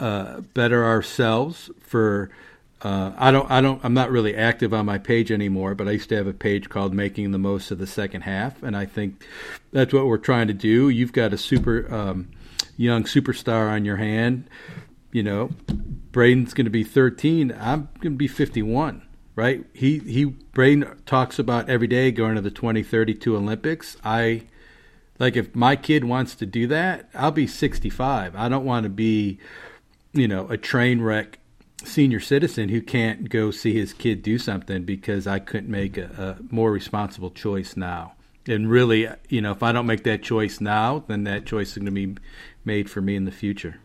uh, 0.00 0.40
better 0.54 0.84
ourselves 0.84 1.70
for. 1.80 2.30
Uh, 2.80 3.12
I 3.16 3.32
don't. 3.32 3.50
I 3.50 3.60
don't. 3.60 3.84
I'm 3.84 3.94
not 3.94 4.10
really 4.10 4.36
active 4.36 4.72
on 4.72 4.86
my 4.86 4.98
page 4.98 5.32
anymore, 5.32 5.74
but 5.74 5.88
I 5.88 5.92
used 5.92 6.08
to 6.10 6.16
have 6.16 6.28
a 6.28 6.32
page 6.32 6.68
called 6.68 6.94
"Making 6.94 7.32
the 7.32 7.38
Most 7.38 7.72
of 7.72 7.78
the 7.78 7.88
Second 7.88 8.22
Half," 8.22 8.62
and 8.62 8.76
I 8.76 8.86
think 8.86 9.24
that's 9.72 9.92
what 9.92 10.06
we're 10.06 10.16
trying 10.18 10.46
to 10.46 10.54
do. 10.54 10.88
You've 10.88 11.12
got 11.12 11.32
a 11.32 11.38
super 11.38 11.92
um, 11.92 12.28
young 12.76 13.02
superstar 13.02 13.68
on 13.68 13.84
your 13.84 13.96
hand. 13.96 14.48
You 15.10 15.24
know, 15.24 15.50
Braden's 16.12 16.54
going 16.54 16.66
to 16.66 16.70
be 16.70 16.84
13. 16.84 17.52
I'm 17.58 17.88
going 18.00 18.12
to 18.12 18.18
be 18.18 18.28
51. 18.28 19.02
Right? 19.34 19.64
He 19.74 19.98
he. 19.98 20.26
Braden 20.26 21.02
talks 21.04 21.40
about 21.40 21.68
every 21.68 21.88
day 21.88 22.12
going 22.12 22.36
to 22.36 22.40
the 22.40 22.50
2032 22.50 23.36
Olympics. 23.36 23.96
I 24.04 24.44
like 25.18 25.36
if 25.36 25.54
my 25.54 25.74
kid 25.74 26.04
wants 26.04 26.36
to 26.36 26.46
do 26.46 26.68
that, 26.68 27.08
I'll 27.12 27.32
be 27.32 27.48
65. 27.48 28.36
I 28.36 28.48
don't 28.48 28.64
want 28.64 28.84
to 28.84 28.90
be, 28.90 29.38
you 30.12 30.28
know, 30.28 30.46
a 30.48 30.56
train 30.56 31.00
wreck 31.00 31.37
senior 31.84 32.20
citizen 32.20 32.68
who 32.68 32.80
can't 32.82 33.28
go 33.28 33.50
see 33.50 33.74
his 33.74 33.92
kid 33.92 34.22
do 34.22 34.38
something 34.38 34.84
because 34.84 35.26
I 35.26 35.38
couldn't 35.38 35.70
make 35.70 35.96
a, 35.96 36.36
a 36.40 36.54
more 36.54 36.70
responsible 36.72 37.30
choice 37.30 37.76
now. 37.76 38.14
And 38.46 38.68
really, 38.70 39.08
you 39.28 39.40
know, 39.40 39.52
if 39.52 39.62
I 39.62 39.72
don't 39.72 39.86
make 39.86 40.04
that 40.04 40.22
choice 40.22 40.60
now, 40.60 41.04
then 41.06 41.24
that 41.24 41.44
choice 41.46 41.68
is 41.72 41.74
going 41.78 41.86
to 41.86 41.90
be 41.92 42.16
made 42.64 42.90
for 42.90 43.00
me 43.00 43.14
in 43.14 43.24
the 43.24 43.30
future. 43.30 43.76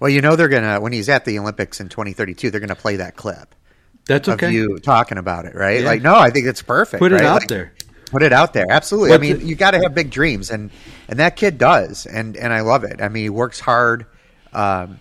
Well, 0.00 0.10
you 0.10 0.20
know 0.20 0.34
they're 0.36 0.48
gonna 0.48 0.80
when 0.80 0.92
he's 0.92 1.08
at 1.08 1.24
the 1.24 1.38
Olympics 1.38 1.80
in 1.80 1.88
2032, 1.88 2.50
they're 2.50 2.60
gonna 2.60 2.74
play 2.74 2.96
that 2.96 3.16
clip. 3.16 3.54
That's 4.06 4.28
okay. 4.28 4.52
you 4.52 4.78
talking 4.78 5.18
about 5.18 5.46
it, 5.46 5.54
right? 5.54 5.80
Yeah. 5.80 5.86
Like, 5.86 6.02
no, 6.02 6.14
I 6.14 6.30
think 6.30 6.46
it's 6.46 6.60
perfect. 6.62 7.00
Put 7.00 7.12
it 7.12 7.16
right? 7.16 7.24
out 7.24 7.40
Like, 7.42 7.48
there. 7.48 7.72
Put 8.10 8.22
it 8.22 8.32
out 8.32 8.52
there. 8.52 8.66
Absolutely. 8.68 9.10
What's 9.10 9.20
I 9.20 9.22
mean, 9.22 9.36
it- 9.36 9.42
you 9.42 9.54
got 9.54 9.70
to 9.70 9.78
have 9.80 9.94
big 9.94 10.10
dreams, 10.10 10.50
and 10.50 10.70
and 11.08 11.18
that 11.20 11.36
kid 11.36 11.58
does, 11.58 12.06
and 12.06 12.36
and 12.36 12.52
I 12.52 12.60
love 12.60 12.84
it. 12.84 13.00
I 13.00 13.08
mean, 13.08 13.22
he 13.22 13.30
works 13.30 13.60
hard. 13.60 14.06
Um, 14.52 15.00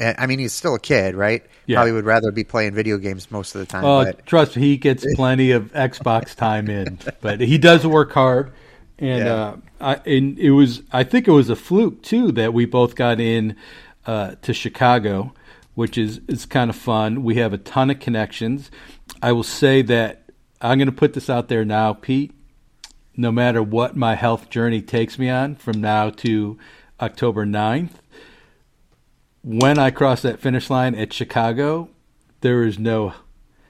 I 0.00 0.26
mean, 0.26 0.38
he's 0.38 0.52
still 0.52 0.74
a 0.74 0.80
kid, 0.80 1.14
right? 1.14 1.44
Yeah. 1.66 1.76
Probably 1.76 1.92
would 1.92 2.04
rather 2.04 2.32
be 2.32 2.44
playing 2.44 2.74
video 2.74 2.98
games 2.98 3.30
most 3.30 3.54
of 3.54 3.60
the 3.60 3.66
time. 3.66 3.84
Oh, 3.84 4.04
but 4.04 4.26
trust 4.26 4.56
me, 4.56 4.62
he 4.62 4.76
gets 4.76 5.04
plenty 5.14 5.52
of 5.52 5.72
Xbox 5.72 6.34
time 6.34 6.68
in, 6.68 6.98
but 7.20 7.40
he 7.40 7.58
does 7.58 7.86
work 7.86 8.12
hard. 8.12 8.52
And 8.98 9.24
Yeah. 9.26 9.34
uh, 9.34 9.56
I, 9.80 9.94
and 10.06 10.38
it 10.38 10.50
was, 10.52 10.82
I 10.92 11.04
think 11.04 11.28
it 11.28 11.32
was 11.32 11.50
a 11.50 11.56
fluke 11.56 12.02
too 12.02 12.32
that 12.32 12.52
we 12.54 12.64
both 12.66 12.94
got 12.94 13.20
in 13.20 13.56
uh, 14.06 14.36
to 14.42 14.52
Chicago, 14.52 15.34
which 15.74 15.96
is 15.98 16.20
is 16.28 16.46
kind 16.46 16.70
of 16.70 16.76
fun. 16.76 17.22
We 17.22 17.36
have 17.36 17.52
a 17.52 17.58
ton 17.58 17.90
of 17.90 18.00
connections. 18.00 18.70
I 19.22 19.32
will 19.32 19.42
say 19.44 19.82
that 19.82 20.24
I'm 20.60 20.78
going 20.78 20.86
to 20.86 20.92
put 20.92 21.14
this 21.14 21.28
out 21.30 21.48
there 21.48 21.64
now, 21.64 21.92
Pete. 21.92 22.32
No 23.16 23.30
matter 23.30 23.62
what 23.62 23.94
my 23.96 24.14
health 24.14 24.48
journey 24.50 24.80
takes 24.80 25.18
me 25.18 25.28
on 25.28 25.54
from 25.56 25.80
now 25.80 26.10
to 26.10 26.58
October 27.00 27.44
9th, 27.44 27.90
when 29.42 29.78
I 29.78 29.90
cross 29.90 30.22
that 30.22 30.40
finish 30.40 30.70
line 30.70 30.94
at 30.94 31.12
Chicago, 31.12 31.88
there 32.40 32.62
is 32.64 32.78
no 32.78 33.14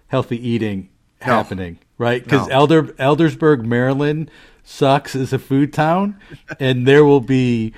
healthy 0.09 0.37
eating 0.49 0.89
No. 1.27 1.35
happening, 1.35 1.79
right? 1.99 2.23
Because 2.23 2.49
No. 2.49 2.55
Elder 2.55 2.83
Eldersburg, 2.99 3.64
Maryland, 3.64 4.31
sucks 4.64 5.16
as 5.16 5.33
a 5.33 5.39
food 5.39 5.73
town, 5.73 6.18
and 6.61 6.87
there 6.87 7.05
will 7.05 7.20
be 7.20 7.73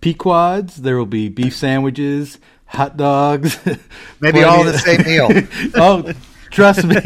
Pequods, 0.00 0.76
there 0.76 0.96
will 0.96 1.06
be 1.06 1.28
beef 1.28 1.54
sandwiches, 1.54 2.38
hot 2.66 2.96
dogs, 2.96 3.58
Maybe 4.20 4.42
all 4.42 4.64
the 4.64 4.78
same 4.78 5.02
meal. 5.02 5.28
oh, 5.74 6.12
trust 6.50 6.84
me, 6.84 7.00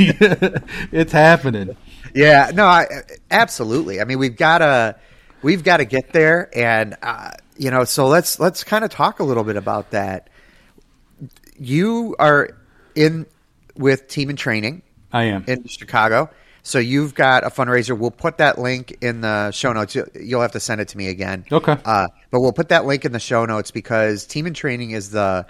it's 0.93 1.12
happening. 1.12 1.76
Yeah, 2.14 2.51
no, 2.53 2.64
I, 2.64 2.86
absolutely. 3.30 4.01
I 4.01 4.05
mean, 4.05 4.18
we've 4.18 4.36
got 4.36 4.59
to 4.59 4.97
we've 5.43 5.62
got 5.62 5.78
to 5.78 5.84
get 5.84 6.12
there, 6.12 6.51
and 6.57 6.97
uh, 7.03 7.30
you 7.61 7.70
know, 7.70 7.84
so 7.84 8.06
let's 8.08 8.40
let's 8.40 8.64
kind 8.64 8.84
of 8.86 8.90
talk 8.90 9.20
a 9.20 9.22
little 9.22 9.44
bit 9.44 9.56
about 9.56 9.90
that. 9.90 10.30
You 11.58 12.16
are 12.18 12.56
in 12.94 13.26
with 13.76 14.08
Team 14.08 14.30
in 14.30 14.36
Training 14.36 14.80
I 15.12 15.24
am. 15.24 15.44
in 15.46 15.66
Chicago, 15.66 16.30
so 16.62 16.78
you've 16.78 17.14
got 17.14 17.44
a 17.44 17.50
fundraiser. 17.50 17.96
We'll 17.98 18.11
put 18.12 18.38
that 18.38 18.58
link 18.58 18.96
in 19.02 19.20
the 19.20 19.50
show 19.50 19.74
notes. 19.74 19.94
You- 19.94 20.08
You'll 20.18 20.40
have 20.40 20.52
to 20.52 20.61
send 20.61 20.80
it 20.80 20.88
to 20.88 20.96
me 20.96 21.08
again. 21.08 21.44
Okay. 21.52 21.76
Uh, 21.84 22.08
but 22.30 22.40
we'll 22.40 22.54
put 22.54 22.70
that 22.70 22.86
link 22.86 23.04
in 23.04 23.12
the 23.12 23.20
show 23.20 23.44
notes 23.44 23.70
because 23.70 24.24
Team 24.26 24.46
in 24.46 24.54
Training 24.54 24.92
is 24.92 25.11
the 25.11 25.44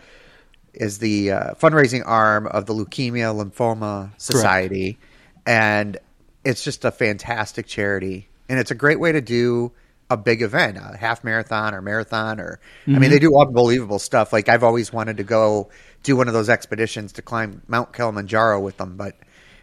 is 0.75 0.99
the 0.99 1.31
uh, 1.31 1.55
fundraising 1.55 2.03
arm 2.05 2.49
of 2.49 2.67
the 2.67 2.75
Leukemia 2.75 3.33
Lymphoma 3.35 4.11
Society, 4.21 4.99
and 5.47 5.97
it's 6.45 6.65
just 6.65 6.85
a 6.85 6.91
fantastic 6.91 7.67
charity, 7.69 8.29
and 8.49 8.59
it's 8.59 8.73
a 8.73 8.75
great 8.77 8.99
way 8.99 9.13
to 9.13 9.21
do 9.21 9.71
a 10.11 10.17
big 10.17 10.43
event, 10.43 10.77
a 10.77 10.97
half 10.97 11.23
marathon 11.25 11.73
or 11.75 11.81
marathon, 11.81 12.41
or 12.41 12.61
I 12.89 12.99
mean, 12.99 13.11
they 13.11 13.19
do 13.21 13.39
unbelievable 13.39 13.99
stuff. 14.01 14.33
Like 14.33 14.49
I've 14.49 14.65
always 14.65 14.93
wanted 14.93 15.17
to 15.19 15.25
go 15.25 15.71
do 16.03 16.17
one 16.17 16.27
of 16.29 16.35
those 16.35 16.49
expeditions 16.49 17.13
to 17.13 17.23
climb 17.23 17.63
Mount 17.69 17.93
Kilimanjaro 17.93 18.61
with 18.61 18.77
them, 18.79 18.97
but 18.97 19.17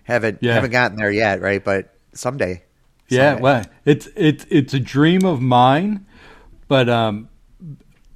haven't 0.05 0.39
Yeah. 0.41 0.53
haven't 0.53 0.71
gotten 0.71 0.97
there 0.97 1.11
yet, 1.11 1.41
right? 1.41 1.63
But 1.63 1.93
someday. 2.13 2.63
Yeah, 3.09 3.31
someday. 3.33 3.41
well, 3.43 3.65
it's 3.85 4.07
it's 4.15 4.45
it's 4.49 4.73
a 4.73 4.79
dream 4.79 5.25
of 5.25 5.41
mine, 5.41 6.05
but 6.69 6.87
um, 6.89 7.27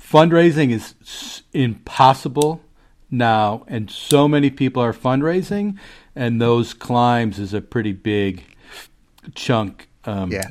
fundraising 0.01 0.71
is 0.71 1.43
impossible 1.53 2.61
now, 3.09 3.63
and 3.67 3.91
so 3.91 4.27
many 4.27 4.49
people 4.49 4.81
are 4.81 4.93
fundraising, 4.93 5.77
and 6.15 6.41
those 6.41 6.73
climbs 6.73 7.39
is 7.39 7.53
a 7.53 7.61
pretty 7.61 7.91
big 7.91 8.43
chunk. 9.35 9.89
Um, 10.05 10.31
Yeah. 10.31 10.47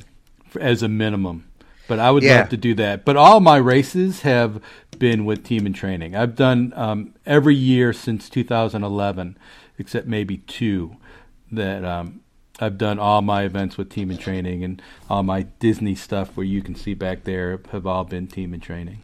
as 0.60 0.82
a 0.82 0.88
minimum. 0.88 1.44
But 1.90 1.98
I 1.98 2.12
would 2.12 2.22
Yeah. 2.22 2.42
love 2.42 2.50
to 2.50 2.56
do 2.56 2.72
that. 2.74 3.04
But 3.04 3.16
all 3.16 3.40
my 3.40 3.56
races 3.56 4.20
have 4.20 4.62
been 5.00 5.24
with 5.24 5.42
team 5.42 5.66
in 5.66 5.72
training. 5.72 6.14
I've 6.14 6.36
done 6.36 6.72
um, 6.76 7.14
every 7.26 7.56
year 7.56 7.92
since 7.92 8.28
2011, 8.30 9.36
except 9.76 10.06
maybe 10.06 10.36
two, 10.36 10.94
that 11.50 11.84
um, 11.84 12.20
I've 12.60 12.78
done 12.78 13.00
all 13.00 13.22
my 13.22 13.42
events 13.42 13.76
with 13.76 13.90
team 13.90 14.08
in 14.12 14.18
training, 14.18 14.62
and 14.62 14.80
all 15.08 15.24
my 15.24 15.42
Disney 15.58 15.96
stuff 15.96 16.36
where 16.36 16.46
you 16.46 16.62
can 16.62 16.76
see 16.76 16.94
back 16.94 17.24
there 17.24 17.58
have 17.72 17.88
all 17.88 18.04
been 18.04 18.28
team 18.28 18.54
in 18.54 18.60
training. 18.60 19.00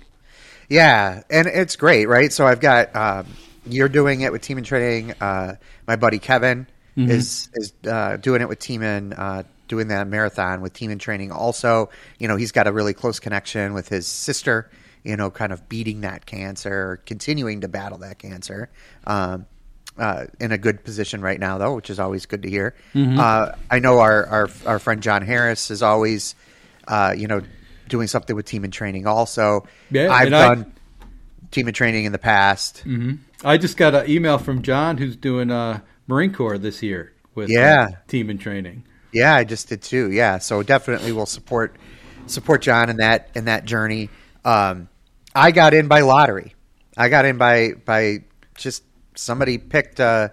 Yeah, 0.69 1.25
and 1.29 1.49
it's 1.49 1.75
great, 1.75 2.07
right? 2.07 2.33
So 2.33 2.47
I've 2.47 2.61
got 2.61 2.95
um, 2.95 3.27
you're 3.67 3.89
doing 3.89 4.21
it 4.21 4.31
with 4.31 4.43
Team 4.43 4.59
in 4.59 4.65
Training. 4.65 5.13
Uh, 5.21 5.57
my 5.89 5.97
buddy 5.97 6.21
Kevin 6.21 6.69
is 6.97 7.49
is 7.55 7.73
uh, 7.91 8.17
doing 8.17 8.43
it 8.43 8.49
with 8.49 8.61
Team 8.61 8.83
and 8.83 9.13
uh, 9.13 9.43
doing 9.69 9.89
that 9.89 10.07
marathon 10.07 10.61
with 10.61 10.73
Team 10.73 10.91
in 10.91 10.99
Training. 10.99 11.31
Also, 11.33 11.91
you 12.19 12.29
know, 12.29 12.37
he's 12.37 12.53
got 12.53 12.67
a 12.67 12.73
really 12.73 12.95
close 12.95 13.19
connection 13.21 13.75
with 13.75 13.89
his 13.89 14.07
sister. 14.07 14.71
You 15.05 15.17
know, 15.17 15.31
kind 15.31 15.53
of 15.53 15.69
beating 15.69 16.01
that 16.01 16.27
cancer, 16.27 17.01
continuing 17.07 17.61
to 17.61 17.69
battle 17.69 17.99
that 17.99 18.19
cancer. 18.19 18.69
Um, 19.07 19.47
uh, 19.99 20.27
in 20.41 20.51
a 20.53 20.59
good 20.59 20.85
position 20.85 21.21
right 21.23 21.39
now, 21.41 21.57
though, 21.59 21.75
which 21.77 21.89
is 21.91 21.99
always 22.01 22.27
good 22.27 22.43
to 22.43 22.51
hear. 22.51 22.75
Uh, 22.95 23.53
I 23.71 23.79
know 23.79 24.01
our, 24.01 24.27
our 24.27 24.49
our 24.67 24.79
friend 24.79 25.03
John 25.03 25.23
Harris 25.23 25.71
is 25.71 25.83
always, 25.83 26.35
uh, 26.89 27.15
you 27.17 27.29
know, 27.29 27.41
doing 27.89 28.07
something 28.09 28.35
with 28.37 28.45
Team 28.47 28.65
in 28.65 28.71
Training. 28.73 29.07
Also, 29.07 29.67
Yeah, 29.91 30.11
I've 30.13 30.27
and 30.27 30.37
I- 30.37 30.49
done 30.55 30.73
Team 31.53 31.67
and 31.69 31.75
Training 31.77 32.05
in 32.05 32.13
the 32.13 32.19
past. 32.19 32.83
I 33.45 33.57
just 33.59 33.77
got 33.77 33.95
an 33.95 34.11
email 34.11 34.39
from 34.39 34.63
John 34.63 34.99
who's 34.99 35.17
doing 35.17 35.51
uh, 35.51 35.81
Marine 36.09 36.33
Corps 36.35 36.59
this 36.59 36.83
year 36.83 37.13
with 37.35 37.49
uh, 37.49 37.53
Yeah. 37.55 37.87
team 38.09 38.29
in 38.29 38.39
training. 38.39 38.85
Yeah, 39.13 39.35
I 39.35 39.45
just 39.45 39.69
did 39.69 39.83
too. 39.83 40.11
Yeah, 40.11 40.39
so 40.39 40.63
definitely 40.63 41.13
we'll 41.13 41.27
support 41.27 41.77
support 42.27 42.63
John 42.63 42.91
in 42.91 42.97
that 42.99 43.31
in 43.35 43.47
that 43.47 43.65
journey. 43.65 44.11
Um, 44.45 44.89
I 45.35 45.51
got 45.53 45.75
in 45.75 45.89
by 45.89 46.01
lottery. 46.01 46.55
I 46.97 47.09
got 47.09 47.25
in 47.25 47.39
by 47.39 47.73
by 47.85 48.25
just 48.57 48.83
somebody 49.15 49.59
picked 49.59 50.01
a, 50.01 50.33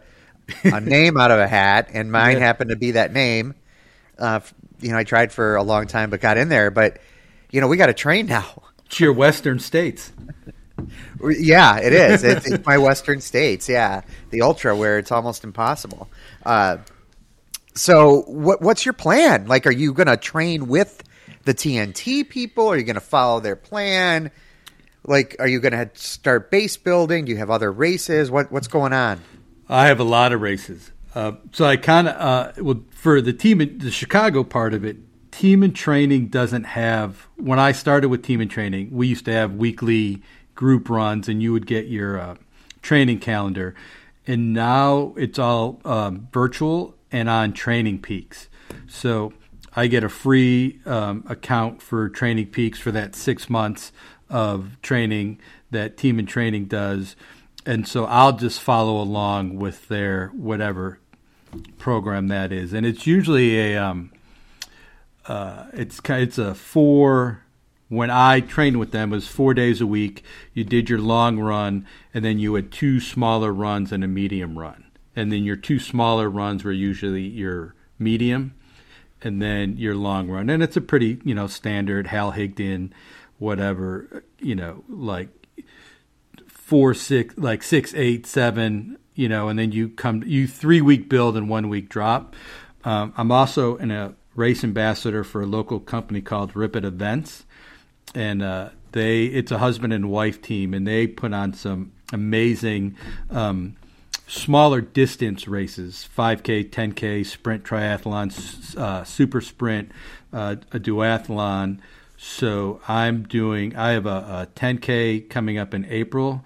a 0.64 0.82
name 0.82 1.18
out 1.18 1.32
of 1.32 1.40
a 1.40 1.48
hat, 1.48 1.90
and 1.94 2.12
mine 2.12 2.38
Yeah. 2.38 2.46
happened 2.46 2.70
to 2.72 2.76
be 2.76 2.92
that 2.92 3.14
name. 3.14 3.56
Uh, 4.18 4.40
you 4.80 4.92
know, 4.92 4.98
I 4.98 5.04
tried 5.04 5.32
for 5.32 5.56
a 5.56 5.64
long 5.64 5.88
time, 5.88 6.10
but 6.10 6.20
got 6.22 6.38
in 6.38 6.50
there. 6.50 6.72
But 6.72 7.00
you 7.52 7.62
know, 7.62 7.68
we 7.68 7.78
got 7.78 7.88
to 7.88 7.94
train 7.94 8.26
now. 8.28 8.64
It's 8.86 9.00
your 9.00 9.14
Western 9.14 9.60
states. 9.60 10.12
Yeah, 11.24 11.78
it 11.78 11.94
is. 11.94 12.24
It's, 12.24 12.48
it's 12.50 12.66
my 12.66 12.78
Western 12.78 13.22
states. 13.22 13.70
Yeah, 13.70 14.02
the 14.32 14.42
ultra 14.42 14.76
where 14.76 14.98
it's 14.98 15.12
almost 15.12 15.44
impossible. 15.44 16.10
Uh, 16.46 16.78
so, 17.76 18.22
what 18.24 18.62
what's 18.62 18.86
your 18.86 18.94
plan? 18.94 19.48
Like, 19.48 19.66
are 19.66 19.72
you 19.72 19.94
going 19.94 20.08
to 20.08 20.18
train 20.18 20.68
with 20.68 21.04
the 21.44 21.54
TNT 21.54 22.28
people? 22.28 22.68
Are 22.68 22.78
you 22.78 22.84
going 22.84 22.96
to 22.96 23.02
follow 23.02 23.40
their 23.40 23.56
plan? 23.56 24.32
Like, 25.06 25.36
are 25.40 25.48
you 25.48 25.60
going 25.60 25.74
to 25.74 25.90
start 25.96 26.52
base 26.52 26.78
building? 26.78 27.26
Do 27.26 27.32
you 27.32 27.38
have 27.38 27.50
other 27.50 27.72
races? 27.72 28.30
What 28.30 28.52
what's 28.52 28.68
going 28.68 28.94
on? 28.94 29.22
I 29.68 29.88
have 29.88 30.00
a 30.00 30.06
lot 30.06 30.34
of 30.34 30.42
races. 30.42 30.92
Uh, 31.16 31.34
so 31.52 31.66
I 31.66 31.78
kind 31.78 32.08
of 32.08 32.16
uh, 32.16 32.64
well 32.64 32.84
for 32.92 33.22
the 33.22 33.34
team, 33.34 33.58
the 33.80 33.92
Chicago 33.92 34.44
part 34.44 34.74
of 34.74 34.84
it. 34.84 34.98
Team 35.32 35.64
in 35.64 35.74
training 35.74 36.28
doesn't 36.28 36.64
have. 36.66 37.28
When 37.38 37.58
I 37.58 37.72
started 37.72 38.10
with 38.10 38.24
team 38.24 38.40
in 38.40 38.50
training, 38.50 38.90
we 38.92 39.08
used 39.08 39.26
to 39.26 39.34
have 39.34 39.54
weekly 39.54 40.22
group 40.54 40.90
runs, 40.90 41.28
and 41.28 41.42
you 41.42 41.52
would 41.54 41.66
get 41.66 41.88
your 41.88 42.20
uh, 42.20 42.36
training 42.84 43.20
calendar. 43.20 43.74
And 44.28 44.54
now 44.54 45.14
it's 45.18 45.40
all 45.40 45.82
um, 45.84 46.28
virtual 46.32 46.96
and 47.14 47.30
on 47.30 47.54
Training 47.54 48.02
Peaks. 48.02 48.50
So 48.88 49.32
I 49.76 49.88
get 49.88 50.04
a 50.04 50.10
free 50.10 50.80
um, 50.86 51.24
account 51.30 51.82
for 51.82 52.10
Training 52.10 52.48
Peaks 52.48 52.80
for 52.80 52.92
that 52.92 53.16
six 53.16 53.50
months 53.50 53.94
of 54.30 54.82
training 54.82 55.40
that 55.72 55.96
Team 55.96 56.20
in 56.20 56.26
Training 56.26 56.66
does. 56.66 57.16
And 57.66 57.88
so 57.88 58.06
I'll 58.06 58.36
just 58.36 58.60
follow 58.60 59.00
along 59.00 59.58
with 59.58 59.88
their 59.88 60.30
whatever 60.30 61.00
program 61.78 62.28
that 62.28 62.52
is. 62.52 62.74
And 62.74 62.86
it's 62.86 63.08
usually 63.08 63.60
a, 63.60 63.78
um, 63.78 64.12
uh, 65.28 65.68
it's 65.72 66.02
it's 66.10 66.38
a 66.38 66.56
four. 66.56 67.44
When 67.90 68.10
I 68.10 68.40
trained 68.40 68.80
with 68.80 68.92
them, 68.92 69.14
it 69.14 69.18
was 69.18 69.28
four 69.28 69.54
days 69.54 69.80
a 69.80 69.86
week. 69.86 70.24
You 70.54 70.64
did 70.64 70.90
your 70.90 71.00
long 71.00 71.40
run, 71.40 71.86
and 72.12 72.26
then 72.26 72.40
you 72.40 72.56
had 72.56 72.72
two 72.72 73.00
smaller 73.00 73.54
runs 73.54 73.92
and 73.92 74.04
a 74.04 74.08
medium 74.08 74.58
run. 74.58 74.84
And 75.16 75.32
then 75.32 75.44
your 75.44 75.56
two 75.56 75.80
smaller 75.80 76.30
runs 76.30 76.64
were 76.64 76.72
usually 76.72 77.24
your 77.24 77.76
medium, 78.00 78.56
and 79.22 79.42
then 79.42 79.78
your 79.78 79.96
long 79.96 80.30
run. 80.30 80.50
And 80.50 80.64
it's 80.64 80.78
a 80.78 80.82
pretty 80.82 81.20
you 81.24 81.36
know 81.36 81.48
standard 81.48 82.08
Hal 82.08 82.34
Higdon, 82.34 82.92
whatever 83.38 84.24
you 84.40 84.56
know 84.56 84.84
like 84.88 85.30
four 86.48 86.94
six 86.94 87.38
like 87.38 87.62
six 87.62 87.94
eight 87.94 88.26
seven 88.26 88.98
you 89.16 89.28
know 89.28 89.50
and 89.50 89.60
then 89.60 89.72
you 89.72 89.90
come 89.90 90.24
you 90.26 90.48
three 90.48 90.82
week 90.82 91.10
build 91.10 91.36
and 91.36 91.50
one 91.50 91.68
week 91.68 91.90
drop 91.90 92.36
um, 92.86 93.14
i'm 93.18 93.32
also 93.32 93.76
in 93.78 93.92
a 93.92 94.14
race 94.36 94.64
ambassador 94.64 95.24
for 95.24 95.42
a 95.42 95.46
local 95.46 95.80
company 95.80 96.22
called 96.22 96.56
Rip 96.56 96.76
It 96.76 96.86
Events 96.86 97.44
and 98.16 98.42
uh, 98.42 98.70
they 98.94 99.26
it's 99.26 99.52
a 99.52 99.58
husband 99.58 99.94
and 99.94 100.10
wife 100.10 100.42
team 100.42 100.74
and 100.74 100.88
they 100.88 101.06
put 101.06 101.34
on 101.34 101.54
some 101.54 101.92
amazing 102.12 102.96
um, 103.30 103.76
smaller 104.34 104.82
distance 104.82 105.48
races 105.48 106.10
5k 106.18 106.70
10k 106.72 107.24
sprint 107.24 107.64
triathlon 107.64 108.76
uh, 108.78 109.04
super 109.04 109.42
sprint 109.42 109.92
uh, 110.32 110.56
a 110.72 110.80
duathlon. 110.80 111.80
So 112.18 112.82
i'm 112.88 113.24
doing 113.24 113.76
i 113.76 113.92
have 113.92 114.08
a, 114.08 114.10
a 114.10 114.48
10k 114.56 115.30
coming 115.30 115.58
up 115.60 115.74
in 115.74 115.86
april 115.86 116.44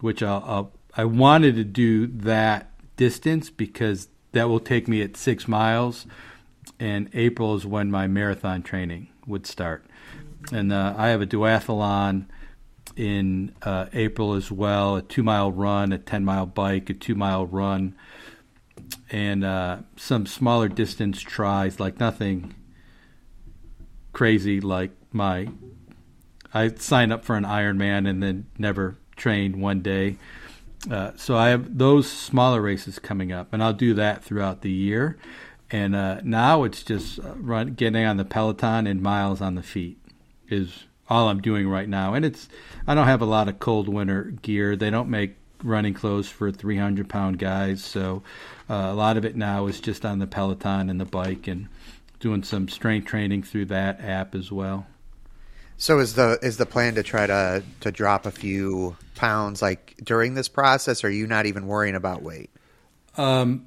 which 0.00 0.22
I'll, 0.22 0.44
I'll 0.46 0.72
i 0.94 1.04
wanted 1.06 1.54
to 1.56 1.64
do 1.64 2.06
that 2.06 2.70
distance 2.96 3.48
because 3.48 4.08
that 4.32 4.48
will 4.48 4.60
take 4.60 4.86
me 4.88 5.02
at 5.02 5.16
six 5.16 5.48
miles. 5.48 6.06
And 6.78 7.08
april 7.14 7.54
is 7.54 7.64
when 7.64 7.90
my 7.90 8.06
marathon 8.08 8.62
training 8.62 9.08
would 9.26 9.46
start. 9.46 9.86
And 10.52 10.70
uh, 10.70 10.94
i 10.98 11.08
have 11.08 11.22
a 11.22 11.26
duathlon 11.26 12.26
in 12.96 13.54
uh, 13.62 13.86
April 13.92 14.34
as 14.34 14.50
well. 14.50 14.96
A 14.96 15.02
two 15.02 15.22
mile 15.22 15.50
run, 15.50 15.92
a 15.92 15.98
10 15.98 16.24
mile 16.24 16.46
bike, 16.46 16.90
a 16.90 16.94
two 16.94 17.14
mile 17.14 17.46
run, 17.46 17.94
and 19.10 19.44
uh, 19.44 19.78
some 19.96 20.26
smaller 20.26 20.68
distance 20.68 21.20
tries, 21.20 21.80
like 21.80 21.98
nothing 22.00 22.54
crazy 24.12 24.60
like 24.60 24.92
my. 25.12 25.48
I 26.54 26.68
signed 26.74 27.12
up 27.12 27.24
for 27.24 27.36
an 27.36 27.44
Ironman 27.44 28.08
and 28.08 28.22
then 28.22 28.46
never 28.58 28.98
trained 29.16 29.56
one 29.56 29.80
day. 29.80 30.16
Uh, 30.90 31.12
so 31.16 31.36
I 31.36 31.50
have 31.50 31.78
those 31.78 32.10
smaller 32.10 32.60
races 32.60 32.98
coming 32.98 33.32
up, 33.32 33.52
and 33.52 33.62
I'll 33.62 33.72
do 33.72 33.94
that 33.94 34.24
throughout 34.24 34.62
the 34.62 34.70
year. 34.70 35.16
And 35.70 35.94
uh, 35.94 36.20
now 36.22 36.64
it's 36.64 36.82
just 36.82 37.18
uh, 37.18 37.34
run, 37.36 37.74
getting 37.74 38.04
on 38.04 38.18
the 38.18 38.24
Peloton 38.24 38.86
and 38.86 39.00
miles 39.00 39.40
on 39.40 39.54
the 39.54 39.62
feet 39.62 39.98
is 40.48 40.84
all 41.12 41.28
I'm 41.28 41.42
doing 41.42 41.68
right 41.68 41.88
now. 41.88 42.14
And 42.14 42.24
it's 42.24 42.48
I 42.86 42.94
don't 42.94 43.06
have 43.06 43.20
a 43.20 43.26
lot 43.26 43.48
of 43.48 43.58
cold 43.58 43.86
winter 43.88 44.24
gear. 44.42 44.76
They 44.76 44.88
don't 44.88 45.10
make 45.10 45.36
running 45.62 45.92
clothes 45.94 46.28
for 46.28 46.50
300 46.50 47.08
pound 47.08 47.38
guys, 47.38 47.84
so 47.84 48.22
uh, 48.68 48.88
a 48.90 48.94
lot 48.94 49.16
of 49.16 49.24
it 49.24 49.36
now 49.36 49.66
is 49.66 49.78
just 49.78 50.06
on 50.06 50.18
the 50.18 50.26
Peloton 50.26 50.88
and 50.88 50.98
the 50.98 51.04
bike 51.04 51.46
and 51.46 51.68
doing 52.18 52.42
some 52.42 52.66
strength 52.66 53.06
training 53.06 53.42
through 53.42 53.66
that 53.66 54.00
app 54.00 54.34
as 54.34 54.50
well. 54.50 54.86
So 55.76 55.98
is 55.98 56.14
the 56.14 56.38
is 56.42 56.56
the 56.56 56.66
plan 56.66 56.94
to 56.94 57.02
try 57.02 57.26
to 57.26 57.62
to 57.80 57.92
drop 57.92 58.24
a 58.24 58.30
few 58.30 58.96
pounds 59.14 59.60
like 59.60 59.94
during 60.02 60.34
this 60.34 60.48
process? 60.48 61.04
Or 61.04 61.08
are 61.08 61.10
you 61.10 61.26
not 61.26 61.44
even 61.44 61.66
worrying 61.66 61.94
about 61.94 62.22
weight? 62.22 62.50
Um, 63.18 63.66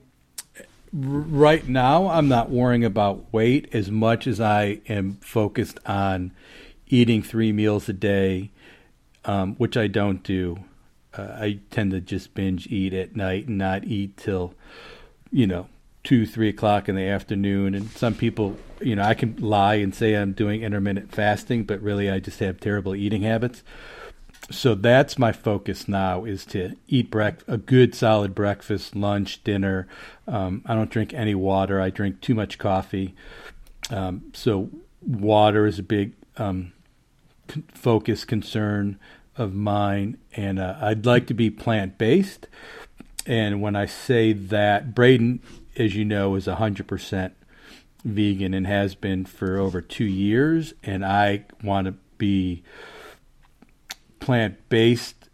right 0.91 1.67
now, 1.67 2.07
I'm 2.07 2.27
not 2.27 2.49
worrying 2.49 2.85
about 2.85 3.31
weight 3.31 3.69
as 3.73 3.91
much 3.91 4.25
as 4.25 4.41
I 4.41 4.79
am 4.87 5.17
focused 5.21 5.79
on 5.85 6.31
eating 6.87 7.21
three 7.23 7.51
meals 7.51 7.89
a 7.89 7.93
day, 7.93 8.51
um, 9.25 9.55
which 9.55 9.77
I 9.77 9.87
don't 9.87 10.23
do. 10.23 10.59
Uh, 11.17 11.35
I 11.39 11.59
tend 11.71 11.91
to 11.91 12.01
just 12.01 12.33
binge 12.33 12.67
eat 12.67 12.93
at 12.93 13.15
night 13.15 13.47
and 13.47 13.57
not 13.57 13.85
eat 13.85 14.17
till, 14.17 14.53
you 15.31 15.47
know, 15.47 15.67
two, 16.03 16.25
three 16.25 16.49
o'clock 16.49 16.87
in 16.87 16.95
the 16.95 17.07
afternoon. 17.07 17.73
And 17.73 17.89
some 17.91 18.13
people, 18.13 18.57
you 18.81 18.95
know, 18.95 19.03
I 19.03 19.13
can 19.13 19.37
lie 19.37 19.75
and 19.75 19.95
say 19.95 20.13
I'm 20.15 20.33
doing 20.33 20.61
intermittent 20.61 21.13
fasting, 21.13 21.63
but 21.63 21.81
really 21.81 22.09
I 22.09 22.19
just 22.19 22.39
have 22.39 22.59
terrible 22.59 22.95
eating 22.95 23.23
habits 23.23 23.63
so 24.51 24.75
that's 24.75 25.17
my 25.17 25.31
focus 25.31 25.87
now 25.87 26.23
is 26.23 26.45
to 26.45 26.75
eat 26.87 27.09
brec- 27.09 27.47
a 27.47 27.57
good 27.57 27.95
solid 27.95 28.35
breakfast 28.35 28.95
lunch 28.95 29.43
dinner 29.43 29.87
um, 30.27 30.61
i 30.65 30.75
don't 30.75 30.89
drink 30.89 31.13
any 31.13 31.33
water 31.33 31.81
i 31.81 31.89
drink 31.89 32.21
too 32.21 32.35
much 32.35 32.57
coffee 32.57 33.15
um, 33.89 34.21
so 34.33 34.69
water 35.01 35.65
is 35.65 35.79
a 35.79 35.83
big 35.83 36.13
um, 36.37 36.71
focus 37.73 38.25
concern 38.25 38.99
of 39.37 39.53
mine 39.53 40.17
and 40.35 40.59
uh, 40.59 40.75
i'd 40.81 41.05
like 41.05 41.27
to 41.27 41.33
be 41.33 41.49
plant-based 41.49 42.47
and 43.25 43.61
when 43.61 43.75
i 43.75 43.85
say 43.85 44.33
that 44.33 44.95
braden 44.95 45.41
as 45.77 45.95
you 45.95 46.05
know 46.05 46.35
is 46.35 46.47
100% 46.47 47.31
vegan 48.03 48.53
and 48.53 48.67
has 48.67 48.95
been 48.95 49.25
for 49.25 49.57
over 49.57 49.81
two 49.81 50.05
years 50.05 50.73
and 50.83 51.05
i 51.05 51.43
want 51.63 51.85
to 51.85 51.93
be 52.17 52.63
plant 54.19 54.57
based 54.69 55.25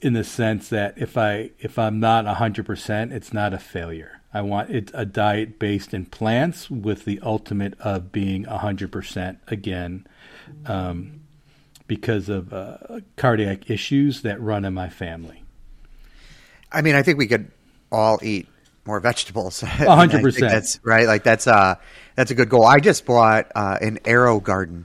in 0.00 0.12
the 0.12 0.24
sense 0.24 0.68
that 0.68 0.94
if 0.96 1.16
I 1.16 1.50
if 1.58 1.78
I'm 1.78 2.00
not 2.00 2.26
hundred 2.26 2.66
percent, 2.66 3.12
it's 3.12 3.32
not 3.32 3.54
a 3.54 3.58
failure. 3.58 4.20
I 4.34 4.42
want 4.42 4.70
it 4.70 4.90
a 4.92 5.06
diet 5.06 5.58
based 5.58 5.94
in 5.94 6.06
plants 6.06 6.70
with 6.70 7.04
the 7.04 7.20
ultimate 7.22 7.78
of 7.80 8.12
being 8.12 8.44
hundred 8.44 8.92
percent 8.92 9.38
again, 9.46 10.06
um, 10.66 11.15
because 11.86 12.28
of 12.28 12.52
uh, 12.52 12.78
cardiac 13.16 13.70
issues 13.70 14.22
that 14.22 14.40
run 14.40 14.64
in 14.64 14.74
my 14.74 14.88
family. 14.88 15.42
I 16.72 16.82
mean, 16.82 16.94
I 16.94 17.02
think 17.02 17.18
we 17.18 17.26
could 17.26 17.50
all 17.92 18.18
eat 18.22 18.48
more 18.86 19.00
vegetables. 19.00 19.60
Hundred 19.60 20.22
percent. 20.22 20.52
That's 20.52 20.80
right. 20.84 21.06
Like 21.06 21.24
that's 21.24 21.46
uh 21.46 21.76
that's 22.14 22.30
a 22.30 22.34
good 22.34 22.48
goal. 22.48 22.64
I 22.64 22.78
just 22.78 23.04
bought 23.04 23.50
uh, 23.54 23.78
an 23.80 23.98
AeroGarden, 24.04 24.84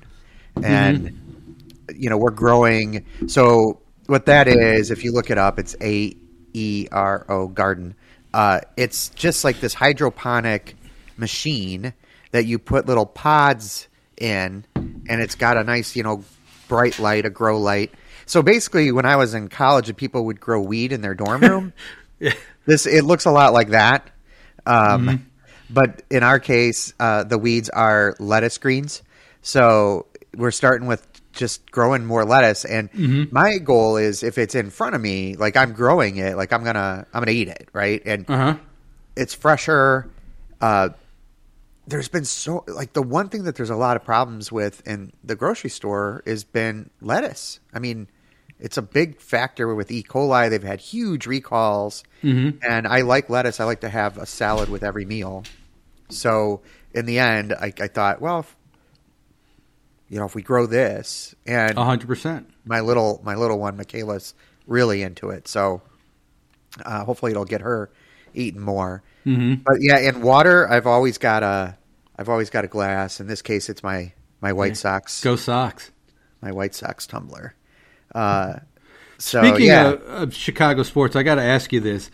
and 0.61 1.55
you 1.95 2.09
know 2.09 2.17
we're 2.17 2.31
growing. 2.31 3.05
So 3.27 3.81
what 4.07 4.25
that 4.25 4.47
is, 4.47 4.91
if 4.91 5.03
you 5.03 5.13
look 5.13 5.29
it 5.29 5.37
up, 5.37 5.59
it's 5.59 5.75
A 5.81 6.15
E 6.53 6.87
R 6.91 7.25
O 7.29 7.47
garden. 7.47 7.95
Uh, 8.33 8.61
it's 8.77 9.09
just 9.09 9.43
like 9.43 9.59
this 9.59 9.73
hydroponic 9.73 10.75
machine 11.17 11.93
that 12.31 12.45
you 12.45 12.59
put 12.59 12.85
little 12.85 13.05
pods 13.05 13.87
in, 14.17 14.65
and 14.75 15.21
it's 15.21 15.35
got 15.35 15.57
a 15.57 15.63
nice, 15.63 15.95
you 15.95 16.03
know, 16.03 16.23
bright 16.71 16.99
light, 16.99 17.25
a 17.25 17.29
grow 17.29 17.59
light. 17.59 17.91
So 18.25 18.41
basically, 18.41 18.91
when 18.91 19.05
I 19.05 19.17
was 19.17 19.33
in 19.33 19.49
college, 19.49 19.89
and 19.89 19.97
people 19.97 20.25
would 20.25 20.39
grow 20.39 20.61
weed 20.61 20.91
in 20.93 21.01
their 21.01 21.13
dorm 21.15 21.41
room, 21.41 21.73
this 22.65 22.85
it 22.85 23.03
looks 23.03 23.25
a 23.25 23.31
lot 23.31 23.53
like 23.53 23.69
that. 23.69 24.09
Um, 24.65 25.27
But 25.69 26.03
in 26.09 26.23
our 26.23 26.39
case, 26.39 26.93
uh, 26.99 27.23
the 27.23 27.37
weeds 27.37 27.69
are 27.69 28.15
lettuce 28.19 28.57
greens. 28.57 29.01
So 29.41 30.05
we're 30.35 30.51
starting 30.51 30.87
with 30.87 31.07
just 31.33 31.71
growing 31.71 32.05
more 32.05 32.25
lettuce. 32.25 32.65
And 32.65 32.91
Mm-hmm. 32.91 33.33
my 33.33 33.57
goal 33.57 33.95
is 33.97 34.21
if 34.23 34.37
it's 34.37 34.55
in 34.55 34.69
front 34.69 34.95
of 34.95 35.01
me, 35.01 35.35
like 35.35 35.55
I'm 35.55 35.71
growing 35.73 36.17
it, 36.17 36.35
like 36.35 36.51
I'm 36.53 36.63
gonna 36.63 37.05
I'm 37.13 37.21
gonna 37.21 37.31
eat 37.31 37.47
it, 37.47 37.69
right? 37.73 38.01
And 38.05 38.29
Uh 38.29 38.37
huh. 38.37 38.55
it's 39.15 39.33
fresher. 39.33 40.07
Uh, 40.61 40.89
there's 41.87 42.07
been 42.07 42.25
so 42.25 42.63
like 42.67 42.93
the 42.93 43.01
one 43.01 43.29
thing 43.29 43.43
that 43.43 43.55
there's 43.55 43.69
a 43.69 43.75
lot 43.75 43.95
of 43.97 44.03
problems 44.03 44.51
with 44.51 44.85
in 44.87 45.11
the 45.23 45.35
grocery 45.35 45.69
store 45.69 46.21
has 46.25 46.43
been 46.43 46.89
lettuce. 47.01 47.59
I 47.73 47.79
mean, 47.79 48.07
it's 48.59 48.77
a 48.77 48.81
big 48.83 49.19
factor 49.19 49.73
with 49.73 49.91
E. 49.91 50.03
coli. 50.03 50.49
They've 50.49 50.61
had 50.61 50.79
huge 50.79 51.25
recalls, 51.25 52.03
Mhm. 52.23 52.59
and 52.67 52.87
I 52.87 53.01
like 53.01 53.29
lettuce. 53.29 53.59
I 53.59 53.63
like 53.63 53.81
to 53.81 53.89
have 53.89 54.17
a 54.17 54.25
salad 54.25 54.69
with 54.69 54.83
every 54.83 55.05
meal. 55.05 55.43
So 56.09 56.61
in 56.93 57.05
the 57.05 57.17
end, 57.19 57.53
I, 57.53 57.73
I 57.79 57.87
thought, 57.87 58.21
well, 58.21 58.39
if, 58.41 58.55
you 60.09 60.19
know, 60.19 60.25
if 60.25 60.35
we 60.35 60.41
grow 60.43 60.65
this, 60.67 61.33
and 61.47 61.77
hundred 61.77 62.07
percent. 62.07 62.49
my 62.65 62.81
little 62.81 63.21
my 63.23 63.33
little 63.35 63.57
one, 63.57 63.75
Michaela's 63.77 64.35
really 64.67 65.01
into 65.01 65.29
it. 65.29 65.47
So 65.47 65.81
uh, 66.85 67.03
hopefully 67.05 67.31
it'll 67.31 67.45
get 67.45 67.61
her 67.61 67.89
eating 68.33 68.61
more. 68.61 69.01
Mm-hmm. 69.25 69.55
But 69.63 69.77
yeah, 69.81 69.99
in 69.99 70.21
water, 70.21 70.67
I've 70.69 70.87
always 70.87 71.17
got 71.17 71.43
a, 71.43 71.77
I've 72.17 72.29
always 72.29 72.49
got 72.49 72.65
a 72.65 72.67
glass. 72.67 73.19
In 73.19 73.27
this 73.27 73.41
case, 73.41 73.69
it's 73.69 73.83
my 73.83 74.13
my 74.41 74.53
White 74.53 74.75
Sox, 74.77 75.21
Go 75.21 75.35
Sox. 75.35 75.91
my 76.41 76.51
White 76.51 76.73
Sox 76.73 77.05
tumbler. 77.05 77.53
Uh, 78.13 78.55
so 79.17 79.41
Speaking 79.41 79.67
yeah, 79.67 79.89
of, 79.89 80.01
of 80.01 80.33
Chicago 80.33 80.83
sports, 80.83 81.15
I 81.15 81.23
got 81.23 81.35
to 81.35 81.43
ask 81.43 81.71
you 81.71 81.79
this: 81.79 82.09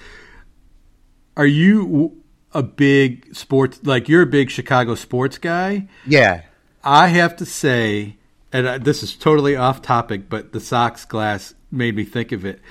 Are 1.38 1.46
you 1.46 2.22
a 2.54 2.62
big 2.62 3.36
sports 3.36 3.80
like 3.84 4.10
you're 4.10 4.24
a 4.24 4.28
big 4.28 4.50
Chicago 4.50 4.96
sports 4.96 5.38
guy? 5.38 5.88
yeah, 6.06 6.42
I 6.84 7.08
have 7.08 7.38
to 7.38 7.46
say, 7.46 8.18
and 8.52 8.68
I, 8.68 8.78
this 8.78 9.04
is 9.04 9.16
totally 9.16 9.56
off 9.56 9.82
topic, 9.82 10.30
but 10.30 10.52
the 10.52 10.60
Sox 10.60 11.06
glass 11.06 11.54
made 11.72 11.96
me 11.96 12.04
think 12.04 12.32
of 12.34 12.46
it. 12.46 12.62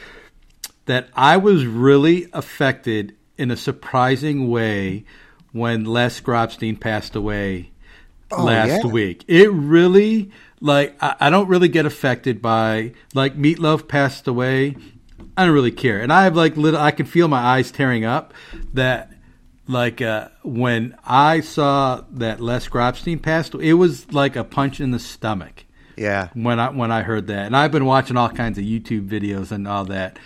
That 0.85 1.09
I 1.15 1.39
was 1.39 1.67
really 1.67 2.29
affected 2.33 3.17
in 3.39 3.51
a 3.51 3.57
surprising 3.57 4.49
way 4.49 5.05
when 5.53 5.85
Les 5.85 6.21
Grobstein 6.21 6.79
passed 6.79 7.15
away 7.17 7.71
Oh, 8.33 8.45
last 8.45 8.85
yeah. 8.85 8.91
week. 8.91 9.25
It 9.29 9.53
really, 9.53 10.33
like, 10.61 10.97
I, 11.01 11.15
I 11.21 11.31
don't 11.31 11.49
really 11.49 11.69
get 11.69 11.87
affected 11.87 12.43
by, 12.43 12.93
like, 13.15 13.37
Meatloaf 13.37 13.87
passed 13.87 14.27
away. 14.27 14.77
I 15.37 15.45
don't 15.45 15.55
really 15.55 15.71
care. 15.71 16.01
And 16.01 16.13
I 16.13 16.25
have, 16.25 16.35
like, 16.35 16.57
little, 16.57 16.81
I 16.81 16.91
can 16.91 17.07
feel 17.07 17.29
my 17.29 17.39
eyes 17.39 17.71
tearing 17.71 18.05
up 18.05 18.35
that 18.75 19.13
like 19.69 20.01
uh, 20.01 20.29
when 20.43 20.97
I 21.05 21.41
saw 21.41 22.05
that 22.13 22.41
Les 22.41 22.69
Grobstein 22.69 23.21
passed, 23.21 23.55
it 23.55 23.75
was 23.75 24.13
like 24.13 24.37
a 24.37 24.45
punch 24.45 24.81
in 24.81 24.93
the 24.93 24.99
stomach 24.99 25.65
yeah. 25.97 26.29
when 26.35 26.61
I 26.61 26.71
when 26.71 26.93
I 26.93 27.03
heard 27.03 27.27
that. 27.29 27.47
And 27.47 27.57
I've 27.57 27.73
been 27.73 27.85
watching 27.85 28.17
all 28.17 28.29
kinds 28.29 28.59
of 28.59 28.65
YouTube 28.65 29.09
videos 29.09 29.51
and 29.51 29.67
all 29.67 29.85
that, 29.87 30.19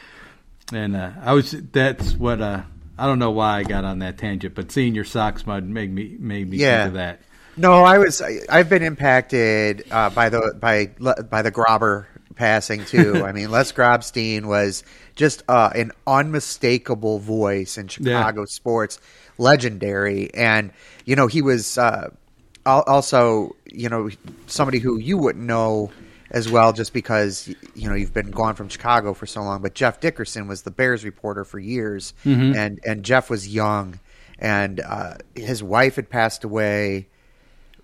and 0.72 0.94
uh, 0.94 1.12
I 1.22 1.32
was 1.32 1.52
that's 1.52 2.12
what 2.14 2.40
uh, 2.40 2.62
I 3.00 3.06
don't 3.06 3.18
know 3.18 3.30
why 3.30 3.58
I 3.60 3.62
got 3.64 3.84
on 3.84 4.00
that 4.00 4.18
tangent, 4.18 4.54
but 4.54 4.70
seeing 4.70 4.94
your 4.94 5.04
socks 5.04 5.46
mud 5.46 5.64
made 5.66 5.90
me 5.92 6.16
made 6.18 6.50
me 6.50 6.58
Yeah. 6.58 6.82
think 6.84 6.88
of 6.88 6.94
that. 6.94 7.20
No, 7.56 7.82
I 7.82 7.98
was. 7.98 8.20
I, 8.22 8.40
I've 8.48 8.68
been 8.68 8.82
impacted 8.82 9.84
uh, 9.90 10.10
by 10.10 10.28
the 10.28 10.54
by 10.60 10.86
by 11.30 11.42
the 11.42 11.50
Grobber 11.50 12.06
passing 12.36 12.84
too. 12.84 13.22
I 13.26 13.32
mean, 13.32 13.50
Les 13.50 13.72
Grobstein 13.72 14.44
was 14.44 14.84
just 15.16 15.42
uh, 15.48 15.70
an 15.74 15.92
unmistakable 16.06 17.18
voice 17.18 17.76
in 17.78 17.88
Chicago 17.88 18.44
sports, 18.44 18.98
legendary, 19.38 20.32
and 20.34 20.70
you 21.06 21.16
know 21.16 21.26
he 21.26 21.42
was 21.42 21.76
uh, 21.78 22.10
also 22.66 23.56
you 23.66 23.88
know 23.88 24.10
somebody 24.46 24.78
who 24.78 24.98
you 24.98 25.16
wouldn't 25.18 25.44
know 25.44 25.90
as 26.30 26.48
well 26.50 26.72
just 26.72 26.92
because 26.92 27.48
you 27.74 27.88
know 27.88 27.94
you've 27.94 28.14
been 28.14 28.30
gone 28.30 28.54
from 28.54 28.68
Chicago 28.68 29.14
for 29.14 29.26
so 29.26 29.42
long. 29.42 29.62
But 29.62 29.74
Jeff 29.74 30.00
Dickerson 30.00 30.46
was 30.48 30.62
the 30.62 30.70
Bears 30.70 31.04
reporter 31.04 31.44
for 31.44 31.58
years, 31.58 32.12
and 32.56 32.80
and 32.84 33.02
Jeff 33.04 33.28
was 33.30 33.48
young, 33.48 33.98
and 34.38 34.80
uh, 34.80 35.14
his 35.34 35.62
wife 35.62 35.96
had 35.96 36.08
passed 36.08 36.44
away 36.44 37.08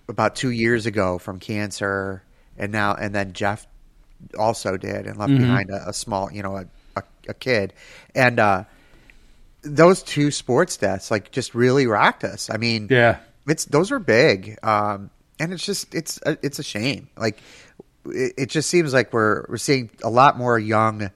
about 0.09 0.35
two 0.35 0.51
years 0.51 0.85
ago 0.85 1.17
from 1.17 1.39
cancer, 1.39 2.23
and 2.57 2.71
now 2.71 2.93
and 2.93 3.13
then 3.13 3.33
Jeff 3.33 3.67
also 4.37 4.77
did 4.77 5.05
and 5.05 5.17
left 5.17 5.31
behind 5.37 5.69
a, 5.69 5.89
a 5.89 5.93
small, 5.93 6.31
you 6.31 6.41
know, 6.41 6.57
a, 6.57 6.65
a, 6.95 7.03
a 7.29 7.33
kid, 7.33 7.73
and 8.15 8.39
uh, 8.39 8.63
those 9.61 10.01
two 10.03 10.31
sports 10.31 10.77
deaths 10.77 11.11
like 11.11 11.31
just 11.31 11.53
really 11.53 11.87
rocked 11.87 12.23
us. 12.23 12.49
I 12.49 12.57
mean, 12.57 12.87
Yeah, 12.89 13.17
it's 13.47 13.65
those 13.65 13.91
are 13.91 13.99
big, 13.99 14.57
um, 14.63 15.09
and 15.39 15.53
it's 15.53 15.65
just 15.65 15.93
it's 15.93 16.19
a, 16.25 16.37
it's 16.41 16.59
a 16.59 16.63
shame. 16.63 17.09
Like 17.17 17.37
it, 18.13 18.33
it 18.37 18.49
just 18.49 18.69
seems 18.69 18.93
like 18.93 19.13
we're 19.13 19.45
we're 19.47 19.57
seeing 19.57 19.89
a 20.03 20.09
lot 20.09 20.37
more 20.37 20.57
young, 20.57 21.11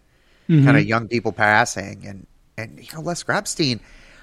kind 0.47 0.77
of 0.77 0.85
young 0.85 1.07
people 1.07 1.31
passing, 1.31 2.05
and 2.05 2.27
and 2.57 2.79
you 2.79 2.87
know 2.93 3.01
Les 3.01 3.23
Grobstein, 3.23 3.79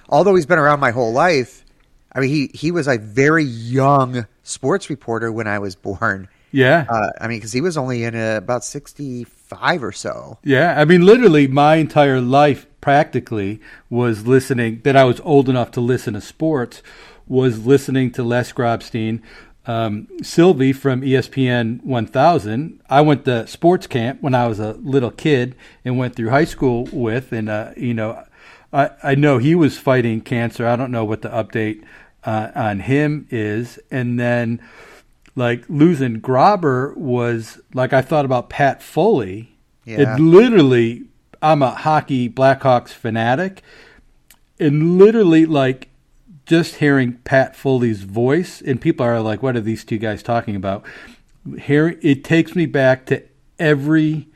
although 0.08 0.34
he's 0.34 0.46
been 0.46 0.58
around 0.58 0.80
my 0.80 0.90
whole 0.90 1.12
life. 1.12 1.64
I 2.12 2.20
mean, 2.20 2.30
he 2.30 2.50
he 2.54 2.70
was 2.70 2.88
a 2.88 2.98
very 2.98 3.44
young 3.44 4.26
sports 4.42 4.90
reporter 4.90 5.30
when 5.30 5.46
I 5.46 5.58
was 5.58 5.76
born. 5.76 6.28
yeah. 6.52 6.86
Uh, 6.88 7.10
I 7.20 7.28
mean, 7.28 7.38
because 7.38 7.52
he 7.52 7.60
was 7.60 7.76
only 7.76 8.04
in 8.04 8.14
uh, 8.14 8.36
about 8.36 8.64
sixty 8.64 9.24
five 9.24 9.82
or 9.82 9.92
so. 9.92 10.38
Yeah, 10.42 10.74
I 10.78 10.84
mean, 10.84 11.02
literally, 11.02 11.46
my 11.46 11.76
entire 11.76 12.20
life 12.20 12.66
practically 12.80 13.60
was 13.90 14.26
listening. 14.26 14.80
That 14.84 14.96
I 14.96 15.04
was 15.04 15.20
old 15.20 15.48
enough 15.48 15.70
to 15.72 15.80
listen 15.80 16.14
to 16.14 16.20
sports 16.20 16.82
was 17.28 17.66
listening 17.66 18.10
to 18.12 18.22
Les 18.22 18.52
Grobstein, 18.52 19.20
um, 19.68 20.08
Silvy 20.22 20.72
from 20.72 21.02
ESPN 21.02 21.84
1000. 21.84 22.80
I 22.88 23.02
went 23.02 23.26
to 23.26 23.46
sports 23.46 23.86
camp 23.86 24.22
when 24.22 24.34
I 24.34 24.46
was 24.46 24.58
a 24.58 24.72
little 24.72 25.10
kid 25.10 25.54
and 25.84 25.98
went 25.98 26.16
through 26.16 26.30
high 26.30 26.46
school 26.46 26.88
with, 26.90 27.32
and 27.32 27.50
uh, 27.50 27.72
you 27.76 27.92
know, 27.92 28.24
I, 28.72 28.90
I 29.02 29.14
know 29.14 29.36
he 29.36 29.54
was 29.54 29.78
fighting 29.78 30.22
cancer. 30.22 30.66
I 30.66 30.74
don't 30.74 30.90
know 30.90 31.04
what 31.04 31.20
the 31.20 31.28
update 31.28 31.84
uh, 32.24 32.50
on 32.54 32.80
him 32.80 33.28
is, 33.30 33.78
and 33.90 34.18
then 34.18 34.60
like 35.36 35.64
losing 35.68 36.22
Grobber 36.22 36.96
was 36.96 37.60
like 37.74 37.92
I 37.92 38.00
thought 38.00 38.24
about 38.24 38.48
Pat 38.48 38.82
Foley. 38.82 39.54
Yeah. 39.84 40.16
It 40.16 40.20
literally, 40.20 41.04
I'm 41.42 41.62
a 41.62 41.70
hockey 41.72 42.30
Blackhawks 42.30 42.90
fanatic, 42.90 43.62
and 44.58 44.96
literally 44.96 45.44
like 45.44 45.88
just 46.48 46.76
hearing 46.76 47.12
Pat 47.24 47.54
Foley's 47.54 48.02
voice, 48.02 48.60
and 48.60 48.80
people 48.80 49.06
are 49.06 49.20
like, 49.20 49.42
"What 49.42 49.54
are 49.54 49.60
these 49.60 49.84
two 49.84 49.98
guys 49.98 50.22
talking 50.22 50.56
about?" 50.56 50.84
Hearing 51.60 51.96
it 52.02 52.24
takes 52.24 52.56
me 52.56 52.66
back 52.66 53.06
to 53.06 53.22
every 53.58 54.26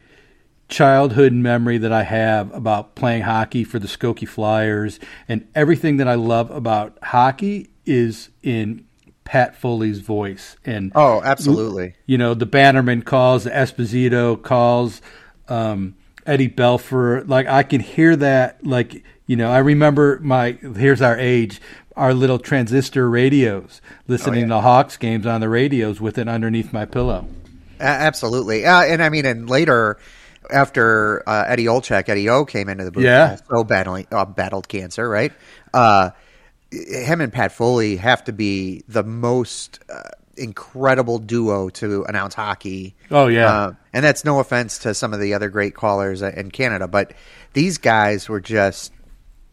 childhood 0.68 1.32
memory 1.32 1.78
that 1.78 1.92
I 1.92 2.02
have 2.04 2.52
about 2.54 2.94
playing 2.94 3.22
hockey 3.22 3.64
for 3.64 3.78
the 3.78 3.88
Skokie 3.88 4.28
Flyers, 4.28 5.00
and 5.28 5.46
everything 5.54 5.96
that 5.98 6.08
I 6.08 6.14
love 6.14 6.50
about 6.50 6.96
hockey 7.02 7.70
is 7.84 8.30
in 8.42 8.84
Pat 9.24 9.54
Foley's 9.56 10.00
voice. 10.00 10.56
And 10.64 10.92
Oh, 10.94 11.20
absolutely. 11.22 11.94
you 12.06 12.16
know, 12.18 12.34
the 12.34 12.46
Bannerman 12.46 13.02
calls, 13.02 13.44
the 13.44 13.50
Esposito 13.50 14.40
calls, 14.40 15.02
um, 15.48 15.94
Eddie 16.26 16.48
Belfour. 16.48 17.26
Like 17.28 17.46
I 17.46 17.62
can 17.62 17.80
hear 17.80 18.16
that. 18.16 18.64
Like 18.64 19.02
you 19.26 19.36
know, 19.36 19.50
I 19.50 19.58
remember 19.58 20.18
my. 20.22 20.52
Here's 20.76 21.00
our 21.02 21.16
age. 21.18 21.60
Our 21.96 22.14
little 22.14 22.38
transistor 22.38 23.08
radios, 23.10 23.82
listening 24.08 24.48
to 24.48 24.60
Hawks 24.60 24.96
games 24.96 25.26
on 25.26 25.40
the 25.42 25.48
radios 25.48 26.00
with 26.00 26.16
it 26.18 26.26
underneath 26.28 26.72
my 26.72 26.86
pillow. 26.86 27.26
A- 27.80 27.82
absolutely. 27.84 28.64
Uh, 28.64 28.82
and 28.82 29.02
I 29.02 29.10
mean, 29.10 29.26
and 29.26 29.48
later, 29.50 29.98
after 30.50 31.22
uh, 31.28 31.44
Eddie 31.46 31.66
Olczyk, 31.66 32.08
Eddie 32.08 32.28
O 32.30 32.44
came 32.46 32.68
into 32.70 32.84
the 32.84 32.90
booth, 32.92 33.04
Yeah. 33.04 33.36
so 33.50 33.62
battling, 33.62 34.06
uh, 34.10 34.24
battled 34.24 34.68
cancer, 34.68 35.06
right? 35.08 35.32
Uh, 35.74 36.10
him 36.70 37.20
and 37.20 37.30
Pat 37.32 37.52
Foley 37.52 37.96
have 37.96 38.24
to 38.24 38.32
be 38.32 38.82
the 38.88 39.02
most 39.02 39.80
uh, 39.92 40.00
incredible 40.38 41.18
duo 41.18 41.68
to 41.68 42.04
announce 42.04 42.32
hockey. 42.34 42.94
Oh, 43.10 43.26
yeah. 43.26 43.52
Uh, 43.52 43.72
and 43.92 44.02
that's 44.02 44.24
no 44.24 44.38
offense 44.40 44.78
to 44.78 44.94
some 44.94 45.12
of 45.12 45.20
the 45.20 45.34
other 45.34 45.50
great 45.50 45.74
callers 45.74 46.22
in 46.22 46.50
Canada, 46.50 46.88
but 46.88 47.12
these 47.52 47.76
guys 47.76 48.30
were 48.30 48.40
just, 48.40 48.92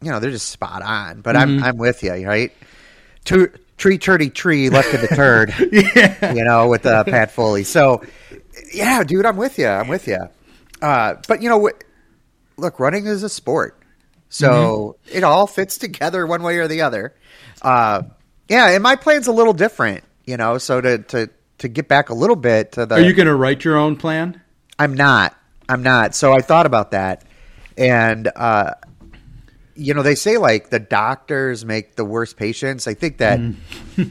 you 0.01 0.11
know, 0.11 0.19
they're 0.19 0.31
just 0.31 0.49
spot 0.49 0.81
on. 0.81 1.21
But 1.21 1.35
Mm-hmm. 1.35 1.59
I'm 1.59 1.63
I'm 1.63 1.77
with 1.77 2.03
you, 2.03 2.25
right? 2.27 2.51
Two, 3.25 3.51
tree, 3.77 3.97
turdy, 3.97 4.33
tree, 4.33 4.69
left 4.69 4.93
of 4.93 5.01
the 5.01 5.07
turd. 5.07 5.53
yeah. 5.71 6.33
you 6.33 6.43
know, 6.43 6.67
with 6.67 6.85
uh, 6.85 7.03
Pat 7.03 7.31
Foley. 7.31 7.63
So, 7.63 8.03
yeah, 8.73 9.03
dude, 9.03 9.25
I'm 9.25 9.37
with 9.37 9.57
you. 9.59 9.67
I'm 9.67 9.87
with 9.87 10.07
you. 10.07 10.19
Uh, 10.81 11.15
but 11.27 11.41
you 11.41 11.49
know, 11.49 11.57
what? 11.57 11.83
look, 12.57 12.79
running 12.79 13.05
is 13.05 13.23
a 13.23 13.29
sport, 13.29 13.77
so 14.29 14.97
it 15.11 15.23
all 15.23 15.47
fits 15.47 15.77
together 15.77 16.25
one 16.27 16.43
way 16.43 16.57
or 16.57 16.67
the 16.67 16.81
other. 16.81 17.13
Uh, 17.61 18.03
yeah, 18.47 18.69
and 18.69 18.83
my 18.83 18.95
plan's 18.95 19.27
a 19.27 19.31
little 19.31 19.53
different, 19.53 20.03
you 20.25 20.37
know. 20.37 20.57
So 20.57 20.79
to 20.81 20.97
to 20.99 21.29
to 21.59 21.67
get 21.67 21.87
back 21.87 22.09
a 22.09 22.13
little 22.13 22.35
bit 22.35 22.73
to 22.73 22.85
the, 22.85 22.95
Are 22.95 23.01
you 23.01 23.13
going 23.13 23.27
to 23.27 23.35
write 23.35 23.63
your 23.65 23.77
own 23.77 23.95
plan? 23.97 24.41
I'm 24.77 24.93
not. 24.93 25.35
I'm 25.67 25.83
not. 25.83 26.15
So 26.15 26.31
I 26.33 26.41
thought 26.41 26.65
about 26.65 26.91
that, 26.91 27.23
and 27.77 28.31
uh, 28.35 28.75
you 29.79 29.93
know, 29.93 30.03
they 30.03 30.15
say 30.15 30.37
like 30.37 30.69
the 30.69 30.79
doctors 30.79 31.65
make 31.65 31.95
the 31.95 32.05
worst 32.05 32.37
patients. 32.37 32.87
I 32.87 32.93
think 32.93 33.17
that. 33.17 33.39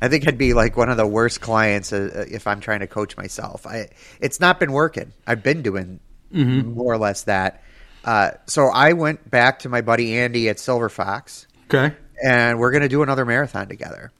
I 0.00 0.08
think 0.08 0.26
I'd 0.26 0.38
be 0.38 0.52
like 0.52 0.76
one 0.76 0.88
of 0.88 0.96
the 0.96 1.06
worst 1.06 1.40
clients 1.40 1.92
uh, 1.92 2.26
if 2.28 2.46
I'm 2.48 2.60
trying 2.60 2.80
to 2.80 2.88
coach 2.88 3.16
myself. 3.16 3.66
I 3.66 3.88
it's 4.20 4.40
not 4.40 4.58
been 4.58 4.72
working. 4.72 5.12
I've 5.26 5.42
been 5.42 5.62
doing 5.62 6.00
more 6.32 6.92
or 6.92 6.98
less 6.98 7.22
that. 7.24 7.62
Uh, 8.04 8.32
so 8.46 8.66
I 8.66 8.94
went 8.94 9.30
back 9.30 9.60
to 9.60 9.68
my 9.68 9.80
buddy 9.80 10.18
Andy 10.18 10.48
at 10.48 10.58
Silver 10.58 10.88
Fox, 10.88 11.46
Okay. 11.72 11.94
and 12.24 12.58
we're 12.58 12.72
going 12.72 12.82
to 12.82 12.88
do 12.88 13.02
another 13.04 13.24
marathon 13.24 13.68
together. 13.68 14.10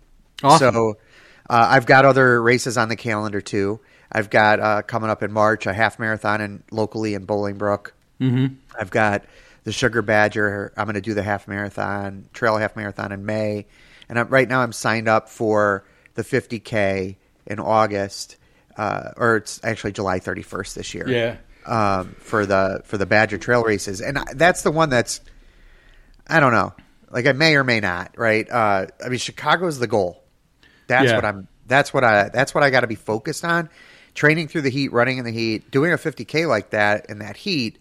Awesome. 0.44 0.72
So 0.74 0.98
uh, 1.50 1.66
I've 1.70 1.86
got 1.86 2.04
other 2.04 2.40
races 2.40 2.78
on 2.78 2.88
the 2.88 2.96
calendar 2.96 3.40
too. 3.40 3.80
I've 4.12 4.30
got 4.30 4.60
uh, 4.60 4.82
coming 4.82 5.10
up 5.10 5.22
in 5.24 5.32
March 5.32 5.66
a 5.66 5.72
half 5.72 5.98
marathon 5.98 6.40
in 6.40 6.62
locally 6.70 7.14
in 7.14 7.26
Bolingbrook. 7.26 7.90
Mm-hmm. 8.20 8.54
I've 8.78 8.90
got 8.90 9.24
the 9.64 9.72
Sugar 9.72 10.02
Badger. 10.02 10.72
I'm 10.76 10.86
going 10.86 10.94
to 10.94 11.00
do 11.00 11.14
the 11.14 11.22
half 11.22 11.46
marathon, 11.48 12.28
trail 12.32 12.56
half 12.56 12.76
marathon 12.76 13.12
in 13.12 13.24
May, 13.26 13.66
and 14.08 14.18
I'm, 14.18 14.28
right 14.28 14.48
now 14.48 14.60
I'm 14.60 14.72
signed 14.72 15.08
up 15.08 15.28
for 15.28 15.84
the 16.14 16.22
50k 16.22 17.16
in 17.46 17.58
August, 17.60 18.36
uh, 18.76 19.10
or 19.16 19.36
it's 19.36 19.60
actually 19.64 19.92
July 19.92 20.20
31st 20.20 20.74
this 20.74 20.94
year. 20.94 21.08
Yeah. 21.08 21.36
Um, 21.64 22.16
for 22.18 22.44
the 22.44 22.82
for 22.84 22.98
the 22.98 23.06
Badger 23.06 23.38
Trail 23.38 23.62
races, 23.62 24.00
and 24.00 24.18
I- 24.18 24.34
that's 24.34 24.62
the 24.62 24.72
one 24.72 24.90
that's 24.90 25.20
I 26.26 26.40
don't 26.40 26.52
know. 26.52 26.72
Like 27.10 27.26
I 27.26 27.32
may 27.32 27.54
or 27.56 27.62
may 27.62 27.78
not, 27.78 28.14
right? 28.16 28.50
Uh, 28.50 28.86
I 29.04 29.08
mean, 29.08 29.18
Chicago's 29.18 29.78
the 29.78 29.86
goal. 29.86 30.24
That's 30.88 31.10
Yeah. 31.10 31.16
what 31.16 31.24
I'm. 31.24 31.46
That's 31.66 31.94
what 31.94 32.02
I. 32.04 32.30
That's 32.30 32.54
what 32.54 32.64
I 32.64 32.70
got 32.70 32.80
to 32.80 32.86
be 32.88 32.94
focused 32.96 33.44
on. 33.44 33.68
Training 34.14 34.48
through 34.48 34.62
the 34.62 34.70
heat, 34.70 34.92
running 34.92 35.18
in 35.18 35.24
the 35.24 35.30
heat, 35.30 35.70
doing 35.70 35.92
a 35.92 35.96
50k 35.96 36.46
like 36.48 36.70
that 36.70 37.06
in 37.08 37.20
that 37.20 37.36
heat. 37.36 37.78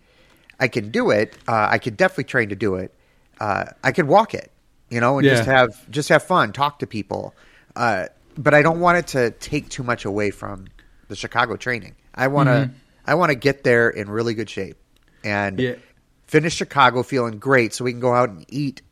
I 0.62 0.70
can 0.70 0.92
do 0.92 1.10
it. 1.10 1.38
Uh, 1.48 1.68
I 1.70 1.78
could 1.80 1.98
definitely 1.98 2.26
train 2.26 2.48
to 2.50 2.56
do 2.56 2.76
it. 2.76 2.94
Uh, 3.40 3.66
I 3.84 3.92
could 3.92 4.08
walk 4.08 4.34
it, 4.34 4.52
you 4.90 5.02
know, 5.02 5.18
and 5.18 5.28
just 5.28 5.46
have 5.46 5.90
just 5.92 6.08
have 6.10 6.24
fun, 6.24 6.54
talk 6.54 6.80
to 6.80 6.88
people. 6.88 7.34
Uh, 7.76 8.06
but 8.38 8.54
I 8.54 8.62
don't 8.62 8.80
want 8.80 8.98
it 9.00 9.08
to 9.08 9.32
take 9.32 9.68
too 9.70 9.84
much 9.84 10.06
away 10.06 10.32
from 10.32 10.68
the 11.10 11.16
Chicago 11.16 11.58
training. 11.58 11.96
I 12.16 12.28
want 12.28 12.48
to. 12.48 12.72
I 13.06 13.16
want 13.16 13.32
to 13.32 13.36
get 13.36 13.64
there 13.64 13.90
in 13.90 14.10
really 14.10 14.36
good 14.36 14.50
shape 14.50 14.78
and 15.24 15.60
Yeah. 15.60 15.74
finish 16.28 16.54
Chicago 16.54 17.02
feeling 17.02 17.40
great, 17.40 17.74
so 17.74 17.84
we 17.84 17.92
can 17.92 18.00
go 18.00 18.14
out 18.14 18.30
and 18.30 18.46
eat 18.48 18.84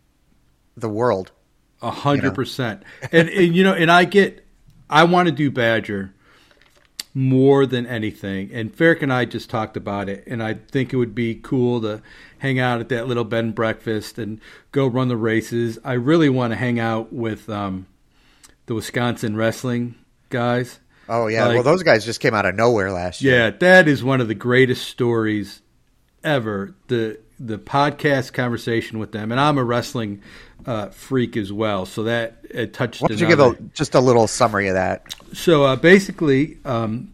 the 0.75 0.89
world. 0.89 1.31
A 1.81 1.91
hundred 1.91 2.33
percent. 2.33 2.83
And 3.11 3.29
and 3.29 3.55
you 3.55 3.63
know, 3.63 3.73
and 3.73 3.91
I 3.91 4.05
get 4.05 4.43
I 4.89 5.03
want 5.03 5.27
to 5.27 5.31
do 5.31 5.51
Badger 5.51 6.13
more 7.13 7.65
than 7.65 7.85
anything. 7.85 8.51
And 8.53 8.71
Ferrick 8.75 9.01
and 9.01 9.11
I 9.11 9.25
just 9.25 9.49
talked 9.49 9.75
about 9.75 10.09
it 10.09 10.23
and 10.27 10.43
I 10.43 10.53
think 10.53 10.93
it 10.93 10.97
would 10.97 11.15
be 11.15 11.35
cool 11.35 11.81
to 11.81 12.01
hang 12.37 12.59
out 12.59 12.79
at 12.79 12.89
that 12.89 13.07
little 13.07 13.23
bed 13.23 13.43
and 13.45 13.55
breakfast 13.55 14.17
and 14.17 14.39
go 14.71 14.85
run 14.87 15.07
the 15.07 15.17
races. 15.17 15.79
I 15.83 15.93
really 15.93 16.29
want 16.29 16.51
to 16.51 16.57
hang 16.57 16.79
out 16.79 17.11
with 17.11 17.49
um, 17.49 17.87
the 18.67 18.75
Wisconsin 18.75 19.35
wrestling 19.35 19.95
guys. 20.29 20.79
Oh 21.07 21.25
yeah, 21.27 21.45
Like- 21.47 21.55
well 21.55 21.63
those 21.63 21.81
guys 21.83 22.05
just 22.05 22.19
came 22.19 22.35
out 22.35 22.45
of 22.45 22.53
nowhere 22.55 22.91
last 22.91 23.21
year. 23.21 23.35
Yeah, 23.35 23.49
that 23.49 23.87
is 23.87 24.03
one 24.03 24.21
of 24.21 24.27
the 24.27 24.35
greatest 24.35 24.87
stories 24.87 25.61
ever. 26.23 26.75
The 26.87 27.19
the 27.39 27.57
podcast 27.57 28.33
conversation 28.33 28.99
with 28.99 29.11
them, 29.11 29.31
and 29.31 29.39
I'm 29.39 29.57
a 29.57 29.63
wrestling 29.63 30.21
uh, 30.65 30.89
freak 30.89 31.37
as 31.37 31.53
well, 31.53 31.85
so 31.85 32.03
that 32.03 32.37
it 32.49 32.73
touched. 32.73 33.01
Why 33.01 33.07
don't 33.07 33.19
you 33.19 33.27
give 33.27 33.39
a, 33.39 33.55
just 33.73 33.95
a 33.95 33.99
little 33.99 34.27
summary 34.27 34.67
of 34.67 34.75
that? 34.75 35.03
so 35.33 35.63
uh, 35.63 35.75
basically, 35.75 36.57
um, 36.65 37.13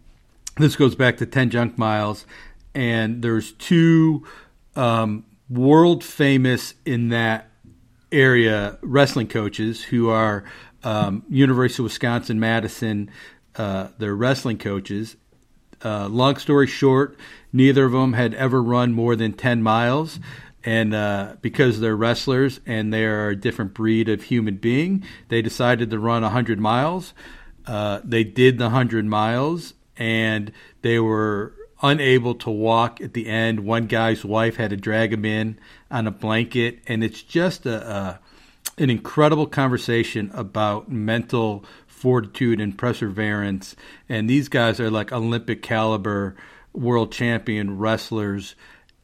this 0.56 0.76
goes 0.76 0.94
back 0.94 1.18
to 1.18 1.26
10 1.26 1.50
junk 1.50 1.78
miles, 1.78 2.26
and 2.74 3.22
there's 3.22 3.52
two 3.52 4.26
um, 4.74 5.24
world 5.48 6.02
famous 6.02 6.74
in 6.84 7.10
that 7.10 7.48
area 8.12 8.78
wrestling 8.82 9.28
coaches 9.28 9.82
who 9.82 10.08
are 10.08 10.44
um, 10.84 11.24
University 11.28 11.82
of 11.82 11.84
Wisconsin 11.84 12.40
Madison. 12.40 13.10
Uh, 13.54 13.88
they're 13.98 14.14
wrestling 14.14 14.58
coaches. 14.58 15.16
Uh, 15.86 16.08
long 16.08 16.34
story 16.34 16.66
short, 16.66 17.16
neither 17.52 17.84
of 17.84 17.92
them 17.92 18.14
had 18.14 18.34
ever 18.34 18.60
run 18.60 18.92
more 18.92 19.14
than 19.14 19.32
10 19.32 19.62
miles. 19.62 20.18
And 20.64 20.92
uh, 20.92 21.36
because 21.40 21.78
they're 21.78 21.94
wrestlers 21.94 22.58
and 22.66 22.92
they 22.92 23.04
are 23.04 23.28
a 23.28 23.36
different 23.36 23.72
breed 23.72 24.08
of 24.08 24.24
human 24.24 24.56
being, 24.56 25.04
they 25.28 25.42
decided 25.42 25.90
to 25.90 25.98
run 26.00 26.22
100 26.22 26.58
miles. 26.58 27.14
Uh, 27.66 28.00
they 28.02 28.24
did 28.24 28.58
the 28.58 28.64
100 28.64 29.04
miles 29.06 29.74
and 29.96 30.50
they 30.82 30.98
were 30.98 31.54
unable 31.80 32.34
to 32.34 32.50
walk 32.50 33.00
at 33.00 33.12
the 33.14 33.28
end. 33.28 33.60
One 33.60 33.86
guy's 33.86 34.24
wife 34.24 34.56
had 34.56 34.70
to 34.70 34.76
drag 34.76 35.12
him 35.12 35.24
in 35.24 35.56
on 35.88 36.08
a 36.08 36.10
blanket. 36.10 36.80
And 36.88 37.04
it's 37.04 37.22
just 37.22 37.64
a, 37.64 37.88
a 37.88 38.20
an 38.78 38.90
incredible 38.90 39.46
conversation 39.46 40.30
about 40.34 40.90
mental 40.90 41.64
fortitude 41.96 42.60
and 42.60 42.76
perseverance. 42.76 43.74
And 44.08 44.28
these 44.28 44.48
guys 44.48 44.78
are 44.78 44.90
like 44.90 45.12
Olympic 45.12 45.62
caliber 45.62 46.36
world 46.74 47.10
champion 47.10 47.78
wrestlers. 47.78 48.54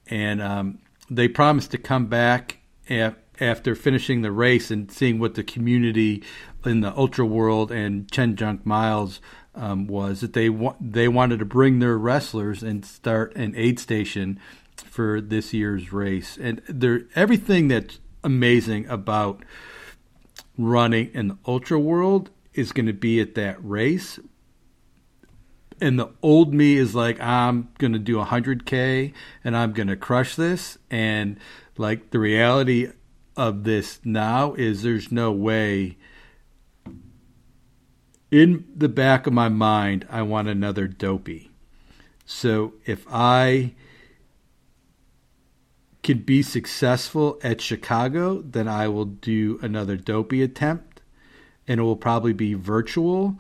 And 0.09 0.43
um, 0.43 0.79
they 1.11 1.27
promised 1.27 1.71
to 1.71 1.79
come 1.79 2.07
back 2.07 2.59
af- 2.91 3.17
after 3.41 3.75
finishing 3.75 4.21
the 4.21 4.31
race 4.31 4.71
and 4.71 4.93
seeing 4.93 5.19
what 5.19 5.35
the 5.35 5.43
community 5.43 6.23
in 6.67 6.83
the 6.83 6.95
ultra 6.95 7.25
world 7.25 7.73
and 7.73 8.11
Ten 8.13 8.37
Junk 8.37 8.67
Miles 8.67 9.21
um, 9.55 9.87
was 9.87 10.21
that 10.21 10.35
they 10.35 10.51
wa- 10.51 10.77
they 10.79 11.09
wanted 11.09 11.39
to 11.39 11.47
bring 11.47 11.79
their 11.79 11.97
wrestlers 11.97 12.63
and 12.63 12.85
start 12.85 13.35
an 13.37 13.55
aid 13.57 13.81
station 13.81 14.39
for 14.77 15.21
this 15.21 15.55
year's 15.55 15.93
race. 15.93 16.39
And 16.39 16.61
everything 17.15 17.69
that's 17.69 17.99
amazing 18.23 18.87
about 18.89 19.43
running 20.59 21.11
in 21.15 21.29
the 21.29 21.39
ultra 21.47 21.79
world 21.79 22.31
is 22.55 22.73
going 22.73 22.87
to 22.87 22.93
be 22.93 23.21
at 23.21 23.35
that 23.35 23.57
race. 23.63 24.19
And 25.81 25.99
the 25.99 26.11
old 26.23 26.55
me 26.55 26.77
is 26.77 26.95
like, 26.95 27.21
I'm 27.21 27.69
going 27.79 27.93
to 27.93 27.99
do 27.99 28.17
100K 28.17 29.13
and 29.43 29.57
I'm 29.57 29.73
going 29.73 29.89
to 29.89 29.97
crush 29.97 30.37
this. 30.37 30.79
And 30.91 31.39
like 31.77 32.11
the 32.11 32.19
reality 32.19 32.93
of 33.37 33.65
this 33.65 34.01
now 34.05 34.55
is 34.55 34.83
there's 34.83 35.11
no 35.11 35.33
way. 35.33 35.97
In 38.31 38.65
the 38.75 38.89
back 38.89 39.27
of 39.27 39.33
my 39.33 39.49
mind, 39.49 40.07
I 40.09 40.23
want 40.23 40.49
another 40.49 40.87
dopey. 40.87 41.51
So 42.25 42.75
if 42.87 43.05
I 43.11 43.75
can 46.03 46.19
be 46.19 46.43
successful 46.43 47.39
at 47.43 47.61
Chicago, 47.61 48.43
then 48.43 48.69
I 48.69 48.89
will 48.89 49.05
do 49.05 49.59
another 49.63 49.97
dopey 49.97 50.43
attempt, 50.43 50.92
and 51.67 51.81
it 51.81 51.83
will 51.83 51.97
probably 51.97 52.33
be 52.33 52.55
virtual. 52.55 53.37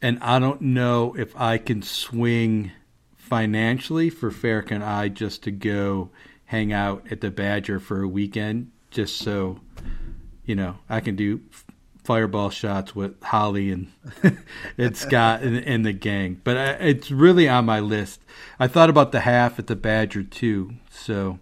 And 0.00 0.18
I 0.20 0.38
don't 0.38 0.60
know 0.60 1.14
if 1.16 1.34
I 1.38 1.58
can 1.58 1.82
swing 1.82 2.72
financially 3.16 4.10
for 4.10 4.30
Ferrick 4.30 4.70
and 4.70 4.84
I 4.84 5.08
just 5.08 5.42
to 5.44 5.50
go 5.50 6.10
hang 6.46 6.72
out 6.72 7.06
at 7.10 7.20
the 7.20 7.30
Badger 7.30 7.80
for 7.80 8.02
a 8.02 8.08
weekend, 8.08 8.70
just 8.90 9.16
so 9.16 9.60
you 10.44 10.54
know 10.54 10.76
I 10.88 11.00
can 11.00 11.16
do 11.16 11.40
fireball 12.04 12.50
shots 12.50 12.94
with 12.94 13.20
Holly 13.22 13.70
and 13.70 13.90
and 14.78 14.96
Scott 14.96 15.42
and, 15.42 15.56
and 15.56 15.86
the 15.86 15.92
gang. 15.92 16.40
But 16.44 16.56
I, 16.56 16.70
it's 16.72 17.10
really 17.10 17.48
on 17.48 17.64
my 17.64 17.80
list. 17.80 18.20
I 18.58 18.68
thought 18.68 18.90
about 18.90 19.12
the 19.12 19.20
half 19.20 19.58
at 19.58 19.66
the 19.66 19.76
Badger 19.76 20.22
too, 20.22 20.74
so 20.90 21.38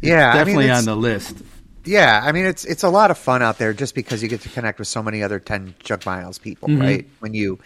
Yeah, 0.00 0.30
I 0.30 0.34
mean, 0.34 0.44
definitely 0.44 0.70
on 0.70 0.84
the 0.84 0.96
list. 0.96 1.42
Yeah, 1.88 2.20
I 2.22 2.32
mean 2.32 2.44
it's 2.44 2.64
it's 2.64 2.82
a 2.82 2.88
lot 2.90 3.10
of 3.10 3.16
fun 3.18 3.42
out 3.42 3.58
there 3.58 3.72
just 3.72 3.94
because 3.94 4.22
you 4.22 4.28
get 4.28 4.42
to 4.42 4.48
connect 4.50 4.78
with 4.78 4.88
so 4.88 5.02
many 5.02 5.22
other 5.22 5.40
ten 5.40 5.74
junk 5.82 6.04
miles 6.06 6.38
people, 6.38 6.68
Mm-hmm. 6.68 6.80
right? 6.82 7.08
When 7.20 7.32
you 7.34 7.58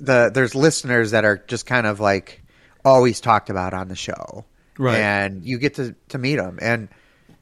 the 0.00 0.30
there's 0.32 0.54
listeners 0.54 1.10
that 1.10 1.24
are 1.24 1.36
just 1.46 1.66
kind 1.66 1.86
of 1.86 2.00
like 2.00 2.42
always 2.84 3.20
talked 3.20 3.50
about 3.50 3.74
on 3.74 3.88
the 3.88 3.96
show, 3.96 4.44
Right. 4.78 4.98
And 4.98 5.44
you 5.44 5.58
get 5.58 5.74
to 5.74 5.94
to 6.10 6.18
meet 6.18 6.36
them, 6.36 6.58
and 6.62 6.88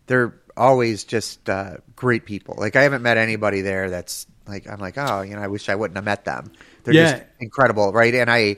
they're 0.07 0.34
always 0.57 1.05
just 1.05 1.49
uh, 1.51 1.76
great 1.95 2.24
people. 2.24 2.55
Like 2.59 2.74
I 2.76 2.82
haven't 2.82 3.03
met 3.03 3.16
anybody 3.18 3.61
there 3.61 3.91
that's 3.91 4.26
like 4.49 4.66
I'm 4.68 4.80
like 4.80 4.97
oh 4.99 5.20
you 5.22 5.37
know 5.37 5.43
I 5.43 5.49
wish 5.49 5.68
I 5.68 5.74
wouldn't 5.76 5.97
have 5.97 6.05
met 6.05 6.24
them. 6.24 6.51
They're 6.84 6.95
Yeah. 6.95 7.11
just 7.12 7.24
incredible, 7.39 7.93
right? 7.93 8.14
And 8.14 8.30
I 8.30 8.57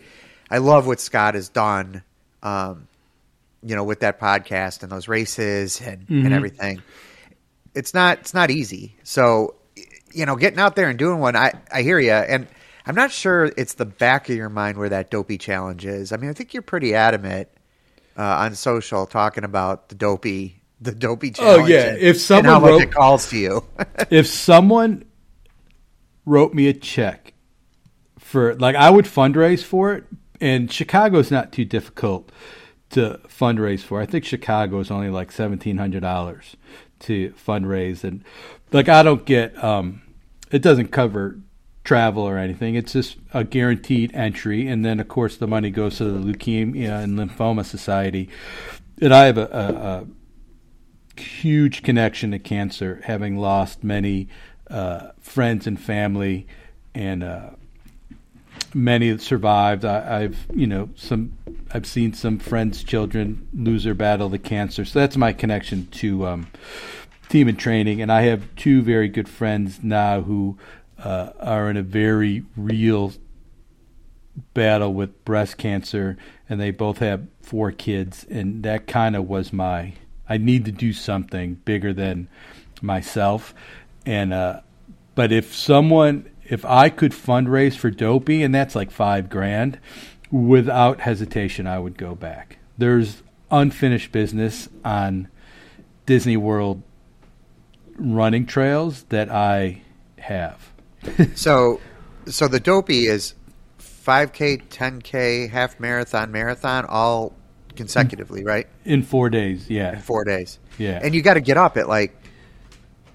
I 0.50 0.58
love 0.58 0.86
what 0.86 1.00
Scott 1.00 1.34
has 1.34 1.48
done. 1.50 2.02
Um, 2.42 2.86
you 3.64 3.74
know, 3.74 3.82
with 3.82 4.00
that 4.00 4.20
podcast 4.20 4.84
and 4.84 4.92
those 4.92 5.08
races 5.08 5.80
and, 5.80 6.02
Mm-hmm. 6.02 6.24
and 6.26 6.32
everything 6.32 6.80
it's 7.78 7.94
not 7.94 8.18
it's 8.20 8.34
not 8.34 8.50
easy. 8.50 8.96
So 9.04 9.54
you 10.12 10.26
know, 10.26 10.36
getting 10.36 10.58
out 10.58 10.74
there 10.76 10.88
and 10.88 10.98
doing 10.98 11.18
one, 11.20 11.36
I 11.36 11.52
I 11.72 11.82
hear 11.82 11.98
you, 11.98 12.12
and 12.12 12.46
I'm 12.86 12.94
not 12.94 13.12
sure 13.12 13.44
it's 13.56 13.74
the 13.74 13.84
back 13.86 14.28
of 14.28 14.36
your 14.36 14.48
mind 14.48 14.78
where 14.78 14.88
that 14.88 15.10
dopey 15.10 15.38
challenge 15.38 15.84
is. 15.86 16.12
I 16.12 16.16
mean, 16.16 16.30
I 16.30 16.32
think 16.32 16.54
you're 16.54 16.62
pretty 16.62 16.94
adamant 16.94 17.48
uh, 18.16 18.22
on 18.22 18.54
social 18.54 19.06
talking 19.06 19.44
about 19.44 19.88
the 19.90 19.94
dopey 19.94 20.62
the 20.80 20.92
dopey 20.92 21.32
Oh, 21.40 21.66
yeah. 21.66 21.88
and- 21.90 21.98
If 21.98 22.20
someone 22.20 22.62
wrote- 22.62 22.82
it 22.82 22.92
calls 22.92 23.30
to 23.30 23.36
you, 23.38 23.64
if 24.10 24.26
someone 24.26 25.04
wrote 26.24 26.54
me 26.54 26.68
a 26.68 26.72
check 26.74 27.34
for 28.18 28.54
like 28.56 28.76
I 28.76 28.90
would 28.90 29.04
fundraise 29.06 29.62
for 29.64 29.94
it 29.94 30.04
and 30.40 30.70
Chicago's 30.72 31.30
not 31.30 31.52
too 31.52 31.64
difficult 31.64 32.30
to 32.90 33.20
fundraise 33.28 33.80
for. 33.80 34.00
I 34.00 34.06
think 34.06 34.24
Chicago 34.24 34.78
is 34.80 34.90
only 34.90 35.10
like 35.10 35.32
seventeen 35.32 35.78
hundred 35.78 36.00
dollars 36.00 36.56
to 37.00 37.30
fundraise 37.30 38.04
and 38.04 38.24
like 38.72 38.88
I 38.88 39.02
don't 39.02 39.24
get 39.24 39.62
um 39.62 40.02
it 40.50 40.62
doesn't 40.62 40.88
cover 40.88 41.38
travel 41.88 42.22
or 42.22 42.36
anything. 42.36 42.74
It's 42.74 42.92
just 42.92 43.16
a 43.32 43.44
guaranteed 43.44 44.14
entry, 44.14 44.68
and 44.68 44.84
then 44.84 45.00
of 45.00 45.08
course 45.08 45.38
the 45.38 45.46
money 45.46 45.70
goes 45.70 45.96
to 45.96 46.04
the 46.04 46.18
Leukemia 46.18 47.02
and 47.02 47.18
Lymphoma 47.18 47.64
Society. 47.64 48.28
And 49.00 49.14
I 49.14 49.24
have 49.24 49.38
a, 49.38 50.06
a, 51.16 51.18
a 51.18 51.20
huge 51.20 51.82
connection 51.82 52.32
to 52.32 52.38
cancer, 52.38 53.00
having 53.04 53.38
lost 53.38 53.82
many 53.82 54.28
uh, 54.68 55.12
friends 55.20 55.66
and 55.66 55.80
family, 55.80 56.46
and 56.94 57.24
uh, 57.24 57.50
many 58.74 59.10
that 59.10 59.22
survived. 59.22 59.86
I, 59.86 60.24
I've 60.24 60.46
you 60.54 60.66
know 60.66 60.90
some 60.94 61.37
I've 61.72 61.86
seen 61.86 62.12
some 62.12 62.38
friends' 62.38 62.82
children 62.82 63.48
lose 63.52 63.84
their 63.84 63.94
battle 63.94 64.30
to 64.30 64.38
cancer, 64.38 64.84
so 64.84 64.98
that's 64.98 65.16
my 65.16 65.32
connection 65.32 65.86
to 65.86 66.26
um, 66.26 66.46
team 67.28 67.48
in 67.48 67.56
training. 67.56 68.00
And 68.00 68.10
I 68.10 68.22
have 68.22 68.54
two 68.56 68.82
very 68.82 69.08
good 69.08 69.28
friends 69.28 69.82
now 69.82 70.22
who 70.22 70.56
uh, 70.98 71.30
are 71.38 71.70
in 71.70 71.76
a 71.76 71.82
very 71.82 72.44
real 72.56 73.12
battle 74.54 74.94
with 74.94 75.24
breast 75.24 75.58
cancer, 75.58 76.16
and 76.48 76.60
they 76.60 76.70
both 76.70 76.98
have 76.98 77.26
four 77.42 77.70
kids, 77.72 78.24
and 78.30 78.62
that 78.62 78.86
kind 78.86 79.14
of 79.16 79.28
was 79.28 79.52
my. 79.52 79.94
I 80.28 80.36
need 80.38 80.64
to 80.66 80.72
do 80.72 80.92
something 80.92 81.54
bigger 81.64 81.92
than 81.92 82.28
myself, 82.80 83.54
and 84.06 84.32
uh, 84.32 84.60
but 85.14 85.32
if 85.32 85.54
someone, 85.54 86.30
if 86.48 86.64
I 86.64 86.88
could 86.88 87.12
fundraise 87.12 87.76
for 87.76 87.90
Dopey, 87.90 88.42
and 88.42 88.54
that's 88.54 88.74
like 88.74 88.90
five 88.90 89.28
grand, 89.28 89.78
without 90.30 91.00
hesitation, 91.00 91.66
I 91.66 91.78
would 91.78 91.96
go 91.96 92.14
back. 92.14 92.58
There's 92.76 93.22
unfinished 93.50 94.12
business 94.12 94.68
on 94.84 95.28
Disney 96.06 96.36
World 96.36 96.82
running 97.96 98.46
trails 98.46 99.04
that 99.08 99.30
I 99.30 99.82
have. 100.18 100.72
So, 101.34 101.80
so 102.26 102.48
the 102.48 102.60
dopey 102.60 103.06
is 103.06 103.34
5K, 103.80 104.64
10K, 104.68 105.48
half 105.48 105.78
marathon, 105.78 106.32
marathon, 106.32 106.84
all 106.86 107.32
consecutively, 107.76 108.44
right? 108.44 108.66
In 108.84 109.02
four 109.02 109.30
days, 109.30 109.70
yeah, 109.70 109.92
In 109.92 110.00
four 110.00 110.24
days. 110.24 110.58
yeah. 110.76 110.98
And 111.02 111.14
you 111.14 111.22
got 111.22 111.34
to 111.34 111.40
get 111.40 111.56
up 111.56 111.76
at 111.76 111.88
like 111.88 112.14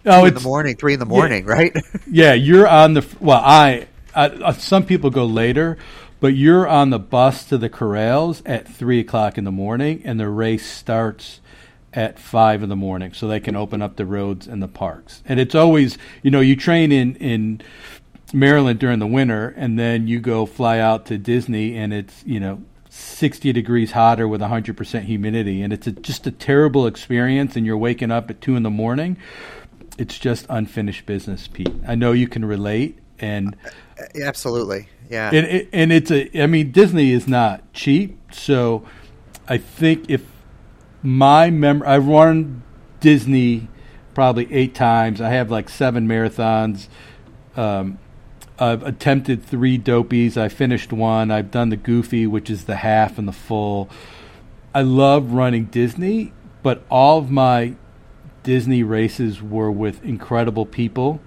oh, 0.05 0.21
two 0.21 0.27
in 0.27 0.33
the 0.33 0.39
morning, 0.39 0.75
three 0.77 0.93
in 0.93 0.99
the 0.99 1.05
morning, 1.05 1.45
right? 1.45 1.75
yeah. 2.09 2.33
You're 2.33 2.67
on 2.67 2.93
the 2.93 3.05
well. 3.19 3.41
I, 3.43 3.87
I 4.15 4.27
uh, 4.27 4.53
some 4.53 4.85
people 4.85 5.09
go 5.09 5.25
later, 5.25 5.77
but 6.23 6.35
you're 6.35 6.65
on 6.65 6.89
the 6.89 6.99
bus 6.99 7.43
to 7.43 7.57
the 7.57 7.67
corrals 7.67 8.41
at 8.45 8.65
three 8.65 9.01
o'clock 9.01 9.37
in 9.37 9.43
the 9.43 9.51
morning, 9.51 10.01
and 10.05 10.17
the 10.17 10.29
race 10.29 10.65
starts 10.65 11.41
at 11.91 12.17
five 12.17 12.63
in 12.63 12.69
the 12.69 12.77
morning, 12.77 13.11
so 13.11 13.27
they 13.27 13.41
can 13.41 13.57
open 13.57 13.81
up 13.81 13.97
the 13.97 14.05
roads 14.05 14.47
and 14.47 14.63
the 14.63 14.67
parks. 14.69 15.21
And 15.25 15.37
it's 15.37 15.53
always, 15.53 15.97
you 16.21 16.31
know, 16.31 16.39
you 16.39 16.55
train 16.55 16.93
in 16.93 17.17
in 17.17 17.61
Maryland 18.31 18.79
during 18.79 18.99
the 18.99 19.05
winter, 19.05 19.53
and 19.57 19.77
then 19.77 20.07
you 20.07 20.21
go 20.21 20.45
fly 20.45 20.79
out 20.79 21.07
to 21.07 21.17
Disney, 21.17 21.75
and 21.75 21.93
it's 21.93 22.23
you 22.25 22.39
know. 22.39 22.63
60 22.95 23.51
degrees 23.53 23.93
hotter 23.93 24.27
with 24.27 24.39
100% 24.39 25.01
humidity 25.01 25.63
and 25.63 25.73
it's 25.73 25.87
a, 25.87 25.91
just 25.91 26.27
a 26.27 26.31
terrible 26.31 26.85
experience 26.85 27.55
and 27.55 27.65
you're 27.65 27.75
waking 27.75 28.11
up 28.11 28.29
at 28.29 28.39
2 28.39 28.55
in 28.55 28.61
the 28.61 28.69
morning 28.69 29.17
it's 29.97 30.19
just 30.19 30.45
unfinished 30.47 31.07
business 31.07 31.47
pete 31.47 31.73
i 31.87 31.95
know 31.95 32.11
you 32.11 32.27
can 32.27 32.45
relate 32.45 32.99
and 33.17 33.55
Absolutely. 34.21 34.87
Yeah. 35.09 35.29
and, 35.33 35.45
it, 35.45 35.69
and 35.73 35.91
it's 35.91 36.11
a 36.11 36.41
i 36.41 36.47
mean 36.47 36.71
disney 36.71 37.11
is 37.11 37.27
not 37.27 37.71
cheap 37.73 38.17
so 38.31 38.85
i 39.47 39.57
think 39.57 40.09
if 40.09 40.25
my 41.01 41.49
mem 41.49 41.83
i've 41.85 42.07
run 42.07 42.63
disney 42.99 43.67
probably 44.13 44.51
eight 44.53 44.75
times. 44.75 45.21
I 45.21 45.29
have 45.29 45.49
like 45.51 45.69
seven 45.69 46.07
marathons. 46.07 46.87
Um, 47.55 47.99
i've 48.59 48.83
attempted 48.83 49.43
three 49.43 49.77
dopies. 49.77 50.37
I 50.37 50.49
finished 50.49 50.93
one. 50.93 51.31
I've 51.31 51.51
done 51.51 51.69
the 51.69 51.77
goofy 51.77 52.27
which 52.27 52.49
is 52.49 52.65
the 52.65 52.77
half 52.77 53.17
and 53.17 53.27
the 53.27 53.33
full. 53.33 53.89
I 54.73 54.81
love 54.81 55.33
running 55.33 55.65
disney 55.65 56.33
but 56.61 56.83
all 56.89 57.19
of 57.19 57.29
my 57.29 57.75
disney 58.43 58.83
races 58.83 59.41
were 59.41 59.71
with 59.71 60.03
incredible 60.03 60.65
people 60.65 61.19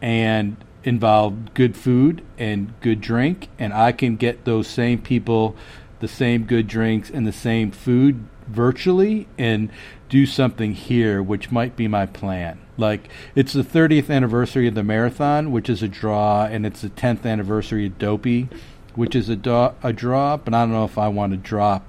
and 0.00 0.56
involved 0.84 1.54
good 1.54 1.76
food 1.76 2.22
and 2.38 2.72
good 2.80 3.00
drink 3.00 3.48
and 3.58 3.72
I 3.72 3.92
can 3.92 4.16
get 4.16 4.44
those 4.44 4.66
same 4.66 5.00
people 5.00 5.54
the 6.00 6.08
same 6.08 6.44
good 6.44 6.66
drinks 6.66 7.08
and 7.10 7.26
the 7.26 7.32
same 7.32 7.70
food 7.70 8.24
virtually 8.48 9.28
and 9.38 9.70
do 10.08 10.26
something 10.26 10.74
here 10.74 11.22
which 11.22 11.52
might 11.52 11.76
be 11.76 11.86
my 11.88 12.06
plan. 12.06 12.58
Like 12.76 13.08
it's 13.34 13.52
the 13.52 13.62
30th 13.62 14.10
anniversary 14.10 14.66
of 14.66 14.74
the 14.74 14.82
marathon 14.82 15.52
which 15.52 15.70
is 15.70 15.82
a 15.82 15.88
draw 15.88 16.44
and 16.44 16.66
it's 16.66 16.82
the 16.82 16.90
10th 16.90 17.24
anniversary 17.24 17.86
of 17.86 17.98
dopey 17.98 18.48
which 18.94 19.14
is 19.14 19.28
a, 19.28 19.36
do- 19.36 19.72
a 19.82 19.92
draw 19.92 20.36
but 20.36 20.52
I 20.52 20.62
don't 20.62 20.72
know 20.72 20.84
if 20.84 20.98
I 20.98 21.08
want 21.08 21.32
to 21.32 21.38
drop 21.38 21.86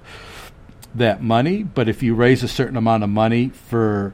that 0.94 1.24
money 1.24 1.64
but 1.64 1.90
if 1.90 2.04
you 2.04 2.14
raise 2.14 2.44
a 2.44 2.48
certain 2.48 2.78
amount 2.78 3.04
of 3.04 3.10
money 3.10 3.50
for 3.50 4.14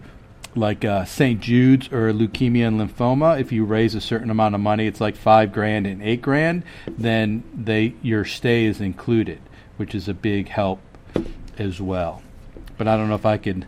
like 0.55 0.83
uh, 0.83 1.05
St. 1.05 1.39
Jude's 1.39 1.87
or 1.91 2.11
leukemia 2.11 2.67
and 2.67 2.79
lymphoma, 2.79 3.39
if 3.39 3.51
you 3.51 3.65
raise 3.65 3.95
a 3.95 4.01
certain 4.01 4.29
amount 4.29 4.55
of 4.55 4.61
money, 4.61 4.87
it's 4.87 4.99
like 5.01 5.15
five 5.15 5.51
grand 5.53 5.85
and 5.87 6.01
eight 6.01 6.21
grand, 6.21 6.63
then 6.87 7.43
they 7.55 7.93
your 8.01 8.25
stay 8.25 8.65
is 8.65 8.81
included, 8.81 9.39
which 9.77 9.93
is 9.93 10.07
a 10.07 10.13
big 10.13 10.49
help 10.49 10.79
as 11.57 11.79
well. 11.81 12.21
But 12.77 12.87
I 12.87 12.97
don't 12.97 13.09
know 13.09 13.15
if 13.15 13.25
I 13.25 13.37
can. 13.37 13.65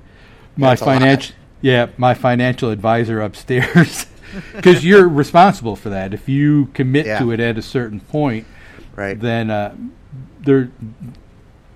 My 0.58 0.70
That's 0.70 0.82
a 0.82 0.86
lot. 0.86 0.94
financial, 1.00 1.36
yeah, 1.62 1.88
my 1.98 2.14
financial 2.14 2.70
advisor 2.72 3.22
upstairs, 3.22 4.08
because 4.56 4.84
you're 4.84 5.08
responsible 5.08 5.76
for 5.76 5.90
that. 5.90 6.14
If 6.14 6.28
you 6.28 6.68
commit 6.74 7.06
Yeah. 7.06 7.20
to 7.20 7.32
it 7.32 7.40
at 7.40 7.58
a 7.58 7.62
certain 7.62 8.00
point, 8.00 8.46
right. 8.96 9.20
then 9.20 9.50
uh, 9.50 9.76
there. 10.40 10.72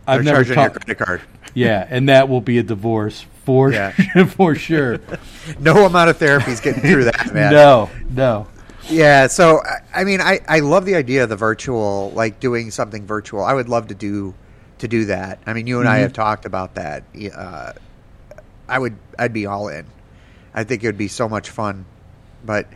They're 0.06 0.16
I've 0.16 0.24
never 0.24 0.44
charging 0.44 0.62
your 0.62 0.70
credit 0.72 0.98
card. 0.98 1.22
Yeah, 1.54 1.88
and 1.90 2.10
that 2.10 2.28
will 2.30 2.42
be 2.42 2.58
a 2.58 2.64
divorce 2.64 3.26
for 3.46 3.72
Yeah. 3.72 3.92
for 4.30 4.56
sure. 4.56 5.00
No 5.60 5.86
amount 5.86 6.10
of 6.10 6.18
therapy 6.18 6.52
is 6.52 6.60
getting 6.60 6.82
through 6.82 7.04
that, 7.06 7.32
man. 7.34 7.52
No, 7.52 7.90
no. 8.10 8.48
Yeah, 8.90 9.28
so 9.28 9.62
I- 9.64 10.02
I 10.02 10.04
mean, 10.04 10.20
I, 10.20 10.40
I 10.48 10.60
love 10.60 10.86
the 10.86 10.96
idea 10.96 11.24
of 11.24 11.30
the 11.30 11.36
virtual, 11.36 12.12
like 12.16 12.40
doing 12.40 12.72
something 12.72 13.06
virtual. 13.06 13.44
I 13.44 13.54
would 13.54 13.70
love 13.70 13.88
to 13.88 13.96
do 13.96 14.34
to 14.80 14.88
do 14.88 15.06
that. 15.06 15.40
I 15.46 15.54
mean, 15.54 15.68
you 15.68 15.80
and 15.80 15.88
I 15.88 16.00
Mhm. 16.00 16.02
have 16.02 16.14
talked 16.14 16.46
about 16.46 16.76
that. 16.76 17.04
Uh, 17.36 17.74
I 18.68 18.80
would, 18.80 18.96
I'd 19.20 19.34
be 19.34 19.46
all 19.46 19.68
in. 19.70 19.86
I 20.54 20.64
think 20.64 20.84
it 20.84 20.88
would 20.88 20.98
be 20.98 21.08
so 21.08 21.30
much 21.30 21.50
fun, 21.52 21.86
but 22.44 22.68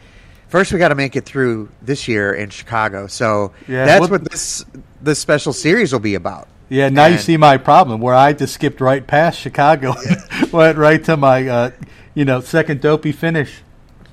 first 0.48 0.72
we 0.72 0.78
got 0.80 0.90
to 0.90 0.96
make 0.96 1.16
it 1.16 1.26
through 1.26 1.70
this 1.82 2.08
year 2.08 2.32
in 2.34 2.50
Chicago. 2.52 3.08
So 3.08 3.52
Yeah, 3.68 3.86
that's 3.86 4.02
well- 4.02 4.12
what 4.12 4.30
this 4.30 4.64
this 5.02 5.18
special 5.20 5.54
series 5.54 5.92
will 5.92 6.00
be 6.00 6.14
about. 6.16 6.48
Yeah, 6.70 6.90
now 6.90 7.08
you 7.08 7.18
see 7.18 7.36
my 7.38 7.58
problem 7.58 8.00
where 8.00 8.14
I 8.14 8.34
just 8.34 8.54
skipped 8.54 8.80
right 8.80 9.06
past 9.06 9.40
Chicago, 9.40 9.96
went 10.52 10.78
right 10.78 11.04
to 11.06 11.18
my, 11.18 11.48
uh, 11.48 11.72
you 12.14 12.26
know, 12.26 12.42
second 12.42 12.80
dopey 12.82 13.12
finish. 13.12 13.62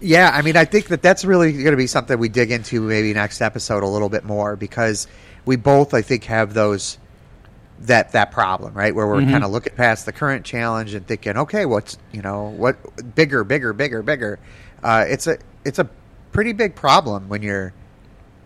Yeah, 0.01 0.31
I 0.33 0.43
mean, 0.43 0.57
I 0.57 0.65
think 0.65 0.87
that 0.89 1.03
that's 1.03 1.25
really 1.25 1.53
going 1.53 1.71
to 1.73 1.77
be 1.77 1.87
something 1.87 2.19
we 2.19 2.29
dig 2.31 2.51
into 2.51 2.81
maybe 2.81 3.13
next 3.15 3.41
episode 3.43 3.83
a 3.83 3.87
little 3.87 4.09
bit 4.09 4.25
more 4.25 4.57
because 4.57 5.07
we 5.45 5.57
both, 5.57 5.93
I 5.95 6.03
think, 6.03 6.25
have 6.25 6.55
those 6.55 6.99
that 7.81 8.13
that 8.13 8.31
problem, 8.31 8.73
right? 8.73 8.95
Where 8.95 9.07
we're 9.07 9.21
Mhm. 9.21 9.31
kind 9.33 9.45
of 9.45 9.51
looking 9.51 9.75
past 9.75 10.07
the 10.07 10.13
current 10.13 10.47
challenge 10.47 10.95
and 10.95 11.07
thinking, 11.07 11.37
okay, 11.37 11.67
what's 11.67 11.99
you 12.11 12.23
know 12.23 12.55
what 12.57 13.15
bigger, 13.15 13.45
bigger, 13.45 13.75
bigger, 13.75 14.03
bigger. 14.03 14.39
Uh, 14.83 15.05
it's 15.07 15.27
a 15.27 15.37
it's 15.65 15.79
a 15.79 15.87
pretty 16.33 16.53
big 16.55 16.75
problem 16.75 17.29
when 17.29 17.43
you're 17.43 17.75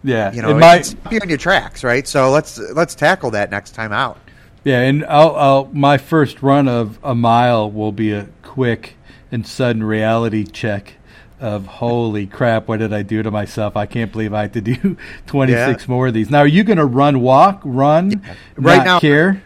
Yeah, 0.02 0.32
you 0.32 0.42
know 0.42 0.56
it 0.56 0.60
can 0.60 0.84
stop 0.84 1.12
on 1.22 1.28
your 1.28 1.38
tracks, 1.38 1.84
right? 1.84 2.06
So 2.08 2.30
let's 2.30 2.58
let's 2.58 2.94
tackle 2.94 3.32
that 3.32 3.50
next 3.50 3.72
time 3.74 3.92
out. 3.92 4.18
yeah, 4.64 4.80
and 4.80 5.04
I'll, 5.04 5.36
I'll, 5.36 5.64
my 5.72 5.98
first 5.98 6.42
run 6.42 6.68
of 6.68 6.98
a 7.02 7.14
mile 7.14 7.70
will 7.70 7.92
be 7.92 8.12
a 8.12 8.28
quick 8.42 8.96
and 9.30 9.46
sudden 9.46 9.82
reality 9.84 10.44
check 10.44 10.94
of 11.38 11.66
holy 11.66 12.26
crap, 12.26 12.68
what 12.68 12.78
did 12.80 12.92
I 12.92 13.02
do 13.02 13.22
to 13.22 13.30
myself? 13.30 13.76
I 13.76 13.86
can't 13.86 14.12
believe 14.12 14.34
I 14.34 14.42
had 14.42 14.52
to 14.54 14.60
do 14.60 14.96
26 15.26 15.88
more 15.88 16.08
of 16.08 16.14
these. 16.14 16.30
Now, 16.30 16.40
are 16.40 16.46
you 16.46 16.64
going 16.64 16.76
to 16.76 16.84
run, 16.84 17.20
walk, 17.20 17.62
run, 17.64 18.22
Right 18.56 18.76
not 18.78 18.84
now- 18.84 19.00
care? 19.00 19.42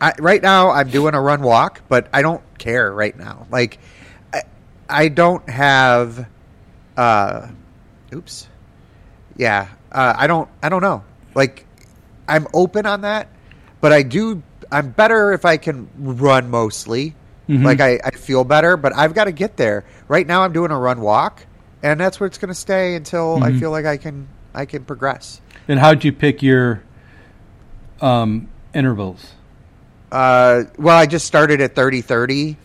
I, 0.00 0.12
right 0.18 0.42
now, 0.42 0.70
I'm 0.70 0.88
doing 0.90 1.14
a 1.14 1.20
run 1.20 1.42
walk, 1.42 1.82
but 1.88 2.08
I 2.12 2.22
don't 2.22 2.42
care 2.58 2.92
right 2.92 3.16
now. 3.16 3.46
Like, 3.50 3.78
I, 4.32 4.42
I 4.88 5.08
don't 5.08 5.48
have. 5.48 6.26
Uh, 6.96 7.48
oops. 8.12 8.48
Yeah, 9.36 9.68
uh, 9.92 10.14
I 10.16 10.26
don't. 10.26 10.48
I 10.62 10.68
don't 10.68 10.82
know. 10.82 11.04
Like, 11.34 11.66
I'm 12.26 12.46
open 12.54 12.86
on 12.86 13.02
that, 13.02 13.28
but 13.80 13.92
I 13.92 14.02
do. 14.02 14.42
I'm 14.70 14.90
better 14.90 15.32
if 15.32 15.44
I 15.44 15.56
can 15.58 15.88
run 15.98 16.50
mostly. 16.50 17.14
Mhm. 17.48 17.64
Like, 17.64 17.80
I, 17.80 17.98
I 18.04 18.10
feel 18.10 18.44
better, 18.44 18.76
but 18.76 18.96
I've 18.96 19.12
got 19.14 19.24
to 19.24 19.32
get 19.32 19.56
there. 19.56 19.84
Right 20.08 20.26
now, 20.26 20.42
I'm 20.42 20.52
doing 20.52 20.70
a 20.70 20.78
run 20.78 21.00
walk, 21.00 21.44
and 21.82 22.00
that's 22.00 22.18
where 22.20 22.26
it's 22.26 22.38
going 22.38 22.48
to 22.48 22.54
stay 22.54 22.94
until 22.94 23.42
I 23.42 23.50
Mhm. 23.50 23.60
feel 23.60 23.70
like 23.70 23.84
I 23.84 23.96
can. 23.98 24.28
I 24.54 24.66
can 24.66 24.84
progress. 24.84 25.40
And 25.68 25.78
how'd 25.78 26.04
you 26.04 26.12
pick 26.12 26.42
your 26.42 26.82
um, 28.00 28.48
intervals? 28.74 29.32
Uh, 30.10 30.64
well, 30.78 30.96
I 30.96 31.06
just 31.06 31.26
started 31.26 31.60
at 31.60 31.74
30 31.74 32.02
30, 32.02 32.56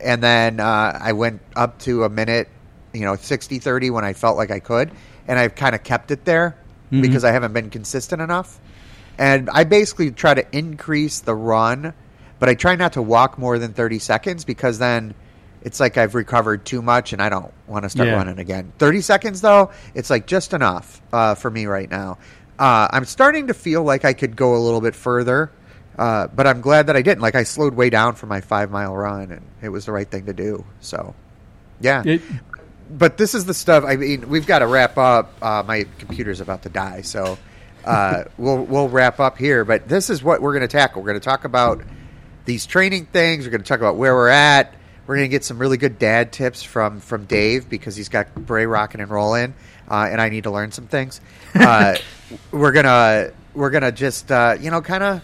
and 0.00 0.22
then 0.22 0.60
uh, 0.60 0.98
I 1.00 1.12
went 1.12 1.40
up 1.54 1.78
to 1.80 2.04
a 2.04 2.08
minute 2.08 2.48
you 2.94 3.02
know 3.02 3.16
60 3.16 3.58
30 3.58 3.90
when 3.90 4.04
I 4.04 4.14
felt 4.14 4.36
like 4.38 4.50
I 4.50 4.60
could, 4.60 4.90
and 5.28 5.38
I've 5.38 5.54
kind 5.54 5.74
of 5.74 5.82
kept 5.82 6.10
it 6.10 6.24
there 6.24 6.56
because 6.90 7.24
I 7.24 7.32
haven't 7.32 7.52
been 7.52 7.70
consistent 7.70 8.22
enough. 8.22 8.58
And 9.18 9.48
I 9.50 9.64
basically 9.64 10.10
try 10.10 10.34
to 10.34 10.46
increase 10.56 11.20
the 11.20 11.34
run, 11.34 11.94
but 12.38 12.48
I 12.48 12.54
try 12.54 12.76
not 12.76 12.92
to 12.94 13.02
walk 13.02 13.38
more 13.38 13.58
than 13.58 13.72
30 13.72 13.98
seconds 13.98 14.44
because 14.44 14.78
then 14.78 15.14
it's 15.62 15.80
like 15.80 15.96
I've 15.96 16.14
recovered 16.14 16.64
too 16.64 16.82
much 16.82 17.12
and 17.12 17.20
I 17.22 17.28
don't 17.28 17.52
want 17.66 17.84
to 17.84 17.88
start 17.88 18.08
Yeah. 18.08 18.14
running 18.16 18.38
again. 18.38 18.72
30 18.78 19.00
seconds 19.00 19.40
though, 19.40 19.70
it's 19.94 20.10
like 20.10 20.26
just 20.26 20.52
enough 20.52 21.00
uh, 21.12 21.34
for 21.34 21.50
me 21.50 21.66
right 21.66 21.90
now. 21.90 22.18
Uh, 22.58 22.88
I'm 22.90 23.04
starting 23.04 23.48
to 23.48 23.54
feel 23.54 23.82
like 23.82 24.04
I 24.04 24.12
could 24.12 24.36
go 24.36 24.54
a 24.54 24.58
little 24.60 24.80
bit 24.80 24.94
further, 24.94 25.50
uh, 25.98 26.26
but 26.28 26.46
I'm 26.46 26.60
glad 26.60 26.86
that 26.86 26.96
I 26.96 27.02
didn't. 27.02 27.20
Like 27.20 27.34
I 27.34 27.42
slowed 27.42 27.74
way 27.74 27.90
down 27.90 28.14
for 28.14 28.26
my 28.26 28.40
five 28.40 28.70
mile 28.70 28.94
run, 28.96 29.30
and 29.32 29.42
it 29.62 29.68
was 29.70 29.86
the 29.86 29.92
right 29.92 30.08
thing 30.10 30.26
to 30.26 30.32
do. 30.32 30.64
So, 30.80 31.14
yeah. 31.80 32.02
It, 32.04 32.22
but 32.88 33.16
this 33.16 33.34
is 33.34 33.44
the 33.44 33.54
stuff. 33.54 33.84
I 33.84 33.96
mean, 33.96 34.28
we've 34.28 34.46
got 34.46 34.60
to 34.60 34.66
wrap 34.66 34.96
up. 34.98 35.34
Uh, 35.42 35.62
my 35.66 35.86
computer's 35.98 36.40
about 36.40 36.62
to 36.62 36.68
die, 36.68 37.02
so 37.02 37.38
uh, 37.84 38.24
we'll 38.38 38.62
we'll 38.64 38.88
wrap 38.88 39.20
up 39.20 39.38
here. 39.38 39.64
But 39.64 39.88
this 39.88 40.10
is 40.10 40.22
what 40.22 40.40
we're 40.40 40.52
going 40.52 40.62
to 40.62 40.68
tackle. 40.68 41.02
We're 41.02 41.08
going 41.08 41.20
to 41.20 41.24
talk 41.24 41.44
about 41.44 41.82
these 42.44 42.66
training 42.66 43.06
things. 43.06 43.44
We're 43.44 43.50
going 43.50 43.62
to 43.62 43.68
talk 43.68 43.80
about 43.80 43.96
where 43.96 44.14
we're 44.14 44.28
at. 44.28 44.74
We're 45.06 45.16
going 45.16 45.28
to 45.28 45.32
get 45.32 45.44
some 45.44 45.58
really 45.58 45.76
good 45.76 45.98
dad 45.98 46.32
tips 46.32 46.62
from 46.62 47.00
from 47.00 47.24
Dave 47.24 47.68
because 47.68 47.96
he's 47.96 48.08
got 48.08 48.34
Bray 48.34 48.66
rocking 48.66 49.00
and 49.00 49.10
rolling, 49.10 49.54
uh, 49.88 50.08
and 50.10 50.20
I 50.20 50.28
need 50.28 50.44
to 50.44 50.50
learn 50.50 50.72
some 50.72 50.86
things. 50.86 51.20
Uh, 51.56 51.96
we're 52.50 52.72
gonna 52.72 53.30
we're 53.54 53.70
gonna 53.70 53.90
just 53.90 54.30
uh, 54.30 54.56
you 54.60 54.70
know 54.70 54.82
kind 54.82 55.02
of 55.02 55.22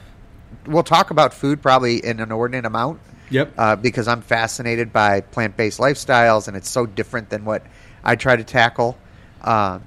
we'll 0.66 0.82
talk 0.82 1.10
about 1.10 1.34
food 1.34 1.60
probably 1.60 1.96
in 2.02 2.18
an 2.18 2.22
inordinate 2.22 2.64
amount 2.64 3.00
yep. 3.33 3.53
uh, 3.59 3.76
because 3.76 4.07
I'm 4.09 4.22
fascinated 4.22 4.93
by 4.93 5.20
plant 5.20 5.57
based 5.57 5.80
lifestyles 5.80 6.49
and 6.49 6.57
it's 6.57 6.68
so 6.70 6.87
different 6.87 7.30
than 7.30 7.45
what 7.45 7.64
I 8.05 8.16
try 8.16 8.37
to 8.37 8.45
tackle. 8.45 8.97
Um, 9.43 9.83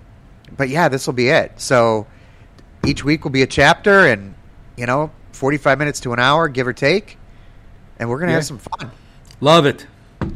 but 0.55 0.69
yeah, 0.69 0.89
this 0.89 1.05
will 1.07 1.13
be 1.13 1.29
it. 1.29 1.53
So 1.59 2.07
each 2.85 3.03
week 3.03 3.23
will 3.23 3.31
be 3.31 3.41
a 3.41 3.47
chapter 3.47 4.07
and, 4.07 4.35
you 4.77 4.85
know, 4.85 5.11
45 5.31 5.79
minutes 5.79 5.99
to 6.01 6.13
an 6.13 6.19
hour, 6.19 6.47
give 6.47 6.67
or 6.67 6.73
take. 6.73 7.17
And 7.99 8.09
we're 8.09 8.17
going 8.19 8.27
to 8.27 8.33
Yeah. 8.33 8.37
have 8.37 8.45
some 8.45 8.59
fun. 8.59 8.91
Love 9.41 9.65
it. 9.65 9.85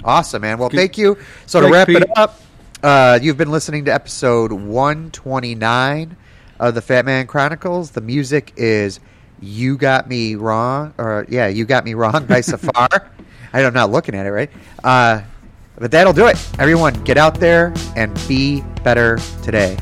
Awesome, 0.03 0.41
man. 0.41 0.57
Well, 0.57 0.70
Good- 0.70 0.78
thank 0.78 0.97
you. 0.97 1.18
So 1.45 1.62
to 1.62 1.70
wrap 1.70 1.88
Pete. 1.88 1.97
it 2.03 2.10
up, 2.18 2.39
uh, 2.84 3.20
you've 3.22 3.38
been 3.38 3.51
listening 3.51 3.86
to 3.86 3.93
episode 3.93 4.51
129 4.51 6.16
of 6.60 6.76
the 6.76 6.82
Fat 6.82 7.05
Man 7.05 7.28
Chronicles. 7.28 7.91
The 7.91 8.01
music 8.01 8.53
is 8.57 8.99
"You 9.41 9.77
Got 9.77 10.07
Me 10.09 10.35
Wrong," 10.35 10.93
or 10.97 11.25
yeah, 11.29 11.47
"You 11.47 11.65
Got 11.65 11.85
Me 11.85 11.93
Wrong" 11.93 12.25
by 12.25 12.41
Safar. 12.41 12.89
I'm 13.53 13.73
not 13.73 13.91
looking 13.91 14.15
at 14.15 14.25
it 14.25 14.31
right, 14.31 14.49
uh, 14.83 15.21
but 15.77 15.91
that'll 15.91 16.13
do 16.13 16.27
it. 16.27 16.37
Everyone, 16.59 16.93
get 17.03 17.17
out 17.17 17.39
there 17.39 17.73
and 17.95 18.13
be 18.27 18.61
better 18.83 19.17
today. 19.43 19.77